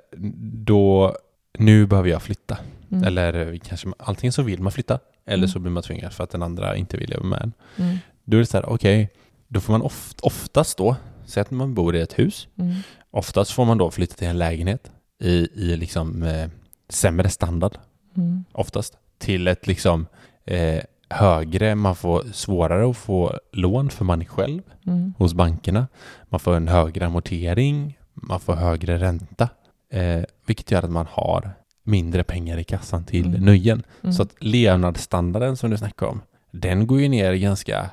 då, 0.54 1.16
nu 1.60 1.86
behöver 1.86 2.10
jag 2.10 2.22
flytta. 2.22 2.58
Mm. 2.92 3.04
Eller 3.04 3.58
kanske 3.58 3.88
antingen 4.00 4.34
så 4.34 4.42
vill 4.42 4.62
man 4.62 4.72
flytta, 4.72 5.00
eller 5.26 5.38
Mm. 5.38 5.48
så 5.50 5.60
blir 5.60 5.72
man 5.72 5.84
tvingad 5.84 6.14
för 6.14 6.24
att 6.24 6.30
den 6.30 6.44
andra 6.44 6.76
inte 6.76 6.98
vill 6.98 7.10
leva 7.10 7.24
med 7.24 7.42
en. 7.42 7.54
Mm. 7.78 7.98
Då 8.26 8.38
är 8.38 8.40
det 8.40 8.46
så 8.46 8.58
här, 8.58 8.70
okej, 8.70 9.10
då 9.48 9.60
får 9.60 9.74
man 9.74 9.82
oft, 9.82 10.20
oftast 10.22 10.78
då, 10.78 10.96
säg 11.26 11.42
att 11.42 11.52
man 11.52 11.74
bor 11.74 11.96
i 11.96 12.02
ett 12.02 12.20
hus, 12.20 12.48
Mm. 12.60 12.76
oftast 13.12 13.52
får 13.52 13.66
man 13.66 13.78
då 13.78 13.92
flytta 13.92 14.16
till 14.16 14.28
en 14.28 14.38
lägenhet 14.38 14.92
i, 15.24 15.48
i 15.54 15.78
liksom 15.78 16.24
eh, 16.24 16.50
sämre 16.90 17.30
standard, 17.30 17.78
Mm. 18.18 18.44
oftast, 18.52 18.98
till 19.18 19.48
ett 19.48 19.68
liksom 19.68 20.08
eh, 20.46 20.82
högre, 21.10 21.76
man 21.76 21.96
får 21.96 22.24
svårare 22.34 22.90
att 22.90 22.98
få 22.98 23.34
lån 23.52 23.90
för 23.90 24.06
man 24.06 24.22
är 24.22 24.26
själv 24.26 24.62
Mm. 24.88 25.14
hos 25.18 25.34
bankerna. 25.34 25.88
Man 26.30 26.40
får 26.40 26.56
en 26.56 26.68
högre 26.68 27.06
amortering, 27.06 27.98
man 28.14 28.40
får 28.40 28.56
högre 28.56 28.98
ränta, 29.00 29.50
eh, 29.94 30.22
vilket 30.46 30.72
gör 30.72 30.84
att 30.84 30.92
man 30.92 31.06
har 31.12 31.52
mindre 31.84 32.24
pengar 32.24 32.58
i 32.58 32.64
kassan 32.64 33.04
till 33.06 33.26
Mm. 33.28 33.42
nöjen. 33.46 33.84
Mm. 34.04 34.14
Så 34.14 34.24
att 34.24 34.36
levnadsstandarden 34.44 35.58
som 35.58 35.70
du 35.70 35.78
snackar 35.78 36.06
om, 36.08 36.22
den 36.52 36.88
går 36.88 37.02
ju 37.02 37.08
ner 37.10 37.34
ganska 37.34 37.90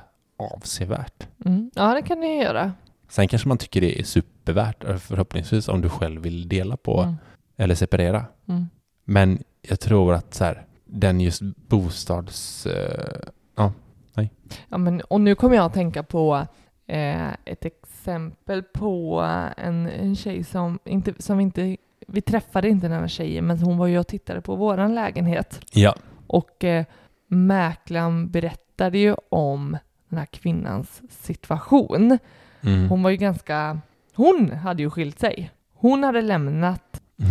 avsevärt. 0.53 1.27
Mm. 1.45 1.71
Ja 1.75 1.93
det 1.93 2.01
kan 2.01 2.19
ni 2.19 2.43
göra. 2.43 2.71
Sen 3.09 3.27
kanske 3.27 3.47
man 3.47 3.57
tycker 3.57 3.81
det 3.81 3.99
är 3.99 4.03
supervärt, 4.03 4.83
eh, 4.83 4.97
förhoppningsvis 4.97 5.67
om 5.67 5.81
du 5.81 5.89
själv 5.89 6.21
vill 6.21 6.47
dela 6.49 6.77
på 6.77 7.01
Mm. 7.01 7.15
eller 7.57 7.75
separera. 7.75 8.25
Mm. 8.47 8.65
Men 9.05 9.43
jag 9.61 9.79
tror 9.79 10.13
att 10.13 10.33
så 10.33 10.43
här, 10.43 10.65
den 10.87 11.21
just 11.21 11.41
bostads... 11.41 12.65
Eh, 12.65 13.29
Ja, 14.69 14.77
men, 14.77 15.01
och 15.01 15.21
nu 15.21 15.35
kommer 15.35 15.55
jag 15.55 15.65
att 15.65 15.73
tänka 15.73 16.03
på 16.03 16.47
eh, 16.87 17.27
ett 17.45 17.65
exempel 17.65 18.63
på 18.63 19.21
en, 19.57 19.87
en 19.87 20.15
tjej 20.15 20.43
som 20.43 20.79
inte, 20.85 21.13
som 21.19 21.39
inte, 21.39 21.77
vi 22.07 22.21
träffade 22.21 22.69
inte 22.69 22.87
den 22.87 22.99
här 22.99 23.07
tjejen, 23.07 23.45
men 23.47 23.59
hon 23.59 23.77
var 23.77 23.87
ju 23.87 23.99
och 23.99 24.07
tittade 24.07 24.41
på 24.41 24.55
våran 24.55 24.95
lägenhet. 24.95 25.61
ja. 25.73 25.95
Och 26.27 26.63
eh, 26.63 26.85
mäklaren 27.27 28.31
berättade 28.31 28.97
ju 28.97 29.15
om 29.29 29.77
den 30.09 30.19
här 30.19 30.25
kvinnans 30.25 31.01
situation. 31.09 32.17
Mm. 32.61 32.89
Hon 32.89 33.03
var 33.03 33.09
ju 33.09 33.17
ganska, 33.17 33.79
hon 34.13 34.51
hade 34.51 34.83
ju 34.83 34.89
skilt 34.89 35.19
sig. 35.19 35.51
Hon 35.73 36.03
hade 36.03 36.21
lämnat, 36.21 36.83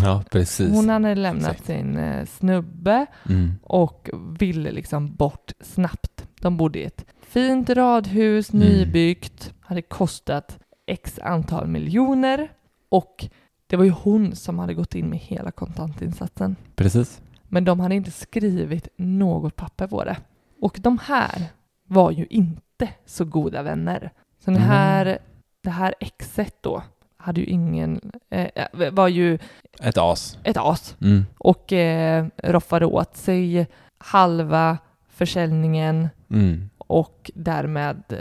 ja, 0.03 0.23
precis. 0.31 0.71
hon 0.75 0.89
hade 0.89 1.15
lämnat 1.15 1.51
Exakt. 1.51 1.67
sin 1.67 1.97
eh, 1.97 2.27
snubbe 2.27 3.07
Mm. 3.29 3.53
och 3.63 4.11
ville 4.39 4.71
liksom 4.73 5.15
bort 5.15 5.53
snabbt. 5.61 6.27
De 6.41 6.57
bodde 6.57 6.79
i 6.79 6.85
ett 6.85 7.05
fint 7.23 7.71
radhus, 7.71 8.53
Mm. 8.53 8.67
nybyggt, 8.69 9.53
hade 9.61 9.83
kostat 9.83 10.59
x 10.87 11.19
antal 11.23 11.67
miljoner 11.67 12.49
och 12.89 13.27
det 13.67 13.77
var 13.77 13.85
ju 13.85 13.91
hon 13.91 14.37
som 14.37 14.59
hade 14.59 14.75
gått 14.75 14.95
in 14.95 15.07
med 15.11 15.19
hela 15.19 15.51
kontantinsatsen. 15.51 16.57
Precis. 16.77 17.21
Men 17.49 17.65
de 17.65 17.81
hade 17.81 17.95
inte 17.95 18.11
skrivit 18.11 18.89
något 18.97 19.57
papper 19.57 19.87
på 19.87 20.05
det. 20.05 20.17
Och 20.61 20.79
de 20.81 20.99
här 21.05 21.43
var 21.87 22.11
ju 22.11 22.27
inte 22.31 22.89
så 23.07 23.25
goda 23.25 23.63
vänner. 23.63 24.11
Så 24.45 24.51
den 24.51 24.57
Mm. 24.57 24.69
här, 24.69 25.19
det 25.61 25.71
här 25.71 25.95
exet 26.01 26.57
då 26.61 26.83
hade 27.27 27.41
ju 27.41 27.47
ingen, 27.47 28.01
eh, 28.31 28.91
var 28.93 29.09
ju 29.09 29.39
Ett 29.81 29.99
as. 29.99 30.39
ett 30.45 30.57
as 30.57 30.97
Mm. 31.01 31.27
och 31.39 31.73
eh, 31.73 32.27
roffade 32.43 32.87
åt 32.87 33.17
sig 33.17 33.67
halva 33.99 34.79
försäljningen 35.09 36.09
Mm. 36.31 36.71
och 36.79 37.31
därmed 37.35 38.03
eh, 38.09 38.19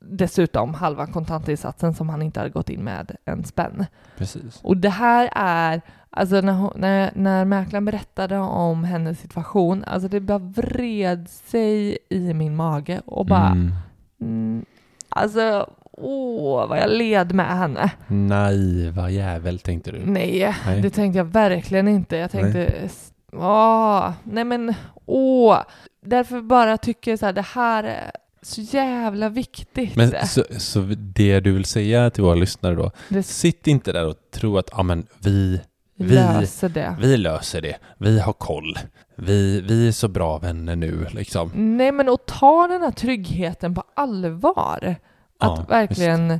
dessutom 0.00 0.74
halva 0.74 1.06
kontantinsatsen 1.06 1.94
som 1.94 2.08
han 2.08 2.22
inte 2.22 2.40
hade 2.40 2.50
gått 2.50 2.68
in 2.70 2.80
med 2.84 3.16
en 3.24 3.44
spänn. 3.44 3.86
Precis. 4.16 4.60
Och 4.62 4.76
det 4.76 4.88
här 4.90 5.30
är, 5.34 5.80
alltså 6.10 6.40
när, 6.40 6.52
hon, 6.52 6.72
när, 6.76 7.10
när 7.14 7.44
mäklaren 7.44 7.84
berättade 7.84 8.38
om 8.38 8.84
hennes 8.84 9.20
situation, 9.20 9.84
alltså 9.84 10.08
det 10.08 10.20
bara 10.20 10.38
vred 10.38 11.28
sig 11.28 11.98
i 12.08 12.34
min 12.34 12.56
mage 12.56 13.00
och 13.06 13.26
bara, 13.26 13.46
Mm. 13.50 13.72
mm, 14.20 14.64
alltså 15.08 15.70
åh 16.00 16.68
vad 16.68 16.78
jag 16.78 16.90
led 16.90 17.32
med 17.34 17.58
henne. 17.58 17.90
Naiva 18.06 19.10
jävel 19.10 19.58
tänkte 19.58 19.90
du. 19.90 19.98
Nej, 20.06 20.54
Nej. 20.66 20.80
det 20.82 20.90
tänkte 20.90 21.18
jag 21.18 21.24
verkligen 21.24 21.88
inte. 21.88 22.16
Jag 22.16 22.30
tänkte, 22.30 22.64
s- 22.64 23.12
åh, 23.32 24.10
nej 24.24 24.44
men 24.44 24.74
åh. 25.06 25.58
Därför 26.04 26.40
bara 26.40 26.76
tycker 26.78 27.10
jag 27.10 27.18
så 27.18 27.26
här, 27.26 27.32
det 27.32 27.46
här 27.54 27.84
är 27.84 28.10
så 28.42 28.60
jävla 28.60 29.28
viktigt. 29.28 29.96
Men 29.96 30.12
så, 30.26 30.44
så 30.58 30.80
det 30.96 31.40
du 31.40 31.52
vill 31.52 31.64
säga 31.64 32.10
till 32.10 32.22
våra 32.24 32.34
lyssnare 32.34 32.74
då, 32.74 32.90
det 33.08 33.22
sitt 33.22 33.66
inte 33.66 33.92
där 33.92 34.06
och 34.06 34.16
tro 34.30 34.58
att 34.58 34.68
ja, 34.72 34.82
men 34.82 35.06
vi, 35.18 35.60
vi- 35.96 36.14
löser 36.14 36.68
det. 36.68 36.96
vi 37.00 37.16
löser 37.16 37.60
det, 37.62 37.76
vi 37.98 38.20
har 38.20 38.32
koll, 38.32 38.78
vi, 39.16 39.60
vi 39.60 39.88
är 39.88 39.92
så 39.92 40.08
bra 40.08 40.38
vänner 40.38 40.76
nu 40.76 41.06
liksom. 41.10 41.50
Nej 41.54 41.92
men 41.92 42.08
att 42.08 42.26
ta 42.26 42.66
den 42.66 42.82
här 42.82 42.90
tryggheten 42.90 43.74
på 43.74 43.82
allvar. 43.96 44.96
Att 45.38 45.58
Ja, 45.58 45.64
verkligen, 45.68 46.30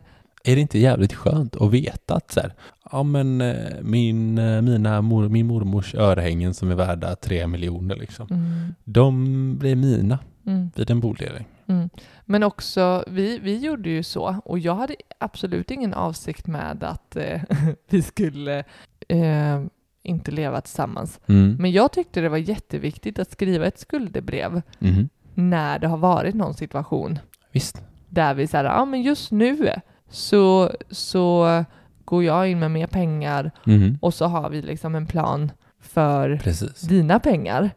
Är 0.45 0.55
det 0.55 0.61
inte 0.61 0.79
jävligt 0.79 1.13
skönt 1.13 1.57
att 1.57 1.71
veta 1.71 2.15
att 2.15 2.31
så 2.33 2.41
här, 2.41 2.55
ja 2.93 3.03
men 3.03 3.41
eh, 3.41 3.55
min, 3.83 4.39
eh, 4.39 4.63
mina 4.63 5.03
mor, 5.03 5.29
min 5.29 5.47
mormors 5.47 5.95
örhängen 5.95 6.55
som 6.55 6.71
är 6.71 6.75
värda 6.75 7.17
tre 7.17 7.47
miljoner 7.47 7.97
liksom, 7.97 8.27
mm, 8.31 8.75
de 8.85 9.59
blir 9.59 9.77
mina 9.77 10.19
mm, 10.47 10.71
vid 10.77 10.91
en 10.91 11.01
bodelning. 11.01 11.45
mm. 11.67 11.91
Men 12.25 12.43
också, 12.43 13.05
vi, 13.07 13.39
vi 13.39 13.59
gjorde 13.59 13.91
ju 13.91 14.03
så 14.03 14.37
och 14.45 14.59
jag 14.59 14.75
hade 14.75 14.95
absolut 15.19 15.71
ingen 15.71 15.95
avsikt 15.95 16.47
med 16.47 16.85
att 16.85 17.17
eh, 17.17 17.41
vi 17.89 18.03
skulle 18.03 18.65
eh, 19.09 19.63
inte 20.03 20.31
leva 20.31 20.61
tillsammans. 20.61 21.21
Mm. 21.27 21.57
Men 21.61 21.73
jag 21.73 21.93
tyckte 21.93 22.21
det 22.21 22.29
var 22.29 22.39
jätteviktigt 22.39 23.19
att 23.19 23.31
skriva 23.33 23.67
ett 23.67 23.79
skuldebrev 23.79 24.63
Mhm. 24.79 25.09
när 25.35 25.79
det 25.79 25.87
har 25.89 25.99
varit 25.99 26.35
någon 26.35 26.55
situation 26.55 27.19
Visst. 27.53 27.83
Där 28.09 28.35
vi 28.35 28.47
säger, 28.47 28.65
ja 28.65 28.85
men 28.85 29.03
just 29.03 29.31
nu 29.33 29.71
så, 30.11 30.71
så 30.91 31.65
går 32.05 32.25
jag 32.25 32.49
in 32.49 32.59
med 32.59 32.71
mer 32.71 32.87
pengar 32.87 33.51
Mhm. 33.65 33.99
och 34.03 34.15
så 34.15 34.25
har 34.27 34.51
vi 34.51 34.63
liksom 34.63 34.95
en 34.95 35.07
plan 35.07 35.53
för 35.81 36.37
Precis. 36.37 36.81
dina 36.81 37.21
pengar. 37.21 37.71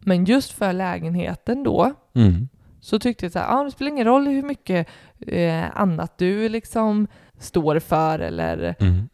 Men 0.00 0.24
just 0.24 0.52
för 0.52 0.72
lägenheten 0.72 1.62
då 1.64 1.92
Mm. 2.14 2.48
så 2.80 2.98
tyckte 2.98 3.24
jag 3.24 3.32
så 3.32 3.38
här, 3.38 3.60
ah, 3.60 3.64
det 3.64 3.70
spelar 3.70 3.90
ingen 3.90 4.06
roll 4.06 4.26
hur 4.26 4.42
mycket 4.42 4.86
eh, 5.26 5.64
annat 5.80 6.18
du 6.18 6.48
liksom 6.48 7.06
står 7.38 7.78
för 7.78 8.18
eller 8.18 8.74
Mm. 8.80 9.08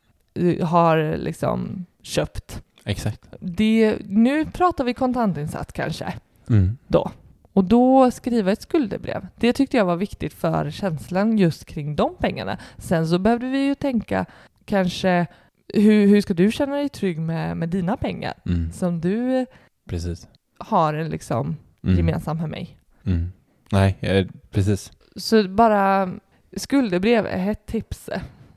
har 0.66 1.16
liksom 1.16 1.84
köpt. 2.02 2.62
Exakt. 2.84 3.20
Det, 3.40 3.96
nu 4.06 4.44
pratar 4.44 4.84
vi 4.84 4.94
kontantinsats 4.94 5.72
kanske 5.72 6.14
Mm. 6.50 6.78
då. 6.86 7.10
Och 7.58 7.64
då 7.64 8.10
skriva 8.10 8.52
ett 8.52 8.62
skuldebrev. 8.62 9.26
Det 9.36 9.52
tyckte 9.52 9.76
jag 9.76 9.84
var 9.84 9.96
viktigt 9.96 10.32
för 10.34 10.70
känslan 10.70 11.38
just 11.38 11.64
kring 11.64 11.96
de 11.96 12.14
pengarna. 12.18 12.58
Sen 12.78 13.08
så 13.08 13.18
behövde 13.18 13.46
vi 13.46 13.58
ju 13.66 13.74
tänka 13.74 14.26
kanske 14.64 15.26
hur, 15.74 16.06
hur 16.06 16.20
ska 16.20 16.34
du 16.34 16.52
känna 16.52 16.76
dig 16.76 16.88
trygg 16.88 17.18
med, 17.20 17.56
med 17.56 17.68
dina 17.68 17.96
pengar 17.96 18.34
Mm. 18.46 18.72
som 18.72 19.00
du 19.00 19.46
Precis. 19.88 20.28
har 20.58 21.04
liksom 21.04 21.56
Mm. 21.82 21.96
gemensam 21.96 22.36
med 22.36 22.48
mig. 22.50 22.78
Mm. 23.04 23.32
Nej, 23.72 23.96
eh, 24.00 24.26
precis. 24.50 24.92
Så 25.16 25.48
bara 25.48 26.10
skuldebrev 26.56 27.26
är 27.26 27.50
ett 27.50 27.66
tips. 27.66 28.10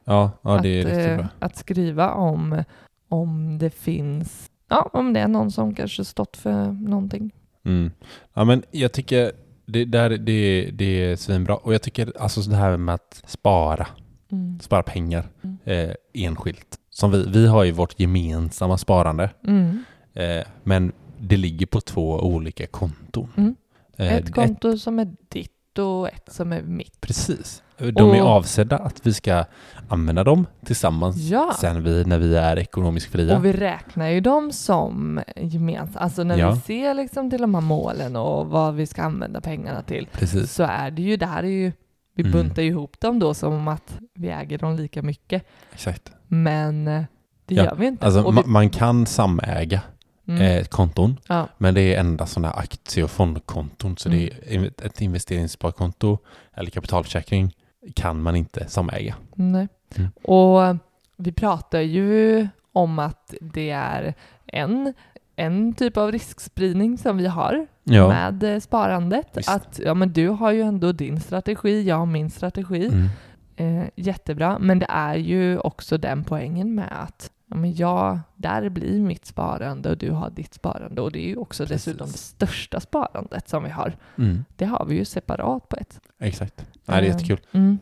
Ja, 0.04 0.32
ja 0.42 0.60
det 0.64 0.70
är 0.70 0.80
att, 0.86 0.86
riktigt 0.92 1.08
eh, 1.12 1.18
bra. 1.18 1.28
att 1.40 1.56
skriva 1.56 2.12
om, 2.12 2.64
om 3.10 3.58
det 3.58 3.70
finns, 3.70 4.50
ja 4.70 4.90
om 4.94 5.14
det 5.14 5.20
är 5.20 5.28
någon 5.28 5.52
som 5.52 5.76
kanske 5.76 6.06
stått 6.06 6.38
för 6.38 6.66
någonting. 6.72 7.32
Mm. 7.66 7.92
Ja, 8.34 8.44
men 8.44 8.64
jag 8.72 8.92
tycker 8.92 9.32
det, 9.66 9.86
där, 9.86 10.10
det, 10.10 10.70
det 10.74 10.86
är 11.12 11.16
svinbra. 11.16 11.56
Och 11.56 11.74
jag 11.74 11.82
tycker 11.82 12.14
alltså 12.20 12.42
det 12.42 12.56
här 12.56 12.78
med 12.78 12.96
att 12.96 13.24
spara, 13.28 13.88
Mm. 14.32 14.60
spara 14.60 14.84
pengar 14.84 15.28
Mm. 15.44 15.58
eh, 15.66 15.96
enskilt. 16.14 16.78
Som 16.90 17.12
vi, 17.12 17.26
vi 17.28 17.48
har 17.48 17.64
ju 17.64 17.72
vårt 17.72 18.00
gemensamma 18.00 18.78
sparande, 18.78 19.30
Mm. 19.48 19.84
eh, 20.14 20.44
men 20.64 20.92
det 21.20 21.38
ligger 21.38 21.66
på 21.66 21.82
två 21.82 22.20
olika 22.20 22.68
konton. 22.68 23.30
Mm. 23.38 23.56
Eh, 23.98 24.14
Ett 24.14 24.34
konto 24.34 24.78
som 24.78 25.00
är 25.00 25.08
ditt 25.30 25.78
och 25.80 26.08
ett 26.08 26.34
som 26.34 26.54
är 26.54 26.62
mitt. 26.62 27.02
Precis. 27.02 27.64
De 27.94 28.12
är 28.12 28.22
avsedda 28.22 28.78
att 28.78 29.06
vi 29.08 29.14
ska 29.14 29.46
använda 29.90 30.24
dem 30.24 30.46
tillsammans 30.66 31.18
Ja, 31.18 31.56
sen 31.62 31.84
vi, 31.84 32.04
när 32.06 32.20
vi 32.20 32.36
är 32.36 32.60
ekonomiskt 32.60 33.12
fria. 33.12 33.38
och 33.38 33.46
vi 33.46 33.54
räknar 33.54 34.08
ju 34.08 34.22
dem 34.22 34.52
som 34.52 35.22
gemensamt. 35.36 35.98
Alltså 35.98 36.24
när 36.24 36.38
Ja. 36.38 36.52
vi 36.52 36.60
ser 36.62 36.94
liksom 36.94 37.30
till 37.30 37.42
de 37.42 37.54
här 37.56 37.62
målen 37.62 38.16
och 38.16 38.48
vad 38.48 38.76
vi 38.76 38.88
ska 38.88 39.02
använda 39.04 39.42
pengarna 39.42 39.82
till 39.84 40.08
Precis. 40.12 40.54
så 40.54 40.64
är 40.64 40.92
det 40.92 41.02
ju, 41.02 41.18
det 41.18 41.26
här 41.26 41.44
är 41.44 41.48
ju, 41.48 41.72
vi 42.16 42.24
Mm. 42.24 42.32
buntar 42.32 42.62
ju 42.62 42.68
ihop 42.70 43.00
dem 43.00 43.20
då 43.20 43.34
som 43.34 43.68
att 43.68 43.98
vi 44.16 44.30
äger 44.30 44.58
dem 44.58 44.76
lika 44.76 45.02
mycket. 45.02 45.44
Exakt. 45.74 46.12
Men 46.28 46.88
eh, 46.88 47.04
det 47.46 47.56
Ja, 47.56 47.64
gör 47.64 47.76
vi 47.76 47.86
inte. 47.88 48.06
Alltså, 48.06 48.22
vi, 48.32 48.38
ma- 48.38 48.46
man 48.48 48.70
kan 48.70 49.06
samäga 49.06 49.82
mm, 50.28 50.42
eh, 50.42 50.64
konton, 50.66 51.18
ja, 51.28 51.48
men 51.58 51.74
det 51.74 51.82
är 51.96 52.00
endast 52.00 52.34
sådana 52.34 52.52
aktie 52.54 53.04
och 53.04 53.12
fondkonton. 53.12 53.98
Så 53.98 54.10
Mm. 54.10 54.20
det 54.20 54.56
är 54.56 54.86
ett 54.86 55.02
investeringssparkonto 55.02 56.18
eller 56.54 56.70
kapitalförsäkring 56.70 57.56
kan 57.94 58.22
man 58.22 58.36
inte 58.36 58.68
samäga. 58.70 59.16
nej. 59.36 59.68
Mm. 59.96 60.10
Och 60.24 60.78
vi 61.18 61.32
pratar 61.32 61.80
ju 61.80 62.48
om 62.72 63.00
att 63.00 63.34
det 63.42 63.70
är 63.70 64.14
en, 64.46 64.94
en 65.36 65.74
typ 65.74 65.98
av 65.98 66.12
riskspridning 66.12 66.98
som 66.98 67.18
vi 67.18 67.28
har 67.28 67.68
Ja. 67.84 68.08
med 68.08 68.44
eh, 68.44 68.60
sparandet. 68.60 69.28
Visst. 69.34 69.50
Att 69.50 69.80
ja, 69.86 69.94
men 69.94 70.14
du 70.14 70.28
har 70.30 70.52
ju 70.52 70.62
ändå 70.62 70.92
din 70.92 71.20
strategi, 71.20 71.84
jag 71.84 71.96
har 71.96 72.06
min 72.06 72.30
strategi. 72.30 72.86
Mm. 72.88 73.08
Eh, 73.56 73.90
jättebra, 73.96 74.60
men 74.60 74.80
det 74.80 74.86
är 74.90 75.16
ju 75.16 75.58
också 75.58 75.98
den 75.98 76.24
poängen 76.24 76.76
med 76.76 76.88
att 77.04 77.32
ja, 77.52 77.58
men 77.58 77.76
jag, 77.76 78.20
där 78.36 78.70
blir 78.70 79.02
mitt 79.02 79.26
sparande 79.26 79.90
och 79.90 79.98
du 79.98 80.12
har 80.12 80.30
ditt 80.30 80.54
sparande 80.54 81.02
och 81.02 81.12
det 81.12 81.20
är 81.20 81.28
ju 81.28 81.36
också 81.36 81.66
Precis. 81.66 81.86
dessutom 81.86 82.08
det 82.08 82.18
största 82.18 82.80
sparandet 82.80 83.50
som 83.50 83.64
vi 83.64 83.70
har. 83.70 83.98
Mm. 84.18 84.46
Det 84.56 84.66
har 84.66 84.86
vi 84.86 84.96
ju 84.96 85.06
separat 85.06 85.70
på 85.70 85.76
ett. 85.78 86.00
Exakt. 86.20 86.66
Nej, 86.86 87.02
det 87.02 87.08
är 87.08 87.12
Eh, 87.12 87.14
jättekul. 87.14 87.40
Mm. 87.52 87.78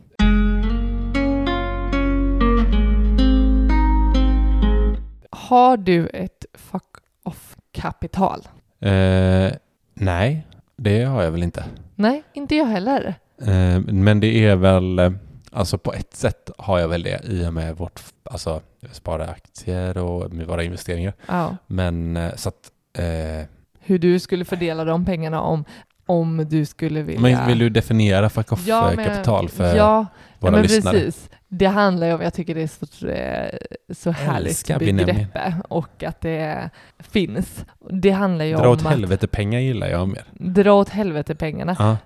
Har 5.30 5.76
du 5.76 6.06
ett 6.06 6.44
fuck 6.54 6.82
off-kapital? 7.22 8.48
Eh, 8.80 9.52
nej, 9.94 10.46
det 10.76 11.04
har 11.04 11.22
jag 11.22 11.30
väl 11.30 11.42
inte. 11.42 11.64
Nej, 11.94 12.22
inte 12.32 12.56
jag 12.56 12.66
heller. 12.66 13.14
Eh, 13.42 13.80
men 13.80 14.20
det 14.20 14.46
är 14.46 14.56
väl, 14.56 14.98
eh, 14.98 15.12
alltså 15.52 15.78
på 15.78 15.92
ett 15.92 16.14
sätt 16.16 16.50
har 16.58 16.78
jag 16.78 16.88
väl 16.88 17.02
det 17.02 17.20
i 17.24 17.46
och 17.46 17.54
med 17.54 17.76
vårt, 17.76 18.00
alltså 18.24 18.60
spara 18.92 19.26
aktier 19.28 19.98
och 19.98 20.32
med 20.32 20.46
våra 20.46 20.62
investeringar. 20.64 21.12
Ja. 21.26 21.56
Men 21.66 22.16
eh, 22.16 22.34
så 22.34 22.48
att, 22.48 22.70
eh, 22.98 23.46
Hur 23.80 23.98
du 23.98 24.18
skulle 24.18 24.44
fördela 24.44 24.84
de 24.84 25.04
pengarna 25.04 25.40
om, 25.40 25.64
om 26.06 26.46
du 26.50 26.64
skulle 26.66 27.02
vilja... 27.02 27.20
men 27.20 27.46
vill 27.46 27.58
du 27.58 27.68
definiera 27.68 28.30
fuck 28.30 28.46
Ja, 28.66 28.92
men- 28.96 28.98
off-kapital 28.98 29.48
för 29.48 29.76
ja, 29.76 30.06
våra 30.38 30.50
ja, 30.50 30.56
men 30.56 30.62
lyssnare? 30.62 30.94
Precis. 30.98 31.30
Det 31.48 31.66
handlar 31.66 32.06
ju 32.06 32.12
om, 32.14 32.20
jag 32.20 32.34
tycker 32.34 32.54
det 32.54 32.62
är 32.62 32.86
så, 32.86 33.06
eh, 33.06 33.58
så 33.94 34.10
härligt 34.10 34.78
begrepp 34.78 35.36
och 35.68 36.02
att 36.02 36.20
det 36.20 36.70
finns. 36.98 37.64
Det 37.90 38.10
handlar 38.10 38.44
ju 38.44 38.56
Dra 38.56 38.66
om 38.66 38.72
åt 38.72 38.78
att 38.84 38.90
helvete 38.90 39.26
pengar 39.26 39.60
gillar 39.60 39.88
jag 39.88 40.08
mer. 40.08 40.24
dra 40.32 40.72
åt 40.72 40.88
helvete 40.88 41.34
pengarna. 41.34 41.76
Ja. 41.78 41.96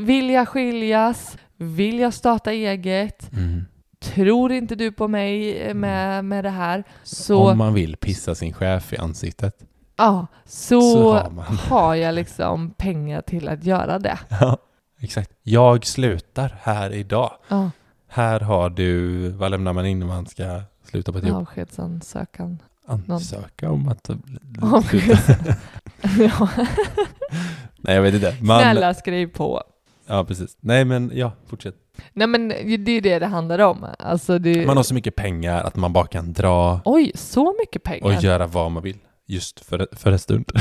Vill 0.00 0.30
jag 0.30 0.48
skiljas? 0.48 1.38
Vill 1.56 1.98
jag 1.98 2.14
starta 2.14 2.52
eget? 2.52 3.32
Mm. 3.32 3.64
Tror 4.00 4.52
inte 4.52 4.74
du 4.74 4.92
på 4.92 5.08
mig 5.08 5.58
eh, 5.58 5.74
med, 5.74 6.24
med 6.24 6.44
det 6.44 6.50
här? 6.50 6.84
Så, 7.02 7.50
Om 7.50 7.58
man 7.58 7.74
vill 7.74 7.96
pissa 7.96 8.34
sin 8.34 8.52
chef 8.52 8.92
i 8.92 8.96
ansiktet. 8.96 9.56
ja, 9.96 10.26
så, 10.44 10.80
Så 10.80 11.12
har 11.12 11.68
har 11.68 11.94
jag 11.94 12.14
liksom 12.14 12.70
pengar 12.70 13.20
till 13.22 13.48
att 13.48 13.64
göra 13.64 13.98
det. 13.98 14.18
Ja, 14.40 14.58
exakt. 15.00 15.30
Jag 15.42 15.86
slutar 15.86 16.56
här 16.62 16.90
idag. 16.94 17.30
Ja, 17.48 17.70
Här 18.08 18.40
har 18.40 18.70
du, 18.70 19.28
vad 19.28 19.50
lämnar 19.50 19.72
man 19.72 19.86
in 19.86 19.98
när 19.98 20.06
man 20.06 20.26
ska 20.26 20.60
sluta 20.90 21.12
på 21.12 21.18
ett 21.18 21.26
jobb? 21.26 21.36
avskedsansökan. 21.36 22.58
Ansöka 22.86 23.70
om 23.70 23.88
att 23.88 24.10
ja. 26.18 26.48
Nej, 27.76 27.94
jag 27.94 28.02
vet 28.02 28.14
inte. 28.14 28.36
Man, 28.40 28.60
Snälla 28.60 28.94
skriv 28.94 29.26
på. 29.26 29.62
Ja, 30.06 30.24
precis. 30.24 30.56
Nej, 30.60 30.84
men 30.84 31.10
ja, 31.14 31.32
fortsätt. 31.46 31.74
Nej 32.12 32.26
men 32.26 32.48
det 32.48 32.92
är 32.92 33.00
det 33.00 33.18
det 33.18 33.26
handlar 33.26 33.58
om. 33.58 33.86
Alltså 33.98 34.38
det... 34.38 34.66
Man 34.66 34.76
har 34.76 34.84
så 34.84 34.94
mycket 34.94 35.16
pengar 35.16 35.62
att 35.62 35.76
man 35.76 35.92
bara 35.92 36.06
kan 36.06 36.32
dra 36.32 36.80
Oj, 36.84 37.12
så 37.14 37.54
mycket 37.60 37.82
pengar. 37.82 38.06
och 38.06 38.22
göra 38.22 38.46
vad 38.46 38.70
man 38.70 38.82
vill. 38.82 38.98
Just 39.26 39.64
för, 39.64 39.88
för 39.92 40.12
en 40.12 40.18
stund. 40.18 40.46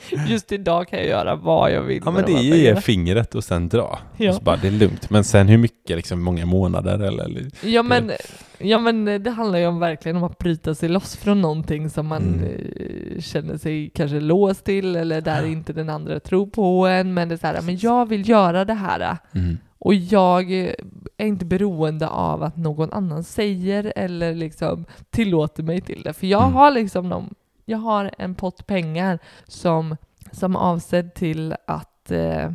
Just 0.28 0.52
idag 0.52 0.88
kan 0.88 0.98
jag 0.98 1.08
göra 1.08 1.36
vad 1.36 1.72
jag 1.72 1.82
vill 1.82 2.02
Ja, 2.04 2.10
men 2.10 2.24
de 2.26 2.32
det 2.32 2.38
är 2.38 2.42
ju 2.42 2.50
pengarna. 2.62 2.80
fingret 2.80 3.34
och 3.34 3.44
sen 3.44 3.68
dra. 3.68 3.98
Ja. 4.16 4.28
Och 4.30 4.34
så 4.36 4.42
bara, 4.42 4.56
det 4.56 4.66
är 4.66 4.72
lugnt. 4.72 5.10
Men 5.10 5.24
sen 5.24 5.48
hur 5.48 5.58
mycket, 5.58 5.96
liksom 5.96 6.22
många 6.22 6.46
månader 6.46 6.98
eller? 6.98 7.50
Ja 7.64 7.82
men, 7.82 8.10
ja 8.58 8.78
men 8.78 9.04
det 9.22 9.30
handlar 9.30 9.58
ju 9.58 9.66
om 9.66 9.78
verkligen 9.78 10.16
om 10.16 10.24
att 10.24 10.38
bryta 10.38 10.74
sig 10.74 10.88
loss 10.88 11.16
från 11.16 11.40
någonting 11.40 11.90
som 11.90 12.06
man 12.06 12.22
Mm. 12.22 12.44
eh, 12.44 13.20
känner 13.20 13.56
sig 13.56 13.90
kanske 13.94 14.20
låst 14.20 14.64
till 14.64 14.96
eller 14.96 15.20
där 15.20 15.46
inte 15.46 15.72
den 15.72 15.90
andra 15.90 16.20
tror 16.20 16.46
på 16.46 16.86
en. 16.86 17.14
Men 17.14 17.28
det 17.28 17.34
är 17.34 17.36
så 17.36 17.46
här, 17.46 17.62
men 17.62 17.78
jag 17.80 18.08
vill 18.08 18.28
göra 18.28 18.64
det 18.64 18.74
här. 18.74 19.16
Mm. 19.34 19.58
Och 19.78 19.94
jag 19.94 20.52
eh, 20.64 20.70
är 21.16 21.26
inte 21.26 21.44
beroende 21.44 22.08
av 22.08 22.42
att 22.42 22.56
någon 22.56 22.92
annan 22.92 23.24
säger 23.24 23.92
eller 23.96 24.34
liksom 24.34 24.84
tillåter 25.10 25.62
mig 25.62 25.80
till 25.80 26.02
det. 26.02 26.12
För 26.12 26.26
jag 26.26 26.42
Mm. 26.42 26.54
har 26.54 26.70
liksom 26.70 27.08
någon, 27.08 27.34
jag 27.64 27.78
har 27.78 28.10
en 28.18 28.34
pott 28.34 28.66
pengar 28.66 29.18
som, 29.46 29.96
som 30.32 30.56
är 30.56 30.60
avsedd 30.60 31.14
till 31.14 31.54
att 31.66 32.10
eh, 32.10 32.50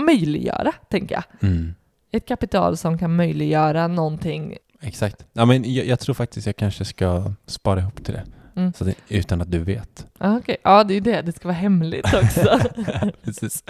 möjliggöra, 0.00 0.72
tänker 0.90 1.14
jag. 1.14 1.24
Mm. 1.50 1.74
Ett 2.12 2.26
kapital 2.28 2.76
som 2.76 2.98
kan 2.98 3.16
möjliggöra 3.16 3.86
någonting. 3.88 4.56
Exakt. 4.80 5.26
Ja, 5.32 5.44
men 5.44 5.74
jag, 5.74 5.86
jag 5.86 6.00
tror 6.00 6.14
faktiskt 6.14 6.46
jag 6.46 6.56
kanske 6.56 6.84
ska 6.84 7.32
spara 7.46 7.80
ihop 7.80 8.04
till 8.04 8.14
det. 8.14 8.24
Mm. 8.56 8.72
Så 8.72 8.84
det- 8.84 8.94
utan 9.08 9.40
att 9.40 9.50
du 9.50 9.58
vet. 9.58 10.06
Ah, 10.18 10.36
Okej, 10.36 10.56
ja 10.62 10.84
det 10.84 10.94
är 10.94 11.00
det, 11.00 11.22
det 11.22 11.32
ska 11.32 11.48
vara 11.48 11.56
hemligt 11.58 12.14
också. 12.14 12.58
precis. 13.22 13.64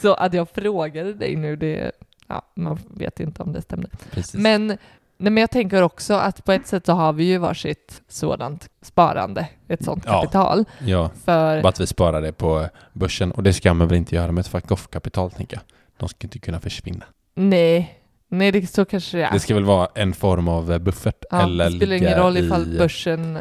Så 0.00 0.14
att 0.14 0.34
jag 0.34 0.48
frågade 0.50 1.14
dig 1.14 1.36
nu, 1.36 1.56
det, 1.56 1.92
ja, 2.26 2.42
man 2.54 2.78
vet 2.94 3.20
inte 3.20 3.42
om 3.42 3.52
det 3.52 3.62
stämde. 3.62 3.88
precis. 4.10 4.34
Men, 4.34 4.78
nej, 5.22 5.30
men 5.32 5.40
jag 5.40 5.50
tänker 5.50 5.82
också 5.82 6.14
att 6.14 6.44
på 6.44 6.52
ett 6.52 6.66
sätt 6.66 6.86
så 6.86 6.92
har 6.92 7.12
vi 7.12 7.24
ju 7.24 7.38
varsitt 7.38 8.02
sådant 8.08 8.68
sparande, 8.82 9.48
ett 9.68 9.80
Ja. 9.86 9.96
kapital. 9.96 10.64
ja, 10.80 11.10
För, 11.24 11.62
bara 11.62 11.68
att 11.68 11.80
vi 11.80 11.86
sparar 11.86 12.22
det 12.22 12.32
på 12.32 12.68
börsen. 12.92 13.32
Och 13.32 13.42
det 13.42 13.52
ska 13.52 13.74
man 13.74 13.88
väl 13.88 13.98
inte 13.98 14.14
göra 14.14 14.32
med 14.32 14.40
ett 14.42 14.48
fuck 14.48 14.70
off-kapital, 14.70 15.30
tänker 15.30 15.56
jag. 15.56 15.62
De 15.96 16.08
ska 16.08 16.26
inte 16.26 16.38
kunna 16.38 16.60
försvinna. 16.60 17.04
nej, 17.34 17.98
Nej, 18.28 18.52
det, 18.52 18.66
så 18.66 18.84
kanske 18.84 19.16
det 19.16 19.24
är. 19.24 19.32
Det 19.32 19.40
ska 19.40 19.54
väl 19.54 19.64
vara 19.64 19.88
en 19.94 20.12
form 20.12 20.48
av 20.48 20.72
eh, 20.72 20.78
buffert 20.78 21.24
ja, 21.30 21.42
eller 21.42 21.70
det 21.70 21.76
spelar 21.76 21.96
ingen 21.96 22.18
roll 22.18 22.36
ifall 22.36 22.74
i... 22.74 22.78
börsen 22.78 23.38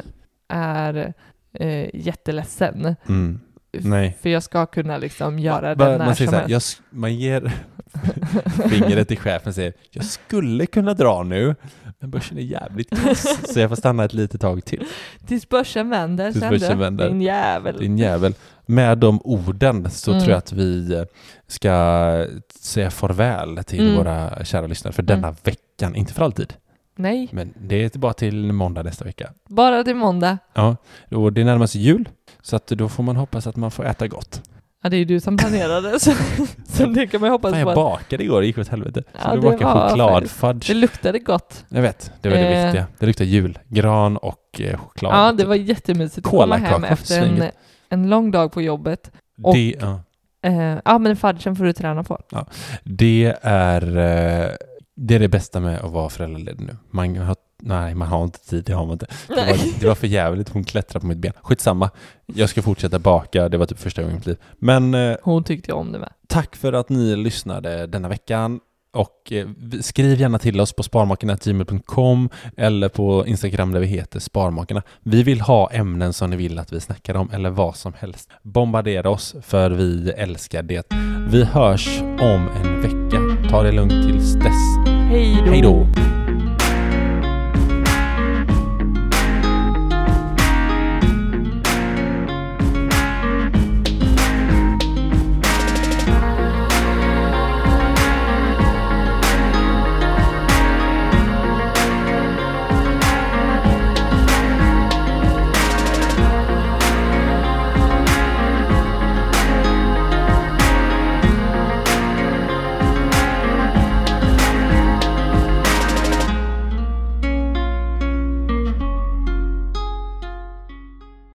är 0.47 1.13
eh, 1.53 1.89
jätteledsen. 1.93 2.95
Mm. 3.07 3.39
Nej. 3.71 4.17
För 4.21 4.29
jag 4.29 4.43
ska 4.43 4.65
kunna 4.65 4.97
liksom 4.97 5.39
göra 5.39 5.75
Bara- 5.75 5.89
det 5.91 5.97
när 5.97 6.05
man, 6.05 6.15
säger 6.15 6.31
som 6.31 6.39
helst. 6.39 6.81
jag, 6.91 6.99
man 6.99 7.15
ger 7.15 7.51
fingret 8.69 9.07
till 9.07 9.17
chefen 9.17 9.49
och 9.49 9.55
säger 9.55 9.73
jag 9.91 10.05
skulle 10.05 10.65
kunna 10.65 10.93
dra 10.93 11.23
nu, 11.23 11.55
men 11.99 12.11
börsen 12.11 12.37
är 12.37 12.41
jävligt 12.41 12.89
kass 12.89 13.53
så 13.53 13.59
jag 13.59 13.69
får 13.69 13.75
stanna 13.75 14.03
ett 14.05 14.13
litet 14.13 14.41
tag 14.41 14.65
till. 14.65 14.83
Tills 15.27 15.49
börsen 15.49 15.89
vänder 15.89 16.31
Tills 16.31 16.39
sen 16.43 16.49
börsen 16.49 16.79
vänder. 16.79 17.09
Din 17.09 17.21
jävel. 17.21 17.77
Din 17.79 17.97
jävel. 17.97 18.33
Med 18.65 18.97
de 18.97 19.21
orden 19.23 19.89
så 19.91 20.11
Mm. 20.11 20.21
tror 20.23 20.31
jag 20.31 20.37
att 20.37 20.51
vi 20.53 20.93
eh, 20.93 21.03
ska 21.47 22.25
säga 22.61 22.91
farväl 22.91 23.63
till 23.63 23.79
Mm. 23.81 23.95
våra 23.97 24.45
kära 24.45 24.67
lyssnare 24.67 24.93
för 24.93 25.03
denna 25.03 25.35
veckan, 25.43 25.95
inte 25.95 26.13
för 26.13 26.23
alltid. 26.23 26.53
Nej, 26.95 27.29
Men 27.31 27.53
det 27.57 27.95
är 27.95 27.99
bara 27.99 28.13
till 28.13 28.53
måndag 28.53 28.83
nästa 28.83 29.05
vecka. 29.05 29.29
bara 29.49 29.83
till 29.83 29.95
måndag. 29.95 30.37
Ja, 30.53 30.75
och 31.11 31.33
det 31.33 31.43
närmar 31.43 31.67
sig 31.67 31.81
jul 31.81 32.09
så 32.41 32.55
att 32.55 32.67
då 32.67 32.89
får 32.89 33.03
man 33.03 33.15
hoppas 33.15 33.47
att 33.47 33.55
man 33.55 33.71
får 33.71 33.85
äta 33.85 34.07
gott. 34.07 34.41
Ja, 34.83 34.89
det 34.89 34.95
är 34.95 34.99
ju 34.99 35.05
du 35.05 35.19
som 35.19 35.37
planerade, 35.37 35.99
så, 35.99 36.11
så 36.67 36.85
det 36.85 37.07
kan 37.07 37.21
man 37.21 37.27
ju 37.27 37.31
hoppas 37.31 37.51
Fan, 37.53 37.63
på. 37.63 37.69
jag 37.69 37.75
bakade 37.75 38.23
igår, 38.23 38.41
det 38.41 38.47
gick 38.47 38.57
åt 38.57 38.67
helvete. 38.67 39.03
Ja, 39.23 39.35
du 39.35 39.41
det 39.41 39.41
bakade 39.57 39.89
chokladfudge. 39.89 40.67
Det 40.67 40.73
luktade 40.73 41.19
gott. 41.19 41.65
Jag 41.69 41.81
vet, 41.81 42.11
det 42.21 42.29
var 42.29 42.35
det 42.37 42.47
Eh. 42.47 42.65
viktiga. 42.65 42.85
Det 42.99 43.05
luktar 43.05 43.25
jul. 43.25 43.59
Gran 43.67 44.17
och 44.17 44.61
eh, 44.61 44.77
choklad. 44.77 45.13
Ja, 45.13 45.31
det 45.31 45.45
var 45.45 45.55
jättemysigt 45.55 46.25
att 46.27 46.31
komma 46.31 46.57
hem 46.57 46.83
efter 46.83 47.21
en, 47.21 47.43
en 47.89 48.09
lång 48.09 48.31
dag 48.31 48.51
på 48.51 48.61
jobbet. 48.61 49.11
och- 49.43 49.53
det, 49.55 49.75
ja, 49.81 49.99
Eh, 50.43 50.77
ja, 50.85 50.97
men 50.97 51.15
fudgen 51.15 51.55
får 51.55 51.63
du 51.63 51.73
träna 51.73 52.03
på. 52.03 52.19
det, 52.83 53.35
är, 53.41 53.81
eh, 53.97 54.49
det 54.95 55.15
är 55.15 55.19
det 55.19 55.27
bästa 55.27 55.59
med 55.59 55.79
att 55.79 55.91
vara 55.91 56.09
föräldraledig 56.09 56.65
nu. 56.65 56.77
Man 56.91 57.17
har, 57.17 57.35
nej, 57.61 57.95
man 57.95 58.07
har 58.07 58.23
inte 58.23 58.39
tid, 58.39 58.63
det 58.63 58.73
har 58.73 58.85
man 58.85 58.93
inte. 58.93 59.07
Det 59.27 59.35
var, 59.35 59.79
det 59.79 59.87
var 59.87 59.95
för 59.95 60.07
jävligt, 60.07 60.49
hon 60.49 60.63
klättrade 60.63 61.01
på 61.01 61.07
mitt 61.07 61.17
ben. 61.17 61.33
Skitsamma, 61.41 61.89
jag 62.25 62.49
ska 62.49 62.61
fortsätta 62.61 62.99
baka, 62.99 63.49
det 63.49 63.57
var 63.57 63.65
typ 63.65 63.79
första 63.79 64.01
gången 64.01 64.15
i 64.15 64.19
mitt 64.19 64.25
liv. 64.27 64.37
Men 64.59 64.93
eh, 64.93 65.17
Hon 65.23 65.43
tyckte 65.43 65.73
om 65.73 65.91
det 65.91 65.99
med. 65.99 66.09
Tack 66.27 66.55
för 66.55 66.73
att 66.73 66.89
ni 66.89 67.15
lyssnade 67.15 67.87
denna 67.87 68.09
veckan. 68.09 68.59
Och 68.93 69.31
eh, 69.31 69.47
skriv 69.81 70.19
gärna 70.19 70.39
till 70.39 70.61
oss 70.61 70.73
på 70.73 70.83
sparmakarna.gmail.com 70.83 72.29
eller 72.57 72.89
på 72.89 73.27
Instagram 73.27 73.71
där 73.71 73.79
vi 73.79 73.87
heter 73.87 74.19
Sparmakarna. 74.19 74.81
Vi 75.03 75.23
vill 75.23 75.41
ha 75.41 75.71
ämnen 75.71 76.13
som 76.13 76.29
ni 76.29 76.35
vill 76.35 76.59
att 76.59 76.73
vi 76.73 76.79
snackar 76.79 77.15
om 77.15 77.29
eller 77.31 77.49
vad 77.49 77.75
som 77.75 77.93
helst. 77.93 78.29
Bombardera 78.43 79.09
oss 79.09 79.35
för 79.41 79.71
vi 79.71 80.09
älskar 80.11 80.63
det. 80.63 80.87
Vi 81.29 81.43
hörs 81.43 82.01
om 82.01 82.49
en 82.63 82.81
vecka. 82.81 83.49
Ta 83.49 83.63
det 83.63 83.71
lugnt 83.71 84.07
tills 84.07 84.33
dess. 84.33 84.87
Hej 85.45 85.61
då! 85.61 85.87